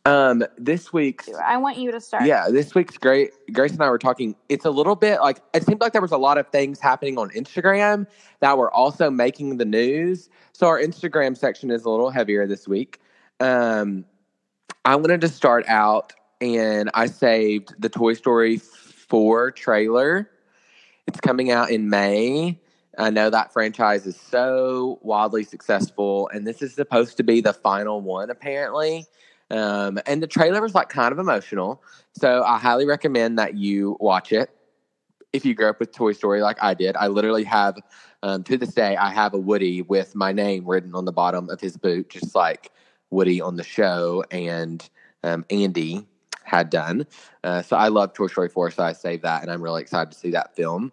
Um, 0.05 0.43
this 0.57 0.91
week's. 0.91 1.29
I 1.33 1.55
want 1.55 1.77
you 1.77 1.89
to 1.91 2.01
start. 2.01 2.25
yeah, 2.25 2.49
this 2.49 2.75
week's 2.75 2.97
great. 2.97 3.31
Grace 3.53 3.71
and 3.71 3.81
I 3.81 3.89
were 3.89 3.97
talking. 3.97 4.35
It's 4.49 4.65
a 4.65 4.69
little 4.69 4.97
bit 4.97 5.21
like 5.21 5.39
it 5.53 5.65
seemed 5.65 5.79
like 5.79 5.93
there 5.93 6.01
was 6.01 6.11
a 6.11 6.17
lot 6.17 6.37
of 6.37 6.47
things 6.49 6.81
happening 6.81 7.17
on 7.17 7.29
Instagram 7.29 8.05
that 8.41 8.57
were 8.57 8.71
also 8.73 9.09
making 9.09 9.57
the 9.57 9.65
news. 9.65 10.29
So 10.51 10.67
our 10.67 10.79
Instagram 10.79 11.37
section 11.37 11.71
is 11.71 11.85
a 11.85 11.89
little 11.89 12.09
heavier 12.09 12.45
this 12.45 12.67
week. 12.67 12.99
Um, 13.39 14.03
I 14.83 14.97
wanted 14.97 15.21
to 15.21 15.29
start 15.29 15.63
out, 15.69 16.11
and 16.41 16.91
I 16.93 17.05
saved 17.05 17.73
the 17.79 17.87
Toy 17.87 18.13
Story 18.13 18.57
four 18.57 19.51
trailer. 19.51 20.29
It's 21.07 21.19
coming 21.19 21.51
out 21.51 21.69
in 21.69 21.89
May. 21.89 22.59
I 22.97 23.09
know 23.09 23.29
that 23.29 23.51
franchise 23.51 24.05
is 24.05 24.19
so 24.19 24.99
wildly 25.01 25.43
successful, 25.43 26.29
and 26.33 26.45
this 26.45 26.61
is 26.61 26.73
supposed 26.73 27.17
to 27.17 27.23
be 27.23 27.41
the 27.41 27.53
final 27.53 28.01
one, 28.01 28.29
apparently. 28.29 29.05
Um, 29.49 29.99
and 30.05 30.21
the 30.21 30.27
trailer 30.27 30.61
was 30.61 30.75
like 30.75 30.89
kind 30.89 31.11
of 31.11 31.19
emotional. 31.19 31.83
So 32.13 32.43
I 32.43 32.57
highly 32.57 32.85
recommend 32.85 33.39
that 33.39 33.55
you 33.55 33.97
watch 33.99 34.31
it. 34.31 34.49
If 35.31 35.45
you 35.45 35.55
grew 35.55 35.69
up 35.69 35.79
with 35.79 35.91
Toy 35.91 36.13
Story 36.13 36.41
like 36.41 36.57
I 36.61 36.75
did, 36.75 36.95
I 36.95 37.07
literally 37.07 37.43
have, 37.43 37.77
um, 38.21 38.43
to 38.43 38.57
this 38.57 38.73
day, 38.73 38.95
I 38.95 39.09
have 39.09 39.33
a 39.33 39.39
Woody 39.39 39.81
with 39.81 40.15
my 40.15 40.31
name 40.31 40.65
written 40.65 40.93
on 40.93 41.05
the 41.05 41.11
bottom 41.11 41.49
of 41.49 41.59
his 41.59 41.75
boot, 41.75 42.09
just 42.09 42.35
like 42.35 42.71
Woody 43.09 43.41
on 43.41 43.55
the 43.55 43.63
show 43.63 44.23
and 44.29 44.87
um, 45.23 45.45
Andy 45.49 46.07
had 46.43 46.69
done. 46.69 47.07
Uh, 47.43 47.61
so 47.61 47.75
I 47.75 47.87
love 47.87 48.13
Toy 48.13 48.27
Story 48.27 48.49
4, 48.49 48.71
so 48.71 48.83
I 48.83 48.93
saved 48.93 49.23
that, 49.23 49.41
and 49.41 49.51
I'm 49.51 49.61
really 49.61 49.81
excited 49.81 50.11
to 50.11 50.17
see 50.17 50.31
that 50.31 50.55
film. 50.55 50.91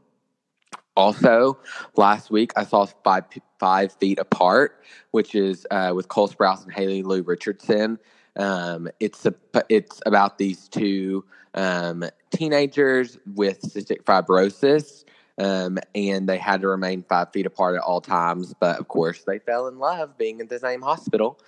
Also, 0.97 1.59
last 1.97 2.31
week 2.31 2.53
I 2.57 2.65
saw 2.65 2.87
Five, 2.87 3.25
Five 3.59 3.93
Feet 3.95 4.19
Apart, 4.19 4.83
which 5.13 5.35
is 5.35 5.67
uh, 5.71 5.93
with 5.95 6.09
Cole 6.09 6.29
Sprouse 6.29 6.65
and 6.65 6.73
Haley 6.73 7.03
Lu 7.03 7.23
Richardson. 7.23 7.99
Um, 8.37 8.89
it's 9.01 9.25
a, 9.27 9.35
it's 9.69 10.01
about 10.07 10.39
these 10.39 10.69
two 10.69 11.25
um, 11.55 12.05
teenagers 12.31 13.19
with 13.35 13.61
cystic 13.63 14.05
fibrosis, 14.05 15.05
um, 15.41 15.79
and 15.95 16.29
they 16.29 16.37
had 16.37 16.61
to 16.61 16.69
remain 16.69 17.03
five 17.03 17.33
feet 17.33 17.47
apart 17.47 17.77
at 17.77 17.81
all 17.81 18.03
times. 18.03 18.55
But 18.61 18.79
of 18.79 18.89
course, 18.89 19.23
they 19.27 19.39
fell 19.39 19.69
in 19.69 19.79
love 19.79 20.19
being 20.19 20.39
in 20.39 20.49
the 20.49 20.59
same 20.59 20.83
hospital, 20.83 21.41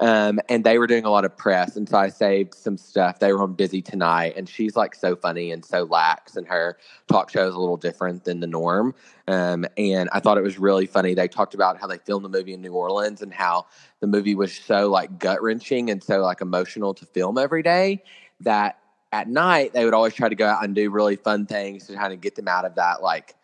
um, 0.00 0.40
and 0.48 0.64
they 0.64 0.78
were 0.78 0.88
doing 0.88 1.04
a 1.04 1.10
lot 1.10 1.24
of 1.24 1.36
press. 1.36 1.76
And 1.76 1.88
so 1.88 1.96
I 1.96 2.08
saved 2.08 2.54
some 2.54 2.76
stuff. 2.76 3.20
They 3.20 3.32
were 3.32 3.42
on 3.42 3.54
Busy 3.54 3.80
Tonight, 3.80 4.34
and 4.36 4.48
she's 4.48 4.74
like 4.74 4.96
so 4.96 5.14
funny 5.14 5.52
and 5.52 5.64
so 5.64 5.84
lax, 5.84 6.36
and 6.36 6.46
her 6.48 6.76
talk 7.06 7.30
show 7.30 7.46
is 7.46 7.54
a 7.54 7.58
little 7.60 7.76
different 7.76 8.24
than 8.24 8.40
the 8.40 8.48
norm. 8.48 8.94
Um, 9.28 9.64
and 9.76 10.08
I 10.12 10.18
thought 10.18 10.38
it 10.38 10.44
was 10.44 10.58
really 10.58 10.86
funny. 10.86 11.14
They 11.14 11.28
talked 11.28 11.54
about 11.54 11.80
how 11.80 11.86
they 11.86 11.98
filmed 11.98 12.24
the 12.24 12.28
movie 12.28 12.52
in 12.52 12.60
New 12.60 12.72
Orleans 12.72 13.22
and 13.22 13.32
how 13.32 13.66
the 14.00 14.08
movie 14.08 14.34
was 14.34 14.52
so 14.52 14.90
like 14.90 15.20
gut 15.20 15.40
wrenching 15.40 15.88
and 15.90 16.02
so 16.02 16.18
like 16.18 16.40
emotional 16.40 16.94
to 16.94 17.06
film 17.06 17.38
every 17.38 17.62
day 17.62 18.02
that 18.40 18.78
at 19.16 19.28
night 19.28 19.72
they 19.72 19.86
would 19.86 19.94
always 19.94 20.12
try 20.12 20.28
to 20.28 20.34
go 20.34 20.46
out 20.46 20.62
and 20.62 20.74
do 20.74 20.90
really 20.90 21.16
fun 21.16 21.46
things 21.46 21.86
to 21.86 21.94
kind 21.94 22.12
of 22.12 22.20
get 22.20 22.34
them 22.34 22.48
out 22.48 22.66
of 22.66 22.74
that 22.74 23.02
like 23.02 23.34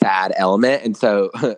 sad 0.00 0.32
element. 0.36 0.82
And 0.82 0.96
so 0.96 1.30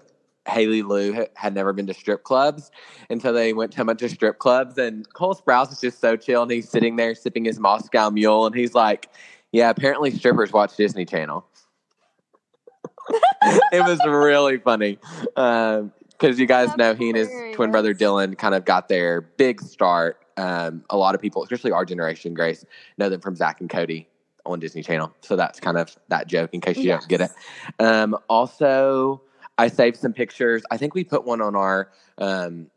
Haley 0.48 0.82
Lu 0.82 1.14
ha- 1.14 1.28
had 1.34 1.54
never 1.54 1.72
been 1.72 1.86
to 1.86 1.94
strip 1.94 2.24
clubs. 2.24 2.72
And 3.08 3.22
so 3.22 3.32
they 3.32 3.52
went 3.52 3.72
to 3.74 3.82
a 3.82 3.84
bunch 3.84 4.02
of 4.02 4.10
strip 4.10 4.40
clubs 4.40 4.76
and 4.76 5.08
Cole 5.12 5.36
Sprouse 5.36 5.70
is 5.70 5.80
just 5.80 6.00
so 6.00 6.16
chill 6.16 6.42
and 6.42 6.50
he's 6.50 6.68
sitting 6.68 6.96
there 6.96 7.14
sipping 7.14 7.44
his 7.44 7.60
Moscow 7.60 8.10
mule 8.10 8.44
and 8.44 8.56
he's 8.56 8.74
like, 8.74 9.08
Yeah, 9.52 9.70
apparently 9.70 10.10
strippers 10.10 10.52
watch 10.52 10.76
Disney 10.76 11.04
Channel. 11.04 11.46
it 13.72 13.86
was 13.86 14.04
really 14.04 14.58
funny. 14.58 14.98
Um, 15.36 15.92
because 16.10 16.40
you 16.40 16.46
guys 16.46 16.68
That's 16.68 16.78
know 16.78 16.94
he 16.94 17.10
and 17.10 17.18
his 17.18 17.28
twin 17.54 17.70
brother. 17.70 17.94
Dylan 17.94 18.38
kind 18.38 18.54
of 18.54 18.64
got 18.64 18.88
their 18.88 19.20
big 19.20 19.60
start. 19.60 20.25
Um, 20.36 20.84
a 20.90 20.96
lot 20.96 21.14
of 21.14 21.20
people, 21.20 21.42
especially 21.42 21.72
our 21.72 21.84
generation, 21.84 22.34
Grace, 22.34 22.64
know 22.98 23.08
them 23.08 23.20
from 23.20 23.36
Zack 23.36 23.60
and 23.60 23.70
Cody 23.70 24.08
on 24.44 24.60
Disney 24.60 24.82
Channel. 24.82 25.12
So 25.20 25.36
that's 25.36 25.60
kind 25.60 25.76
of 25.76 25.96
that 26.08 26.26
joke 26.26 26.50
in 26.52 26.60
case 26.60 26.76
you 26.76 26.88
don't 26.88 27.08
get 27.08 27.20
it. 27.20 27.30
Um, 27.78 28.16
also, 28.28 29.22
I 29.58 29.68
saved 29.68 29.96
some 29.96 30.12
pictures. 30.12 30.62
I 30.70 30.76
think 30.76 30.94
we 30.94 31.04
put 31.04 31.24
one 31.24 31.40
on 31.40 31.56
our 31.56 31.90
um, 32.18 32.68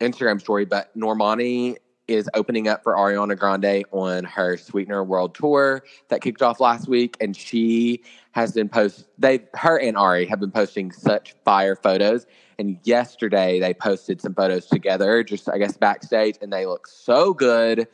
Instagram 0.00 0.40
story, 0.40 0.64
but 0.64 0.96
Normani 0.96 1.76
is 2.08 2.28
opening 2.34 2.68
up 2.68 2.82
for 2.82 2.94
Ariana 2.94 3.36
Grande 3.38 3.84
on 3.92 4.24
her 4.24 4.56
Sweetener 4.56 5.02
World 5.04 5.34
Tour 5.34 5.82
that 6.08 6.20
kicked 6.20 6.42
off 6.42 6.60
last 6.60 6.88
week, 6.88 7.16
and 7.20 7.36
she 7.36 8.02
has 8.32 8.52
been 8.52 8.68
post. 8.68 9.06
They, 9.18 9.40
her 9.54 9.78
and 9.78 9.96
Ari 9.96 10.26
have 10.26 10.40
been 10.40 10.50
posting 10.52 10.92
such 10.92 11.34
fire 11.44 11.76
photos. 11.76 12.26
And 12.58 12.78
yesterday 12.84 13.60
they 13.60 13.74
posted 13.74 14.20
some 14.20 14.34
photos 14.34 14.66
together, 14.66 15.22
just 15.22 15.48
I 15.48 15.58
guess 15.58 15.76
backstage, 15.76 16.36
and 16.40 16.52
they 16.52 16.64
look 16.64 16.86
so 16.86 17.34
good. 17.34 17.86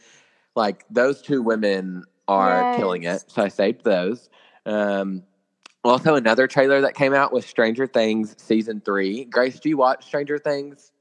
Like 0.55 0.85
those 0.91 1.23
two 1.23 1.43
women 1.43 2.05
are 2.29 2.63
Yes. 2.63 2.77
killing 2.77 3.03
it. 3.05 3.25
So 3.27 3.43
I 3.43 3.49
saved 3.49 3.85
those. 3.85 4.31
Um, 4.67 5.25
Also, 5.85 6.15
another 6.15 6.47
trailer 6.47 6.81
that 6.83 6.95
came 6.95 7.13
out 7.13 7.33
was 7.33 7.45
Stranger 7.45 7.89
Things 7.89 8.37
season 8.41 8.81
three. 8.81 9.25
Grace, 9.25 9.59
do 9.59 9.69
you 9.69 9.77
watch 9.77 10.05
Stranger 10.07 10.39
Things? 10.39 10.91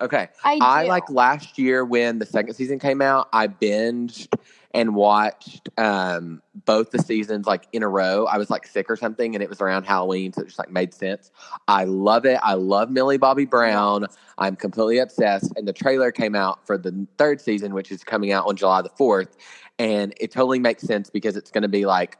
Okay. 0.00 0.28
I, 0.44 0.58
I 0.60 0.84
like 0.84 1.10
last 1.10 1.58
year 1.58 1.84
when 1.84 2.18
the 2.18 2.26
second 2.26 2.54
season 2.54 2.78
came 2.78 3.02
out, 3.02 3.28
I 3.32 3.48
binged 3.48 4.28
and 4.72 4.94
watched 4.94 5.68
um, 5.78 6.40
both 6.64 6.90
the 6.90 6.98
seasons 6.98 7.46
like 7.46 7.66
in 7.72 7.82
a 7.82 7.88
row. 7.88 8.26
I 8.26 8.38
was 8.38 8.50
like 8.50 8.66
sick 8.66 8.88
or 8.88 8.96
something, 8.96 9.34
and 9.34 9.42
it 9.42 9.48
was 9.48 9.60
around 9.60 9.84
Halloween, 9.84 10.32
so 10.32 10.42
it 10.42 10.46
just 10.46 10.58
like 10.58 10.70
made 10.70 10.94
sense. 10.94 11.30
I 11.68 11.84
love 11.84 12.24
it. 12.24 12.38
I 12.42 12.54
love 12.54 12.90
Millie 12.90 13.18
Bobby 13.18 13.44
Brown. 13.44 14.06
I'm 14.38 14.56
completely 14.56 14.98
obsessed. 14.98 15.52
And 15.56 15.66
the 15.66 15.72
trailer 15.72 16.12
came 16.12 16.34
out 16.34 16.66
for 16.66 16.78
the 16.78 17.06
third 17.18 17.40
season, 17.40 17.74
which 17.74 17.90
is 17.90 18.04
coming 18.04 18.32
out 18.32 18.46
on 18.46 18.56
July 18.56 18.80
the 18.82 18.90
fourth, 18.90 19.36
and 19.78 20.14
it 20.20 20.30
totally 20.30 20.60
makes 20.60 20.82
sense 20.82 21.10
because 21.10 21.36
it's 21.36 21.50
going 21.50 21.62
to 21.62 21.68
be 21.68 21.84
like 21.84 22.16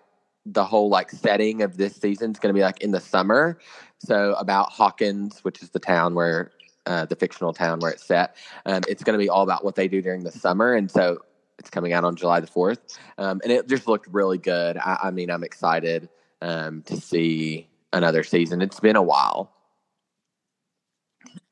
the 0.46 0.64
whole 0.64 0.88
like 0.88 1.10
setting 1.10 1.62
of 1.62 1.76
this 1.76 1.96
season 1.96 2.32
is 2.32 2.38
going 2.38 2.52
to 2.52 2.58
be 2.58 2.62
like 2.62 2.80
in 2.80 2.90
the 2.90 3.00
summer. 3.00 3.58
So 4.00 4.34
about 4.34 4.72
Hawkins, 4.72 5.40
which 5.44 5.62
is 5.62 5.70
the 5.70 5.78
town 5.78 6.14
where 6.14 6.50
uh, 6.86 7.06
the 7.06 7.16
fictional 7.16 7.52
town 7.52 7.80
where 7.80 7.90
it's 7.92 8.04
set. 8.04 8.36
Um, 8.66 8.82
it's 8.88 9.04
going 9.04 9.18
to 9.18 9.22
be 9.22 9.28
all 9.28 9.42
about 9.42 9.64
what 9.64 9.74
they 9.74 9.88
do 9.88 10.02
during 10.02 10.24
the 10.24 10.32
summer, 10.32 10.74
and 10.74 10.90
so 10.90 11.18
it's 11.58 11.70
coming 11.70 11.92
out 11.92 12.04
on 12.04 12.16
July 12.16 12.40
the 12.40 12.46
fourth. 12.46 12.98
Um, 13.18 13.40
and 13.44 13.52
it 13.52 13.68
just 13.68 13.86
looked 13.86 14.08
really 14.08 14.38
good. 14.38 14.76
I, 14.78 14.98
I 15.04 15.10
mean, 15.10 15.30
I'm 15.30 15.44
excited 15.44 16.08
um, 16.40 16.82
to 16.82 16.96
see 16.96 17.68
another 17.92 18.24
season. 18.24 18.62
It's 18.62 18.80
been 18.80 18.96
a 18.96 19.02
while. 19.02 19.52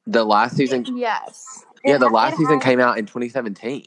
The 0.07 0.25
last 0.25 0.57
season, 0.57 0.87
yes. 0.97 1.65
yeah, 1.85 1.97
It 1.97 1.99
the 1.99 2.09
last 2.09 2.39
season 2.39 2.61
came 2.61 2.81
out 2.81 2.97
in 2.99 3.05
2017. 3.05 3.85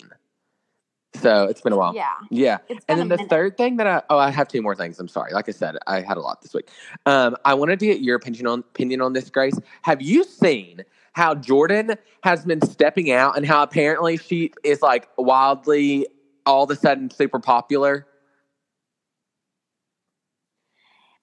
So 1.15 1.45
it's 1.45 1.61
been 1.61 1.73
a 1.73 1.77
while. 1.77 1.95
Yeah. 1.95 2.11
Yeah. 2.29 2.59
And 2.87 2.99
then 2.99 3.09
the 3.09 3.17
minute. 3.17 3.29
third 3.29 3.57
thing 3.57 3.77
that 3.77 3.87
I 3.87 4.01
oh 4.09 4.17
I 4.17 4.29
have 4.29 4.47
two 4.47 4.61
more 4.61 4.75
things. 4.75 4.97
I'm 4.99 5.09
sorry. 5.09 5.33
Like 5.33 5.49
I 5.49 5.51
said, 5.51 5.75
I 5.85 6.01
had 6.01 6.15
a 6.15 6.21
lot 6.21 6.41
this 6.41 6.53
week. 6.53 6.69
Um, 7.05 7.35
I 7.43 7.53
wanted 7.53 7.79
to 7.79 7.85
get 7.85 8.01
your 8.01 8.15
opinion 8.15 8.47
on 8.47 8.59
opinion 8.59 9.01
on 9.01 9.11
this, 9.11 9.29
Grace. 9.29 9.59
Have 9.81 10.01
you 10.01 10.23
seen 10.23 10.85
how 11.13 11.35
Jordyn 11.35 11.97
has 12.23 12.45
been 12.45 12.61
stepping 12.61 13.11
out 13.11 13.37
and 13.37 13.45
how 13.45 13.63
apparently 13.63 14.17
she 14.17 14.51
is 14.63 14.81
like 14.81 15.07
wildly 15.17 16.07
all 16.45 16.63
of 16.63 16.71
a 16.71 16.75
sudden 16.75 17.09
super 17.09 17.39
popular? 17.39 18.07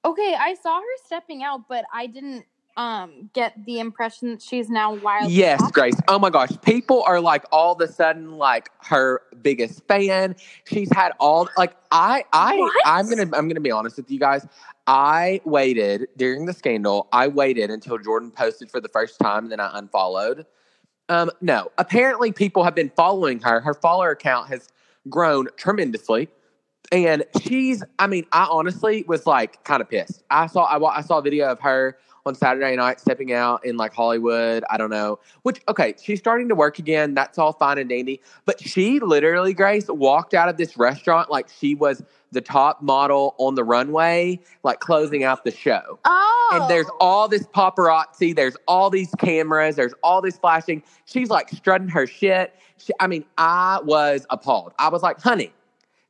Okay, 0.04 0.36
I 0.38 0.54
saw 0.54 0.78
her 0.80 0.96
stepping 1.04 1.42
out, 1.42 1.62
but 1.68 1.84
I 1.92 2.06
didn't 2.06 2.44
um 2.78 3.28
get 3.34 3.52
the 3.66 3.80
impression 3.80 4.30
that 4.30 4.40
she's 4.40 4.70
now 4.70 4.94
wildly 4.94 5.34
Yes, 5.34 5.60
popular. 5.60 5.72
Grace. 5.90 6.00
Oh 6.06 6.18
my 6.18 6.30
gosh. 6.30 6.50
People 6.62 7.02
are 7.06 7.20
like 7.20 7.44
all 7.52 7.72
of 7.72 7.80
a 7.80 7.92
sudden 7.92 8.38
like 8.38 8.70
her 8.82 9.20
biggest 9.42 9.86
fan. 9.88 10.36
She's 10.64 10.88
had 10.94 11.12
all 11.18 11.48
like 11.58 11.74
I 11.90 12.24
I 12.32 12.56
What? 12.56 12.72
I'm 12.86 13.10
gonna 13.10 13.28
I'm 13.36 13.48
gonna 13.48 13.60
be 13.60 13.72
honest 13.72 13.96
with 13.96 14.10
you 14.10 14.20
guys. 14.20 14.46
I 14.86 15.40
waited 15.44 16.06
during 16.16 16.46
the 16.46 16.52
scandal, 16.54 17.08
I 17.12 17.26
waited 17.26 17.68
until 17.70 17.98
Jordyn 17.98 18.32
posted 18.32 18.70
for 18.70 18.80
the 18.80 18.88
first 18.88 19.18
time 19.18 19.44
and 19.44 19.52
then 19.52 19.60
I 19.60 19.76
unfollowed. 19.76 20.46
Um, 21.10 21.30
no. 21.40 21.70
Apparently 21.78 22.32
people 22.32 22.64
have 22.64 22.74
been 22.74 22.90
following 22.90 23.40
her. 23.40 23.60
Her 23.60 23.74
follower 23.74 24.10
account 24.10 24.48
has 24.48 24.68
grown 25.08 25.48
tremendously. 25.56 26.28
And 26.90 27.24
she's, 27.42 27.82
I 27.98 28.06
mean, 28.06 28.24
I 28.32 28.46
honestly 28.50 29.04
was 29.06 29.26
like 29.26 29.62
kind 29.64 29.82
of 29.82 29.90
pissed. 29.90 30.22
I 30.30 30.46
saw, 30.46 30.64
I, 30.64 30.98
I 30.98 31.00
saw 31.02 31.18
a 31.18 31.22
video 31.22 31.48
of 31.48 31.60
her 31.60 31.98
on 32.28 32.34
Saturday 32.34 32.76
night 32.76 33.00
stepping 33.00 33.32
out 33.32 33.64
in 33.64 33.76
like 33.76 33.92
Hollywood. 33.92 34.62
I 34.70 34.76
don't 34.76 34.90
know. 34.90 35.18
Which, 35.42 35.60
okay, 35.68 35.94
she's 36.00 36.20
starting 36.20 36.48
to 36.50 36.54
work 36.54 36.78
again. 36.78 37.14
That's 37.14 37.38
all 37.38 37.52
fine 37.52 37.78
and 37.78 37.88
dandy. 37.88 38.20
But 38.44 38.60
she 38.60 39.00
literally, 39.00 39.54
Grace, 39.54 39.88
walked 39.88 40.34
out 40.34 40.48
of 40.48 40.56
this 40.56 40.76
restaurant 40.76 41.30
like 41.30 41.48
she 41.48 41.74
was 41.74 42.02
the 42.30 42.40
top 42.40 42.82
model 42.82 43.34
on 43.38 43.54
the 43.54 43.64
runway, 43.64 44.38
like 44.62 44.80
closing 44.80 45.24
out 45.24 45.44
the 45.44 45.50
show. 45.50 45.98
Oh. 46.04 46.50
And 46.52 46.70
there's 46.70 46.88
oh. 46.92 46.96
all 47.00 47.28
this 47.28 47.44
paparazzi, 47.46 48.36
there's 48.36 48.56
all 48.68 48.90
these 48.90 49.10
cameras, 49.18 49.76
there's 49.76 49.94
all 50.02 50.20
this 50.20 50.38
flashing. 50.38 50.82
She's 51.06 51.30
like 51.30 51.48
strutting 51.48 51.88
her 51.88 52.06
shit. 52.06 52.54
She, 52.76 52.92
I 53.00 53.06
mean, 53.06 53.24
I 53.38 53.80
was 53.82 54.26
appalled. 54.30 54.72
I 54.78 54.88
was 54.88 55.02
like, 55.02 55.20
honey, 55.20 55.52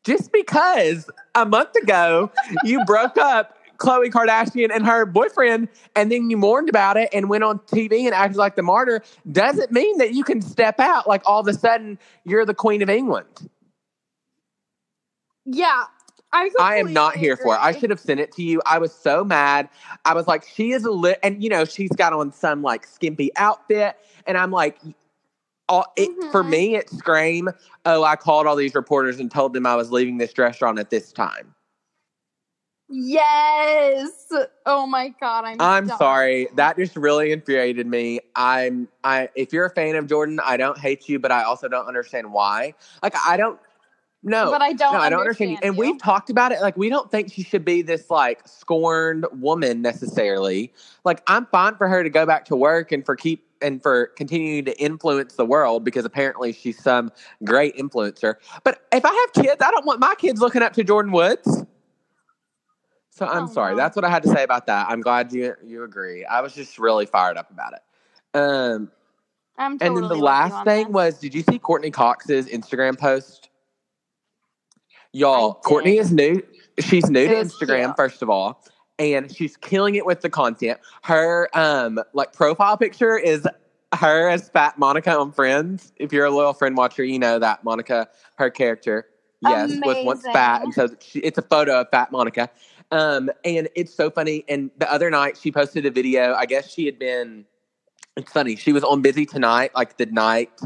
just 0.04 0.32
because 0.32 1.08
a 1.34 1.46
month 1.46 1.74
ago 1.76 2.30
you 2.64 2.84
broke 2.84 3.16
up 3.16 3.57
Khloe 3.78 4.10
Kardashian 4.10 4.70
and 4.74 4.84
her 4.84 5.06
boyfriend, 5.06 5.68
and 5.94 6.10
then 6.10 6.30
you 6.30 6.36
mourned 6.36 6.68
about 6.68 6.96
it 6.96 7.08
and 7.12 7.28
went 7.28 7.44
on 7.44 7.60
TV 7.60 8.04
and 8.04 8.14
acted 8.14 8.36
like 8.36 8.56
the 8.56 8.62
martyr, 8.62 9.02
doesn't 9.30 9.70
mean 9.70 9.98
that 9.98 10.14
you 10.14 10.24
can 10.24 10.42
step 10.42 10.80
out 10.80 11.06
like 11.06 11.22
all 11.26 11.40
of 11.40 11.46
a 11.48 11.54
sudden 11.54 11.98
you're 12.24 12.44
the 12.44 12.54
Queen 12.54 12.82
of 12.82 12.90
England. 12.90 13.48
Yeah. 15.44 15.84
I, 16.30 16.50
I 16.60 16.76
am 16.76 16.92
not 16.92 17.16
here 17.16 17.38
for 17.38 17.54
it. 17.54 17.58
I 17.58 17.72
should 17.72 17.88
have 17.88 18.00
sent 18.00 18.20
it 18.20 18.32
to 18.32 18.42
you. 18.42 18.60
I 18.66 18.76
was 18.78 18.92
so 18.92 19.24
mad. 19.24 19.70
I 20.04 20.12
was 20.12 20.26
like, 20.26 20.44
she 20.44 20.72
is 20.72 20.84
a 20.84 20.90
lit, 20.90 21.18
and 21.22 21.42
you 21.42 21.48
know, 21.48 21.64
she's 21.64 21.90
got 21.92 22.12
on 22.12 22.32
some 22.32 22.62
like 22.62 22.86
skimpy 22.86 23.30
outfit, 23.36 23.96
and 24.26 24.36
I'm 24.36 24.50
like, 24.50 24.78
all, 25.70 25.86
it, 25.96 26.10
for 26.30 26.44
Mhm. 26.44 26.50
me, 26.50 26.76
it's 26.76 26.96
scream. 26.98 27.48
Oh, 27.86 28.04
I 28.04 28.16
called 28.16 28.46
all 28.46 28.56
these 28.56 28.74
reporters 28.74 29.20
and 29.20 29.30
told 29.30 29.54
them 29.54 29.64
I 29.64 29.74
was 29.74 29.90
leaving 29.90 30.18
this 30.18 30.36
restaurant 30.36 30.78
at 30.78 30.90
this 30.90 31.12
time. 31.12 31.54
Yes. 32.90 34.32
Oh 34.64 34.86
my 34.86 35.14
god, 35.20 35.44
I'm 35.44 35.60
I'm 35.60 35.86
done. 35.88 35.98
sorry. 35.98 36.48
That 36.54 36.76
just 36.76 36.96
really 36.96 37.32
infuriated 37.32 37.86
me. 37.86 38.20
I'm 38.34 38.88
I 39.04 39.28
if 39.34 39.52
you're 39.52 39.66
a 39.66 39.70
fan 39.70 39.94
of 39.96 40.06
Jordyn, 40.06 40.38
I 40.42 40.56
don't 40.56 40.78
hate 40.78 41.08
you, 41.08 41.18
but 41.18 41.30
I 41.30 41.42
also 41.42 41.68
don't 41.68 41.86
understand 41.86 42.32
why. 42.32 42.74
Like 43.02 43.14
I 43.26 43.36
don't 43.36 43.58
no. 44.22 44.50
But 44.50 44.62
I 44.62 44.72
don't 44.72 44.92
no, 44.92 44.98
I 45.00 45.08
don't 45.10 45.20
understand. 45.20 45.50
understand 45.50 45.64
And 45.64 45.76
you. 45.76 45.92
we've 45.92 46.02
talked 46.02 46.28
about 46.30 46.52
it. 46.52 46.60
Like, 46.60 46.76
we 46.76 46.88
don't 46.88 47.10
think 47.10 47.32
she 47.32 47.42
should 47.42 47.64
be 47.64 47.82
this 47.82 48.10
like 48.10 48.46
scorned 48.46 49.26
woman 49.32 49.80
necessarily. 49.80 50.72
Like, 51.04 51.22
I'm 51.26 51.46
fine 51.46 51.76
for 51.76 51.88
her 51.88 52.02
to 52.02 52.10
go 52.10 52.26
back 52.26 52.44
to 52.46 52.56
work 52.56 52.90
and 52.90 53.04
for 53.06 53.14
keep 53.14 53.44
and 53.62 53.82
for 53.82 54.06
continuing 54.16 54.64
to 54.64 54.80
influence 54.80 55.34
the 55.34 55.44
world 55.44 55.84
because 55.84 56.04
apparently 56.04 56.52
she's 56.52 56.80
some 56.80 57.10
great 57.44 57.76
influencer. 57.76 58.34
But 58.64 58.82
if 58.92 59.04
I 59.04 59.12
have 59.12 59.44
kids, 59.44 59.62
I 59.62 59.70
don't 59.70 59.86
want 59.86 60.00
my 60.00 60.14
kids 60.16 60.40
looking 60.40 60.62
up 60.62 60.72
to 60.74 60.84
Jordyn 60.84 61.12
Woods. 61.12 61.64
So 63.18 63.26
I'm 63.26 63.44
Oh, 63.44 63.46
sorry. 63.48 63.72
no. 63.72 63.78
That's 63.78 63.96
what 63.96 64.04
I 64.04 64.10
had 64.10 64.22
to 64.22 64.28
say 64.28 64.44
about 64.44 64.66
that. 64.66 64.86
I'm 64.88 65.00
glad 65.00 65.32
you 65.32 65.54
you 65.64 65.82
agree. 65.82 66.24
I 66.24 66.40
was 66.40 66.54
just 66.54 66.78
really 66.78 67.04
fired 67.04 67.36
up 67.36 67.50
about 67.50 67.72
it. 67.72 68.38
Um, 68.38 68.92
I'm 69.56 69.76
totally 69.76 70.02
and 70.02 70.04
then 70.04 70.18
the 70.18 70.24
last 70.24 70.64
thing 70.64 70.86
this. 70.86 70.94
was, 70.94 71.18
did 71.18 71.34
you 71.34 71.42
see 71.42 71.58
Courteney 71.58 71.90
Cox's 71.90 72.46
Instagram 72.46 72.96
post? 72.96 73.48
Y'all, 75.12 75.54
Courteney 75.54 75.98
is 75.98 76.12
new. 76.12 76.40
She's 76.78 77.10
new 77.10 77.26
to 77.26 77.34
Instagram, 77.34 77.86
cute. 77.86 77.96
first 77.96 78.22
of 78.22 78.30
all, 78.30 78.62
and 79.00 79.34
she's 79.34 79.56
killing 79.56 79.96
it 79.96 80.06
with 80.06 80.20
the 80.20 80.30
content. 80.30 80.78
Her 81.02 81.48
um 81.54 81.98
like 82.12 82.32
profile 82.32 82.76
picture 82.76 83.18
is 83.18 83.48
her 83.96 84.28
as 84.28 84.48
Fat 84.50 84.78
Monica 84.78 85.18
on 85.18 85.32
Friends. 85.32 85.92
If 85.96 86.12
you're 86.12 86.26
a 86.26 86.30
loyal 86.30 86.52
friend 86.52 86.76
watcher, 86.76 87.02
you 87.02 87.18
know 87.18 87.40
that 87.40 87.64
Monica, 87.64 88.06
her 88.36 88.48
character, 88.48 89.08
yes, 89.40 89.72
was 89.82 89.96
once 90.04 90.22
fat, 90.22 90.62
and 90.62 90.72
so 90.72 90.88
she, 91.00 91.18
it's 91.18 91.38
a 91.38 91.42
photo 91.42 91.80
of 91.80 91.88
Fat 91.90 92.12
Monica. 92.12 92.48
Um, 92.90 93.30
and 93.44 93.68
it's 93.74 93.94
so 93.94 94.10
funny. 94.10 94.44
And 94.48 94.70
the 94.78 94.90
other 94.90 95.10
night, 95.10 95.36
she 95.36 95.52
posted 95.52 95.84
a 95.86 95.90
video. 95.90 96.34
I 96.34 96.46
guess 96.46 96.72
she 96.72 96.86
had 96.86 96.98
been. 96.98 97.44
It's 98.16 98.32
funny. 98.32 98.56
She 98.56 98.72
was 98.72 98.82
on 98.82 99.02
Busy 99.02 99.26
Tonight, 99.26 99.72
like 99.74 99.96
the 99.96 100.06
night 100.06 100.60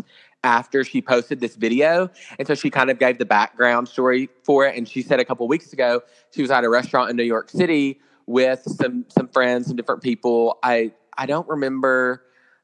after 0.45 0.85
she 0.85 1.01
posted 1.01 1.41
this 1.41 1.55
video, 1.55 2.11
and 2.39 2.49
so 2.49 2.55
she 2.55 2.71
kind 2.71 2.91
of 2.91 2.99
gave 2.99 3.19
the 3.19 3.25
background 3.25 3.89
story 3.89 4.29
for 4.45 4.67
it. 4.67 4.77
And 4.77 4.89
she 4.89 5.03
said 5.03 5.21
a 5.21 5.25
couple 5.25 5.47
weeks 5.47 5.73
ago 5.73 6.03
she 6.31 6.43
was 6.43 6.51
at 6.51 6.65
a 6.65 6.69
restaurant 6.69 7.11
in 7.11 7.17
New 7.17 7.23
York 7.23 7.51
City 7.51 8.01
with 8.27 8.63
some 8.65 9.05
some 9.09 9.29
friends, 9.29 9.67
some 9.67 9.77
different 9.77 10.03
people. 10.03 10.59
I 10.63 10.93
I 11.17 11.27
don't 11.27 11.49
remember. 11.49 12.23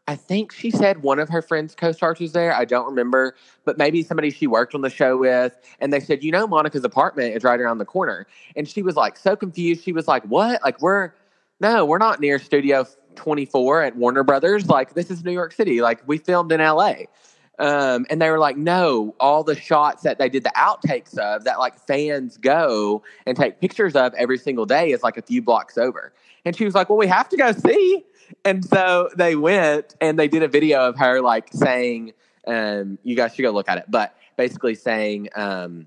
I 0.09 0.16
think 0.16 0.52
she 0.52 0.70
said 0.70 1.02
one 1.02 1.18
of 1.18 1.28
her 1.28 1.42
friends' 1.42 1.74
co-stars 1.74 2.18
was 2.18 2.32
there. 2.32 2.54
I 2.54 2.64
don't 2.64 2.86
remember, 2.86 3.34
but 3.66 3.76
maybe 3.76 4.02
somebody 4.02 4.30
she 4.30 4.46
worked 4.46 4.74
on 4.74 4.80
the 4.80 4.88
show 4.88 5.18
with. 5.18 5.54
And 5.80 5.92
they 5.92 6.00
said, 6.00 6.24
you 6.24 6.32
know, 6.32 6.46
Monica's 6.46 6.82
apartment 6.82 7.36
is 7.36 7.44
right 7.44 7.61
around 7.61 7.76
the 7.76 7.84
corner. 7.84 8.26
And 8.56 8.66
she 8.66 8.82
was 8.82 8.96
like 8.96 9.18
so 9.18 9.36
confused. 9.36 9.84
She 9.84 9.92
was 9.92 10.09
like, 10.09 10.24
what? 10.24 10.62
Like 10.62 10.80
we're 10.80 11.12
no, 11.61 11.84
we're 11.84 11.98
not 11.98 12.20
near 12.20 12.38
Studio 12.38 12.86
24 13.16 13.82
at 13.82 13.96
Warner 13.96 14.24
Brothers. 14.24 14.66
Like 14.66 14.94
this 14.94 15.11
is 15.11 15.26
New 15.26 15.32
York 15.32 15.52
City. 15.52 15.82
Like 15.82 16.00
we 16.09 16.16
filmed 16.16 16.52
in 16.52 16.61
LA. 16.61 16.94
Um, 17.59 18.06
and 18.09 18.22
they 18.22 18.30
were 18.30 18.38
like, 18.38 18.56
no, 18.56 19.14
all 19.20 19.44
the 19.44 19.56
shots 19.56 20.04
that 20.04 20.18
they 20.18 20.30
did 20.30 20.42
the 20.42 20.52
outtakes 20.56 21.18
of 21.18 21.44
that 21.44 21.59
like 21.59 21.78
fans 21.78 22.38
go 22.38 23.02
and 23.26 23.36
take 23.36 23.61
pictures 23.61 23.94
of 23.94 24.14
every 24.14 24.38
single 24.38 24.64
day 24.64 24.92
is 24.92 25.02
like 25.02 25.18
a 25.18 25.22
few 25.22 25.42
blocks 25.42 25.76
over. 25.76 26.14
And 26.46 26.56
she 26.56 26.64
was 26.64 26.74
like, 26.74 26.88
well, 26.88 26.96
we 26.96 27.09
have 27.09 27.28
to 27.28 27.36
go 27.36 27.52
see. 27.52 28.04
And 28.45 28.64
so 28.64 29.11
they 29.16 29.37
went 29.37 29.97
and 30.01 30.18
they 30.18 30.29
did 30.29 30.43
a 30.43 30.49
video 30.49 30.89
of 30.89 30.97
her 30.99 31.20
like 31.20 31.49
saying, 31.53 32.12
um, 32.47 32.99
you 33.03 33.16
guys 33.16 33.35
should 33.35 33.43
go 33.43 33.51
look 33.51 33.68
at 33.68 33.79
it, 33.79 33.85
but 33.89 34.14
basically 34.37 34.74
saying, 34.74 35.29
um, 35.35 35.87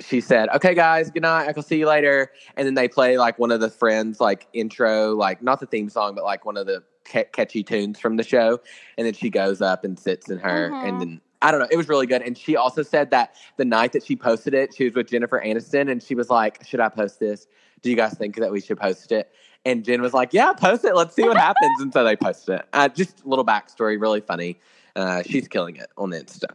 she 0.00 0.20
said, 0.20 0.48
"Okay, 0.50 0.74
guys, 0.74 1.10
good 1.10 1.22
night. 1.22 1.52
I'll 1.56 1.62
see 1.62 1.78
you 1.78 1.86
later." 1.88 2.30
And 2.56 2.66
then 2.66 2.74
they 2.74 2.86
play 2.88 3.18
like 3.18 3.38
one 3.38 3.50
of 3.50 3.60
the 3.60 3.70
friends' 3.70 4.20
like 4.20 4.46
intro, 4.52 5.14
like 5.14 5.42
not 5.42 5.58
the 5.60 5.66
theme 5.66 5.88
song, 5.88 6.14
but 6.14 6.24
like 6.24 6.44
one 6.44 6.56
of 6.56 6.66
the 6.66 6.84
ca- 7.04 7.24
catchy 7.32 7.64
tunes 7.64 7.98
from 7.98 8.16
the 8.16 8.22
show. 8.22 8.60
And 8.96 9.06
then 9.06 9.14
she 9.14 9.28
goes 9.28 9.60
up 9.60 9.84
and 9.84 9.98
sits 9.98 10.30
in 10.30 10.38
her, 10.38 10.70
Mhm. 10.70 10.88
and 10.88 11.00
then 11.00 11.20
I 11.40 11.50
don't 11.50 11.60
know. 11.60 11.68
It 11.70 11.76
was 11.76 11.88
really 11.88 12.06
good. 12.06 12.22
And 12.22 12.36
she 12.36 12.56
also 12.56 12.82
said 12.82 13.10
that 13.10 13.34
the 13.56 13.64
night 13.64 13.92
that 13.92 14.04
she 14.04 14.16
posted 14.16 14.54
it, 14.54 14.74
she 14.74 14.84
was 14.84 14.94
with 14.94 15.08
Jennifer 15.08 15.40
Aniston, 15.44 15.90
and 15.90 16.02
she 16.02 16.14
was 16.14 16.30
like, 16.30 16.64
"Should 16.64 16.80
I 16.80 16.88
post 16.88 17.20
this? 17.20 17.46
Do 17.82 17.90
you 17.90 17.96
guys 17.96 18.14
think 18.14 18.36
that 18.36 18.50
we 18.50 18.60
should 18.60 18.78
post 18.78 19.12
it? 19.12 19.30
And 19.68 19.84
Jen 19.84 20.00
was 20.00 20.14
like, 20.14 20.32
Yeah, 20.32 20.52
post 20.54 20.84
it. 20.84 20.94
Let's 20.96 21.14
see 21.14 21.24
what 21.24 21.36
happens. 21.36 21.80
and 21.80 21.92
so 21.92 22.02
they 22.04 22.16
posted 22.16 22.60
it. 22.60 22.68
Uh, 22.72 22.88
just 22.88 23.22
a 23.24 23.28
little 23.28 23.44
backstory, 23.44 24.00
really 24.00 24.20
funny. 24.20 24.58
Uh, 24.96 25.22
she's 25.24 25.46
killing 25.46 25.76
it 25.76 25.88
on 25.98 26.10
Insta. 26.10 26.46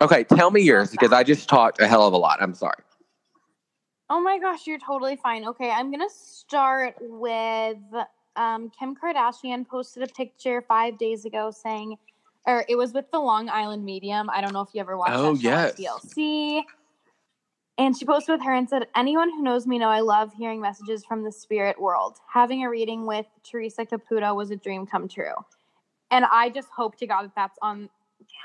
Okay, 0.00 0.24
tell 0.24 0.50
me 0.50 0.60
yours 0.62 0.90
because 0.90 1.12
I 1.12 1.22
just 1.24 1.48
talked 1.48 1.80
a 1.80 1.86
hell 1.88 2.06
of 2.06 2.12
a 2.12 2.16
lot. 2.16 2.40
I'm 2.40 2.54
sorry. 2.54 2.82
Oh 4.08 4.20
my 4.20 4.38
gosh, 4.38 4.66
you're 4.66 4.78
totally 4.78 5.16
fine. 5.16 5.46
Okay, 5.46 5.70
I'm 5.70 5.90
gonna 5.90 6.08
start 6.10 6.94
with 7.00 7.78
um, 8.36 8.70
Kim 8.78 8.94
Kardashian 8.96 9.66
posted 9.66 10.02
a 10.02 10.06
picture 10.12 10.62
five 10.62 10.98
days 10.98 11.24
ago 11.24 11.50
saying, 11.50 11.96
or 12.46 12.64
it 12.68 12.76
was 12.76 12.92
with 12.92 13.10
the 13.10 13.18
Long 13.18 13.48
Island 13.48 13.84
Medium. 13.84 14.28
I 14.30 14.40
don't 14.40 14.52
know 14.52 14.60
if 14.60 14.68
you 14.72 14.80
ever 14.80 14.96
watched 14.96 15.14
Oh, 15.16 15.34
that 15.34 15.40
show 15.40 15.48
yes. 15.48 15.80
on 15.80 16.00
TLC. 16.00 16.62
And 17.78 17.96
she 17.96 18.04
posted 18.04 18.34
with 18.34 18.44
her 18.44 18.52
and 18.54 18.68
said, 18.68 18.86
Anyone 18.94 19.30
who 19.30 19.42
knows 19.42 19.66
me 19.66 19.78
know 19.78 19.88
I 19.88 20.00
love 20.00 20.32
hearing 20.34 20.60
messages 20.60 21.04
from 21.04 21.24
the 21.24 21.32
spirit 21.32 21.80
world. 21.80 22.18
Having 22.32 22.64
a 22.64 22.70
reading 22.70 23.06
with 23.06 23.26
Theresa 23.42 23.86
Caputo 23.86 24.34
was 24.36 24.50
a 24.50 24.56
dream 24.56 24.86
come 24.86 25.08
true. 25.08 25.34
And 26.10 26.26
I 26.30 26.50
just 26.50 26.68
hope 26.68 26.96
to 26.98 27.06
God 27.06 27.22
that 27.24 27.32
that's 27.34 27.58
on 27.62 27.88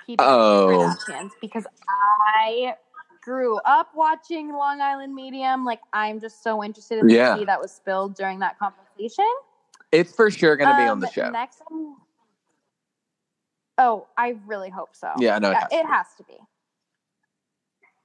people 0.06 0.26
Oh. 0.26 0.96
Because 1.42 1.66
I 1.90 2.76
grew 3.22 3.58
up 3.66 3.90
watching 3.94 4.54
Long 4.54 4.80
Island 4.80 5.14
Medium. 5.14 5.66
Like 5.66 5.82
I'm 5.92 6.22
just 6.22 6.42
so 6.42 6.64
interested 6.64 7.00
in 7.00 7.08
the 7.08 7.14
Yeah. 7.14 7.36
tea 7.36 7.46
that 7.46 7.60
was 7.60 7.74
spilled 7.74 8.16
during 8.16 8.40
that 8.40 8.58
conversation. 8.58 9.26
It's 9.92 10.14
for 10.14 10.32
sure 10.32 10.56
going 10.56 10.70
to 10.70 10.76
be 10.76 10.84
on 10.84 10.94
Um, 10.94 11.00
the 11.02 11.08
show. 11.12 11.30
Next, 11.30 11.62
oh, 13.78 14.08
I 14.18 14.38
really 14.46 14.70
hope 14.70 14.96
so. 14.96 15.12
Yeah, 15.20 15.36
I 15.36 15.40
know 15.40 15.50
it 15.52 15.54
Yeah, 15.54 15.60
has 15.60 15.72
it 15.72 15.84
be. 15.84 15.90
has 15.92 16.08
to 16.18 16.24
be. 16.24 16.38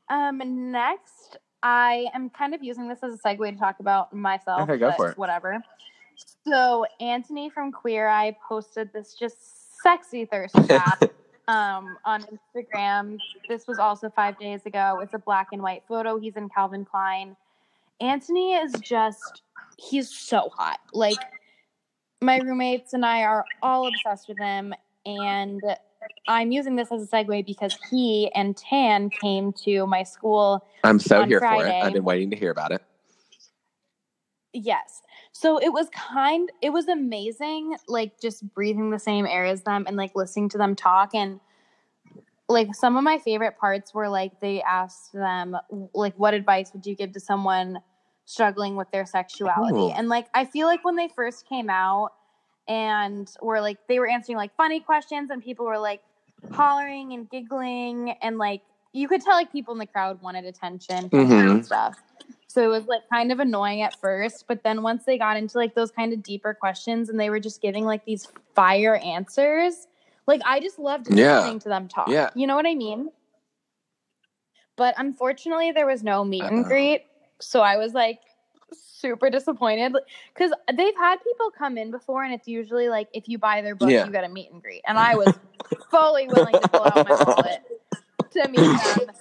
Um, 0.09 0.71
next, 0.71 1.39
I 1.63 2.07
am 2.15 2.31
kind 2.31 2.55
of 2.55 2.63
using 2.63 2.89
this 2.89 2.99
as 3.03 3.15
a 3.15 3.19
segue 3.19 3.51
to 3.51 3.57
talk 3.57 3.81
about 3.81 4.13
myself. 4.13 4.63
Okay, 4.63 4.79
go 4.79 4.93
for 4.93 5.11
it. 5.11 5.19
Whatever. 5.19 5.63
So 6.47 6.87
Antoni 7.01 7.51
from 7.53 7.73
Queer 7.73 8.09
Eye 8.09 8.37
posted 8.47 8.93
this 8.93 9.15
just 9.15 9.83
sexy 9.83 10.25
thirst 10.25 10.55
trap 10.67 11.03
um, 11.49 11.97
on 12.05 12.25
Instagram. 12.25 13.19
This 13.49 13.67
was 13.67 13.79
also 13.79 14.11
five 14.11 14.39
days 14.39 14.67
ago. 14.67 15.01
It's 15.03 15.15
a 15.15 15.19
black 15.19 15.49
and 15.53 15.63
white 15.63 15.83
photo. 15.89 16.19
He's 16.19 16.37
in 16.37 16.49
Calvin 16.49 16.85
Klein. 16.85 17.37
Antoni 18.01 18.63
is 18.65 18.73
just 18.81 19.43
he's 19.77 20.11
so 20.11 20.51
hot. 20.57 20.81
Like 20.93 21.19
my 22.21 22.39
roommates 22.39 22.93
and 22.93 23.05
I 23.05 23.23
are 23.23 23.45
all 23.63 23.87
obsessed 23.87 24.29
with 24.29 24.39
him 24.39 24.75
and 25.07 25.61
I'm 26.29 26.53
using 26.53 26.77
this 26.77 26.91
as 26.93 27.03
a 27.03 27.07
segue 27.07 27.47
because 27.47 27.77
he 27.91 28.31
and 28.35 28.57
Tan 28.57 29.11
came 29.11 29.53
to 29.65 29.87
my 29.87 30.03
school 30.03 30.67
I'm 30.85 30.99
so 30.99 31.25
here 31.25 31.41
for 31.41 31.67
it. 31.67 31.73
I've 31.73 31.93
been 31.93 32.05
waiting 32.05 32.31
to 32.31 32.37
hear 32.37 32.51
about 32.51 32.73
it. 32.73 32.83
Yes. 34.53 35.03
So 35.33 35.59
it 35.59 35.73
was 35.73 35.89
kind 35.91 36.51
it 36.61 36.71
was 36.71 36.89
amazing 36.89 37.77
like 37.89 38.21
just 38.21 38.47
breathing 38.55 38.91
the 38.91 38.99
same 38.99 39.27
air 39.27 39.47
as 39.47 39.63
them 39.63 39.85
and 39.87 39.97
like 39.97 40.15
listening 40.15 40.49
to 40.51 40.59
them 40.59 40.77
talk 40.77 41.15
and 41.15 41.41
like 42.49 42.75
some 42.75 42.97
of 42.97 43.03
my 43.03 43.19
favorite 43.19 43.57
parts 43.59 43.95
were 43.95 44.09
like 44.09 44.41
they 44.41 44.63
asked 44.63 45.13
them 45.15 45.57
like 45.95 46.15
what 46.17 46.35
advice 46.35 46.71
would 46.75 46.85
you 46.85 46.95
give 46.95 47.13
to 47.13 47.21
someone 47.21 47.79
struggling 48.27 48.77
with 48.77 48.91
their 48.91 49.07
sexuality 49.07 49.79
Ooh. 49.79 49.91
and 49.91 50.09
like 50.09 50.27
I 50.35 50.45
feel 50.45 50.67
like 50.67 50.85
when 50.85 50.97
they 50.97 51.09
first 51.09 51.49
came 51.49 51.71
out 51.71 52.11
and 52.69 53.31
were 53.41 53.61
like 53.61 53.79
they 53.89 53.99
were 53.99 54.09
answering 54.09 54.37
like 54.37 54.55
funny 54.57 54.81
questions 54.81 55.31
and 55.31 55.43
people 55.43 55.67
were 55.67 55.79
like 55.79 56.03
hollering 56.53 57.13
and 57.13 57.29
giggling 57.31 58.11
and 58.23 58.39
like 58.39 58.63
you 58.93 59.09
could 59.09 59.21
tell 59.21 59.35
like 59.35 59.51
people 59.51 59.73
in 59.73 59.79
the 59.79 59.87
crowd 59.87 60.21
wanted 60.23 60.45
attention 60.45 61.09
them 61.09 61.11
mm-hmm. 61.11 61.51
and 61.51 61.67
stuff 61.67 61.97
so 62.53 62.63
it 62.63 62.67
was 62.67 62.87
like 62.87 63.09
kind 63.09 63.33
of 63.33 63.41
annoying 63.41 63.81
at 63.81 63.99
first, 63.99 64.45
but 64.47 64.63
then 64.63 64.83
once 64.83 65.05
they 65.05 65.17
got 65.17 65.39
into 65.39 65.57
like 65.57 65.75
those 65.75 65.91
kind 65.91 66.13
of 66.13 66.23
deeper 66.23 66.53
questions 66.53 67.09
and 67.09 67.19
they 67.19 67.31
were 67.31 67.41
just 67.41 67.63
giving 67.63 67.87
like 67.87 68.05
these 68.05 68.29
fire 68.55 68.97
answers, 68.97 69.87
like 70.27 70.43
I 70.45 70.61
just 70.61 70.79
loved 70.79 71.07
Yeah. 71.11 71.39
listening 71.39 71.61
to 71.61 71.71
them 71.71 71.89
talk. 71.89 72.09
Yeah. 72.09 72.29
You 72.35 72.47
know 72.47 72.55
what 72.55 72.67
I 72.67 72.75
mean? 72.75 73.09
But 74.77 74.95
unfortunately, 74.99 75.73
there 75.73 75.87
was 75.87 76.03
no 76.03 76.25
meet 76.25 76.43
and 76.43 76.59
Uh-oh. 76.59 76.69
greet. 76.69 77.07
So 77.41 77.63
I 77.63 77.79
was 77.79 77.95
like 77.95 78.21
super 78.75 79.31
disappointed 79.31 79.95
because 80.35 80.53
they've 80.75 80.97
had 80.97 81.17
people 81.23 81.51
come 81.57 81.77
in 81.79 81.91
before 81.91 82.25
and 82.25 82.33
it's 82.35 82.49
usually 82.49 82.89
like 82.89 83.09
if 83.13 83.29
you 83.29 83.39
buy 83.39 83.63
their 83.63 83.75
book, 83.75 83.91
Yeah. 83.91 84.07
you 84.07 84.13
get 84.13 84.25
a 84.25 84.29
meet 84.29 84.51
and 84.53 84.63
greet. 84.63 84.83
And 84.87 84.99
I 84.99 85.17
was 85.17 85.33
fully 85.91 86.29
willing 86.29 86.59
to 86.61 86.67
pull 86.69 86.83
out 86.83 87.05
my 87.05 87.15
wallet 87.27 87.61
to 88.33 88.49
meet 88.49 88.61
them. 89.07 89.15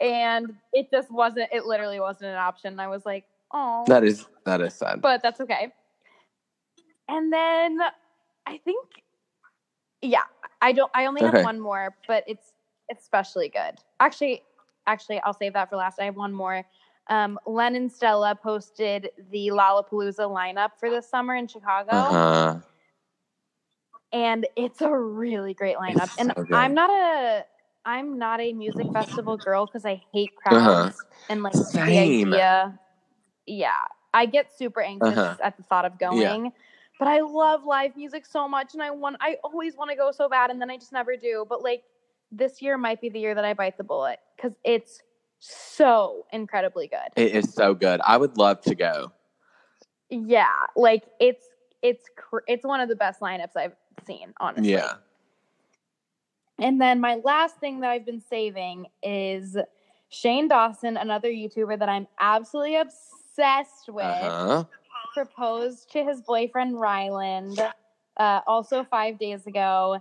And 0.00 0.54
it 0.72 0.90
just 0.90 1.10
wasn't, 1.10 1.48
it 1.52 1.64
literally 1.66 2.00
wasn't 2.00 2.30
an 2.30 2.36
option. 2.36 2.72
And 2.72 2.80
I 2.80 2.88
was 2.88 3.04
like, 3.06 3.24
oh, 3.52 3.84
That 3.88 4.04
is 4.04 4.26
that 4.44 4.60
is 4.60 4.74
sad. 4.74 5.00
but 5.02 5.22
that's 5.22 5.40
okay. 5.40 5.72
And 7.08 7.32
then 7.32 7.78
I 8.46 8.58
think, 8.64 8.86
yeah, 10.02 10.22
I 10.60 10.72
don't, 10.72 10.90
I 10.94 11.06
only 11.06 11.22
Okay. 11.22 11.36
have 11.38 11.42
one 11.44 11.58
more, 11.60 11.94
but 12.06 12.24
it's 12.26 12.52
especially 12.90 13.48
good. 13.48 13.78
Actually, 14.00 14.42
actually, 14.86 15.20
I'll 15.20 15.34
save 15.34 15.54
that 15.54 15.70
for 15.70 15.76
last. 15.76 16.00
I 16.00 16.04
have 16.04 16.16
one 16.16 16.32
more. 16.32 16.64
Um, 17.08 17.38
Len 17.46 17.74
and 17.76 17.90
Stella 17.90 18.34
posted 18.34 19.10
the 19.30 19.48
Lollapalooza 19.48 20.28
lineup 20.28 20.70
for 20.78 20.90
this 20.90 21.08
summer 21.08 21.34
in 21.34 21.46
Chicago 21.48 21.90
Uh-huh. 21.92 22.58
and 24.12 24.46
it's 24.56 24.80
a 24.80 24.90
really 24.90 25.54
great 25.54 25.76
lineup. 25.76 26.04
It's 26.04 26.18
and 26.18 26.32
so. 26.36 26.46
I'm 26.52 26.74
not 26.74 26.90
a 26.90 27.44
I'm 27.84 28.18
not 28.18 28.40
a 28.40 28.52
music 28.52 28.86
festival 28.92 29.36
girl 29.38 29.64
because 29.66 29.86
I 29.86 30.02
hate 30.12 30.34
crowds 30.36 30.58
Uh-huh. 30.58 30.90
and 31.30 31.42
like 31.42 31.54
Same. 31.54 32.30
the 32.30 32.36
idea. 32.36 32.78
Yeah, 33.46 33.72
I 34.12 34.26
get 34.26 34.52
super 34.52 34.82
anxious 34.82 35.16
Uh-huh. 35.18 35.36
at 35.42 35.56
the 35.56 35.62
thought 35.64 35.84
of 35.86 35.98
going. 35.98 36.52
But 36.98 37.08
I 37.08 37.20
love 37.20 37.64
live 37.64 37.96
music 37.96 38.26
so 38.26 38.48
much, 38.48 38.74
and 38.74 38.82
I 38.82 38.90
want 38.90 39.16
I 39.20 39.36
always 39.44 39.76
want 39.76 39.90
to 39.90 39.96
go 39.96 40.10
so 40.10 40.28
bad, 40.28 40.50
and 40.50 40.60
then 40.60 40.70
I 40.70 40.76
just 40.76 40.92
never 40.92 41.16
do. 41.16 41.46
But 41.48 41.62
like 41.62 41.84
this 42.32 42.60
year 42.60 42.76
might 42.76 43.00
be 43.00 43.08
the 43.08 43.20
year 43.20 43.34
that 43.34 43.44
I 43.44 43.54
bite 43.54 43.78
the 43.78 43.84
bullet 43.84 44.18
because 44.36 44.52
it's 44.64 45.00
so 45.38 46.26
incredibly 46.32 46.88
good. 46.88 47.08
It 47.16 47.34
is 47.34 47.52
so 47.52 47.74
good. 47.74 48.00
I 48.04 48.16
would 48.16 48.36
love 48.36 48.60
to 48.62 48.74
go. 48.74 49.12
Yeah, 50.10 50.46
like 50.76 51.04
it's 51.20 51.46
it's 51.82 52.04
cr- 52.16 52.44
it's 52.46 52.64
one 52.64 52.80
of 52.80 52.88
the 52.88 52.96
best 52.96 53.20
lineups 53.20 53.56
I've 53.56 53.76
seen. 54.06 54.32
Honestly, 54.40 54.72
Yeah. 54.72 54.94
And 56.58 56.80
then 56.80 57.00
my 57.00 57.16
last 57.24 57.58
thing 57.58 57.80
that 57.80 57.90
I've 57.90 58.04
been 58.04 58.20
saving 58.20 58.86
is 59.02 59.56
Shane 60.08 60.48
Dawson, 60.48 60.96
another 60.96 61.28
YouTuber 61.28 61.78
that 61.78 61.88
I'm 61.88 62.08
absolutely 62.18 62.76
obsessed 62.76 63.88
with, 63.88 64.04
Uh-huh. 64.04 64.64
proposed 65.14 65.92
to 65.92 66.02
his 66.02 66.20
boyfriend 66.22 66.80
Ryland 66.80 67.60
uh, 68.16 68.40
also 68.46 68.82
five 68.82 69.18
days 69.18 69.46
ago 69.46 70.00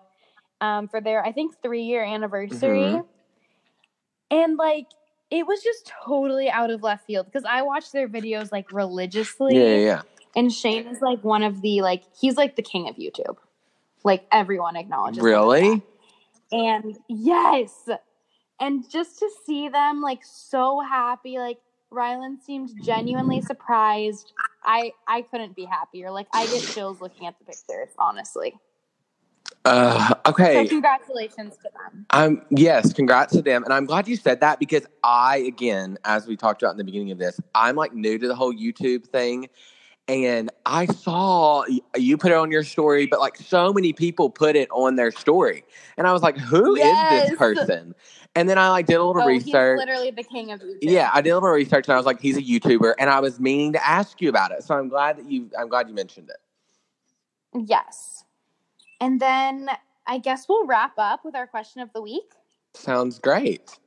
um, 0.61 0.87
for 0.87 0.99
their, 1.01 1.23
I 1.23 1.31
think, 1.31 1.61
three 1.61 1.83
year 1.83 2.03
anniversary. 2.03 2.79
Mhm. 2.79 3.05
And 4.31 4.57
like, 4.57 4.87
it 5.29 5.45
was 5.45 5.61
just 5.63 5.91
totally 6.05 6.49
out 6.49 6.69
of 6.71 6.83
left 6.83 7.05
field 7.05 7.25
because 7.25 7.43
I 7.43 7.61
watch 7.61 7.91
their 7.91 8.07
videos 8.07 8.51
like 8.51 8.71
religiously. 8.71 9.55
Yeah, 9.55 9.75
yeah, 9.75 9.85
yeah. 9.85 10.01
And 10.35 10.53
Shane 10.53 10.87
is 10.87 11.01
like 11.01 11.23
one 11.23 11.43
of 11.43 11.61
the, 11.61 11.81
like, 11.81 12.03
he's 12.19 12.37
like 12.37 12.55
the 12.55 12.61
king 12.61 12.87
of 12.87 12.95
YouTube. 12.95 13.37
Like, 14.03 14.25
everyone 14.31 14.75
acknowledges 14.75 15.21
Really? 15.23 15.81
And 16.51 16.97
yes. 17.09 17.89
And 18.59 18.89
just 18.89 19.19
to 19.19 19.29
see 19.45 19.69
them 19.69 20.01
like 20.01 20.21
so 20.23 20.79
happy, 20.79 21.37
like 21.37 21.59
Ryland 21.89 22.39
seemed 22.41 22.71
genuinely 22.83 23.41
surprised. 23.41 24.33
I 24.63 24.91
I 25.07 25.21
couldn't 25.21 25.55
be 25.55 25.65
happier. 25.65 26.11
Like 26.11 26.27
I 26.33 26.45
get 26.47 26.63
chills 26.63 27.01
looking 27.01 27.27
at 27.27 27.37
the 27.39 27.45
pictures, 27.45 27.89
honestly. 27.99 28.55
Uh, 29.67 30.13
So 30.23 30.29
okay. 30.31 30.65
congratulations 30.65 31.55
to 31.57 31.63
them. 31.63 32.05
Um, 32.11 32.41
yes, 32.51 32.93
congrats 32.93 33.33
to 33.33 33.41
them. 33.41 33.63
And 33.65 33.73
I'm 33.73 33.85
glad 33.85 34.07
you 34.07 34.15
said 34.15 34.39
that 34.39 34.59
because 34.59 34.85
I, 35.03 35.37
again, 35.39 35.97
as 36.05 36.25
we 36.25 36.37
talked 36.37 36.61
about 36.63 36.71
in 36.71 36.77
the 36.77 36.85
beginning 36.85 37.11
of 37.11 37.17
this, 37.17 37.39
I'm 37.53 37.75
like 37.75 37.93
new 37.93 38.17
to 38.17 38.27
the 38.27 38.35
whole 38.35 38.53
YouTube 38.53 39.05
thing. 39.07 39.49
And 40.07 40.49
I 40.65 40.85
saw 40.85 41.65
you 41.97 42.17
put 42.17 42.31
it 42.31 42.35
on 42.35 42.49
your 42.49 42.63
story, 42.63 43.07
but 43.07 43.19
like 43.19 43.35
so 43.35 43.73
many 43.73 43.91
people 43.91 44.29
put 44.29 44.55
it 44.55 44.69
on 44.71 44.95
their 44.95 45.11
story. 45.11 45.65
And 45.97 46.07
I 46.07 46.13
was 46.13 46.21
like, 46.21 46.37
who 46.37 46.75
is 46.75 46.81
Yes. 46.81 47.29
this 47.29 47.37
person? 47.37 47.93
And 48.33 48.47
then 48.47 48.57
I 48.57 48.69
like 48.69 48.85
did 48.85 48.95
a 48.95 49.03
little 49.03 49.21
Oh, 49.21 49.27
he's 49.27 49.45
research. 49.45 49.77
literally 49.79 50.11
the 50.11 50.23
king 50.23 50.51
of 50.51 50.61
YouTube. 50.61 50.77
Yeah, 50.83 51.11
I 51.13 51.19
did 51.19 51.31
a 51.31 51.33
little 51.33 51.49
research 51.49 51.87
and 51.87 51.93
I 51.93 51.97
was 51.97 52.05
like, 52.05 52.21
he's 52.21 52.37
a 52.37 52.41
YouTuber. 52.41 52.93
And 52.99 53.09
I 53.09 53.19
was 53.19 53.37
meaning 53.41 53.73
to 53.73 53.85
ask 53.85 54.21
you 54.21 54.29
about 54.29 54.51
it. 54.51 54.63
So 54.63 54.75
I'm 54.77 54.87
glad 54.87 55.17
that 55.17 55.29
you 55.29 55.49
I'm 55.59 55.67
glad 55.67 55.89
you 55.89 55.93
mentioned 55.93 56.29
it. 56.29 56.37
Yes. 57.67 58.23
And 58.99 59.19
then 59.19 59.69
I 60.05 60.17
guess 60.17 60.47
we'll 60.47 60.65
wrap 60.65 60.93
up 60.97 61.23
with 61.23 61.35
our 61.35 61.47
question 61.47 61.81
of 61.81 61.91
the 61.93 62.01
week. 62.01 62.31
Sounds 62.73 63.19
great. 63.19 63.77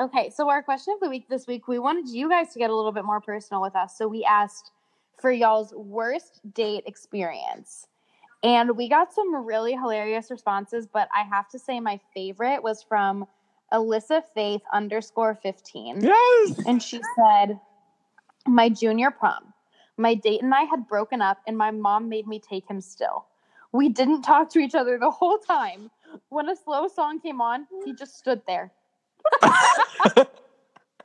Okay, 0.00 0.30
so 0.30 0.48
our 0.48 0.62
question 0.62 0.94
of 0.94 1.00
the 1.00 1.10
week 1.10 1.28
this 1.28 1.46
week, 1.46 1.68
we 1.68 1.78
wanted 1.78 2.08
you 2.08 2.30
guys 2.30 2.54
to 2.54 2.58
get 2.58 2.70
a 2.70 2.74
little 2.74 2.90
bit 2.90 3.04
more 3.04 3.20
personal 3.20 3.60
with 3.60 3.76
us. 3.76 3.98
So 3.98 4.08
we 4.08 4.24
asked 4.24 4.72
for 5.20 5.30
y'all's 5.30 5.74
worst 5.74 6.40
date 6.54 6.84
experience. 6.86 7.86
And 8.42 8.76
we 8.76 8.88
got 8.88 9.12
some 9.12 9.44
really 9.44 9.72
hilarious 9.72 10.30
responses, 10.30 10.86
but 10.86 11.08
I 11.14 11.22
have 11.24 11.48
to 11.50 11.58
say 11.58 11.78
my 11.78 12.00
favorite 12.14 12.62
was 12.62 12.82
from 12.82 13.26
Alyssa 13.72 14.22
Faith 14.34 14.62
underscore 14.72 15.34
15. 15.34 16.02
Yes. 16.02 16.62
And 16.66 16.82
she 16.82 17.00
said, 17.16 17.60
My 18.46 18.68
junior 18.68 19.10
prom. 19.10 19.52
My 19.96 20.14
date 20.14 20.42
and 20.42 20.54
I 20.54 20.62
had 20.62 20.88
broken 20.88 21.20
up, 21.20 21.38
and 21.46 21.58
my 21.58 21.70
mom 21.70 22.08
made 22.08 22.26
me 22.26 22.40
take 22.40 22.68
him 22.68 22.80
still. 22.80 23.26
We 23.72 23.90
didn't 23.90 24.22
talk 24.22 24.48
to 24.50 24.58
each 24.58 24.74
other 24.74 24.98
the 24.98 25.10
whole 25.10 25.38
time. 25.38 25.90
When 26.30 26.48
a 26.48 26.56
slow 26.56 26.88
song 26.88 27.20
came 27.20 27.40
on, 27.42 27.66
he 27.84 27.92
just 27.92 28.16
stood 28.16 28.40
there. 28.46 28.72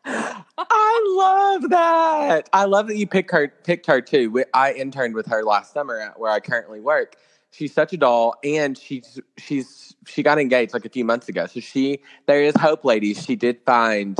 I 0.06 1.16
love 1.18 1.70
that. 1.70 2.49
I 2.53 2.66
love 2.66 2.88
that 2.88 2.97
you 2.97 3.08
picked 3.08 3.32
her 3.32 3.47
picked 3.64 3.88
her 3.88 4.01
too. 4.01 4.43
I 4.53 4.74
interned 4.74 5.16
with 5.16 5.26
her 5.28 5.43
last 5.43 5.74
summer 5.74 5.99
at 5.99 6.20
where 6.20 6.32
I 6.32 6.39
currently 6.39 6.80
work. 6.80 7.16
She's 7.51 7.74
such 7.74 7.93
a 7.93 7.97
doll, 7.97 8.36
and 8.43 8.78
she's 8.78 9.20
she's 9.38 9.95
she 10.08 10.24
got 10.24 10.39
engaged 10.39 10.74
like 10.74 10.86
a 10.86 10.89
few 10.89 11.06
months 11.06 11.30
ago. 11.30 11.47
So 11.47 11.60
she 11.60 12.01
there 12.26 12.43
is 12.43 12.56
hope, 12.56 12.86
ladies. 12.86 13.24
She 13.24 13.36
did 13.36 13.60
find 13.66 14.18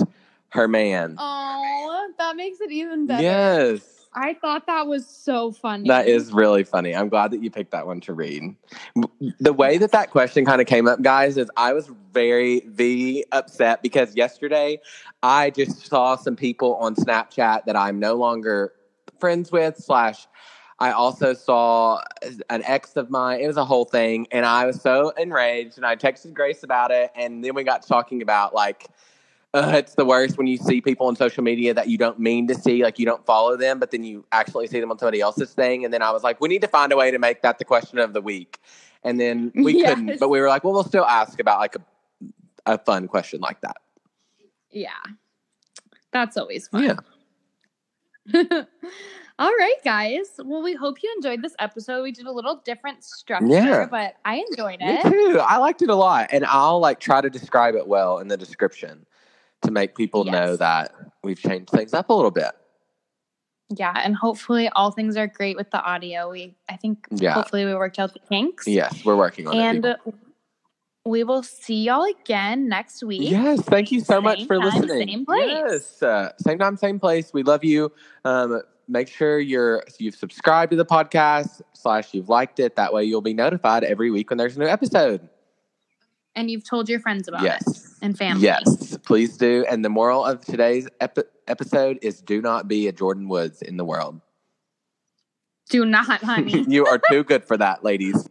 her 0.50 0.68
man. 0.68 1.16
Oh, 1.18 2.12
that 2.18 2.36
makes 2.36 2.62
it 2.62 2.72
even 2.72 3.06
better. 3.06 3.22
yes. 3.22 3.95
I 4.16 4.34
thought 4.34 4.66
that 4.68 4.88
was 4.88 5.06
so 5.06 5.52
funny. 5.52 5.90
That 5.90 6.08
is 6.08 6.32
really 6.32 6.64
funny. 6.64 6.96
I'm 6.96 7.10
glad 7.10 7.32
that 7.32 7.44
you 7.44 7.52
picked 7.52 7.72
that 7.72 7.86
one 7.86 8.00
to 8.02 8.14
read. 8.14 8.56
The 9.40 9.52
way 9.52 9.78
that 9.78 9.92
that 9.92 10.10
question 10.10 10.46
kind 10.46 10.62
of 10.62 10.68
came 10.68 10.88
up, 10.88 11.02
guys, 11.02 11.38
is 11.38 11.50
I 11.58 11.74
was 11.74 11.92
very, 12.14 12.62
very 12.62 13.26
upset 13.34 13.82
because 13.84 14.16
yesterday 14.16 14.80
I 15.22 15.50
just 15.50 15.86
saw 15.88 16.16
some 16.16 16.38
people 16.38 16.76
on 16.76 16.96
Snapchat 16.96 17.66
that 17.66 17.76
I'm 17.76 18.00
no 18.00 18.16
longer 18.16 18.74
friends 19.20 19.52
with, 19.52 19.78
slash, 19.78 20.28
I 20.80 20.92
also 20.92 21.34
saw 21.34 22.02
an 22.50 22.64
ex 22.64 22.96
of 22.96 23.10
mine. 23.10 23.42
It 23.42 23.48
was 23.48 23.58
a 23.58 23.66
whole 23.66 23.86
thing. 23.86 24.28
And 24.32 24.46
I 24.46 24.66
was 24.66 24.82
so 24.82 25.10
enraged 25.12 25.78
and 25.78 25.86
I 25.86 25.98
texted 25.98 26.34
Grace 26.34 26.64
about 26.64 26.92
it. 26.92 27.12
And 27.16 27.44
then 27.44 27.54
we 27.54 27.64
got 27.64 27.86
talking 27.86 28.22
about 28.22 28.54
like, 28.54 28.88
uh, 29.56 29.72
it's 29.76 29.96
the 29.96 30.04
worst 30.06 30.38
when 30.38 30.48
you 30.48 30.58
see 30.58 30.82
people 30.82 31.08
on 31.08 31.16
social 31.16 31.44
media 31.44 31.74
that 31.74 31.88
you 31.88 31.98
don't 31.98 32.20
mean 32.20 32.46
to 32.48 32.54
see, 32.56 32.84
like 32.84 33.00
you 33.00 33.06
don't 33.06 33.26
follow 33.26 33.56
them, 33.56 33.80
but 33.80 33.90
then 33.92 34.04
you 34.04 34.26
actually 34.32 34.68
see 34.68 34.80
them 34.80 34.92
on 34.92 35.00
somebody 35.00 35.22
else's 35.22 35.52
thing. 35.54 35.86
And 35.86 35.94
then 35.94 36.02
I 36.02 36.12
was 36.12 36.24
like, 36.24 36.42
we 36.42 36.50
need 36.50 36.62
to 36.62 36.68
find 36.68 36.92
a 36.92 36.98
way 36.98 37.10
to 37.10 37.18
make 37.20 37.42
that 37.44 37.58
the 37.58 37.66
question 37.66 37.98
of 38.00 38.14
the 38.14 38.22
week. 38.22 38.60
And 39.04 39.20
then 39.20 39.52
we 39.56 39.80
Yes. 39.80 39.96
couldn't, 39.96 40.20
but 40.20 40.30
we 40.30 40.42
were 40.42 40.50
like, 40.50 40.64
well, 40.64 40.74
we'll 40.74 40.84
still 40.84 41.06
ask 41.06 41.40
about 41.40 41.60
like 41.60 41.76
a, 41.76 41.82
a 42.74 42.78
fun 42.80 43.08
question 43.08 43.40
like 43.40 43.62
that. 43.62 43.78
Yeah. 44.72 44.90
That's 46.12 46.36
always 46.38 46.68
fun. 46.68 46.84
Yeah. 46.84 46.98
All 49.38 49.52
right, 49.52 49.76
guys. 49.84 50.40
Well, 50.44 50.64
we 50.64 50.74
hope 50.74 51.04
you 51.04 51.14
enjoyed 51.18 51.42
this 51.42 51.56
episode. 51.60 52.04
We 52.04 52.12
did 52.12 52.26
a 52.26 52.32
little 52.32 52.62
different 52.66 53.04
structure, 53.04 53.48
Yeah. 53.48 53.86
but 53.90 54.16
I 54.26 54.44
enjoyed 54.50 54.80
Me 54.80 54.98
it. 54.98 55.04
too. 55.04 55.40
I 55.40 55.58
liked 55.58 55.82
it 55.82 55.90
a 55.90 55.96
lot. 55.96 56.30
And 56.32 56.46
I'll 56.46 56.80
like 56.80 57.00
try 57.00 57.22
to 57.22 57.30
describe 57.30 57.76
it 57.76 57.88
well 57.88 58.20
in 58.20 58.28
the 58.30 58.38
description 58.38 59.06
to 59.66 59.72
make 59.72 59.96
people 59.96 60.24
know 60.24 60.56
that 60.56 60.94
we've 61.24 61.40
changed 61.40 61.70
things 61.70 61.94
up 61.94 62.10
a 62.10 62.14
little 62.14 62.32
bit. 62.32 62.52
Yeah, 63.70 63.94
and 63.96 64.16
hopefully 64.16 64.70
all 64.70 64.92
things 64.92 65.18
are 65.18 65.28
great 65.28 65.58
with 65.58 65.72
the 65.72 65.82
audio. 65.82 66.30
We 66.30 66.56
I 66.70 66.76
think 66.78 67.08
Yeah. 67.12 67.34
hopefully 67.34 67.66
we 67.66 67.74
worked 67.74 67.98
out 68.00 68.14
the 68.14 68.20
kinks. 68.20 68.68
Yes, 68.68 69.04
we're 69.04 69.16
working 69.16 69.48
on 69.48 69.56
it. 69.56 69.60
And 69.60 69.96
we 71.04 71.24
will 71.24 71.44
see 71.44 71.84
y'all 71.84 72.06
again 72.06 72.68
next 72.68 73.04
week. 73.04 73.30
Yes, 73.30 73.62
thank 73.62 73.92
you 73.92 74.00
so 74.02 74.20
much 74.22 74.46
for 74.46 74.58
time, 74.60 74.66
listening. 74.82 75.08
same 75.08 75.26
place. 75.26 75.50
Yes, 75.50 76.04
uh, 76.04 76.32
same 76.40 76.58
time, 76.58 76.78
same 76.78 77.00
place. 77.00 77.32
We 77.34 77.44
love 77.44 77.64
you. 77.64 77.92
Um, 78.24 78.62
make 78.88 79.08
sure 79.08 79.40
you're 79.40 79.84
you've 80.00 80.16
subscribed 80.16 80.72
to 80.72 80.76
the 80.78 80.86
podcast 80.86 81.62
slash 81.74 82.14
you've 82.14 82.30
liked 82.30 82.60
it. 82.60 82.76
That 82.76 82.94
way, 82.94 83.04
you'll 83.04 83.22
be 83.22 83.34
notified 83.34 83.84
every 83.84 84.12
week 84.12 84.30
when 84.30 84.38
there's 84.38 84.58
a 84.58 84.60
new 84.60 84.68
episode. 84.68 85.28
And 86.36 86.52
you've 86.52 86.64
told 86.66 86.90
your 86.90 87.00
friends 87.00 87.28
about 87.28 87.42
it 87.42 87.46
yes, 87.46 87.96
and 88.02 88.18
family. 88.18 88.44
yes, 88.44 88.98
please 89.06 89.38
do. 89.38 89.66
And 89.70 89.86
the 89.86 89.90
moral 89.90 90.26
of 90.26 90.42
today's 90.42 90.88
epi- 91.00 91.24
episode 91.48 92.00
is: 92.02 92.22
do 92.22 92.42
not 92.42 92.68
be 92.68 92.88
a 92.88 92.94
Jordyn 92.94 93.28
Woods 93.28 93.62
in 93.62 93.78
the 93.78 93.86
world. 93.86 94.20
Do 95.70 95.86
not, 95.86 96.22
honey. 96.22 96.66
you 96.68 96.86
are 96.86 97.00
too 97.10 97.24
good 97.24 97.46
for 97.46 97.58
that, 97.58 97.84
ladies. 97.84 98.28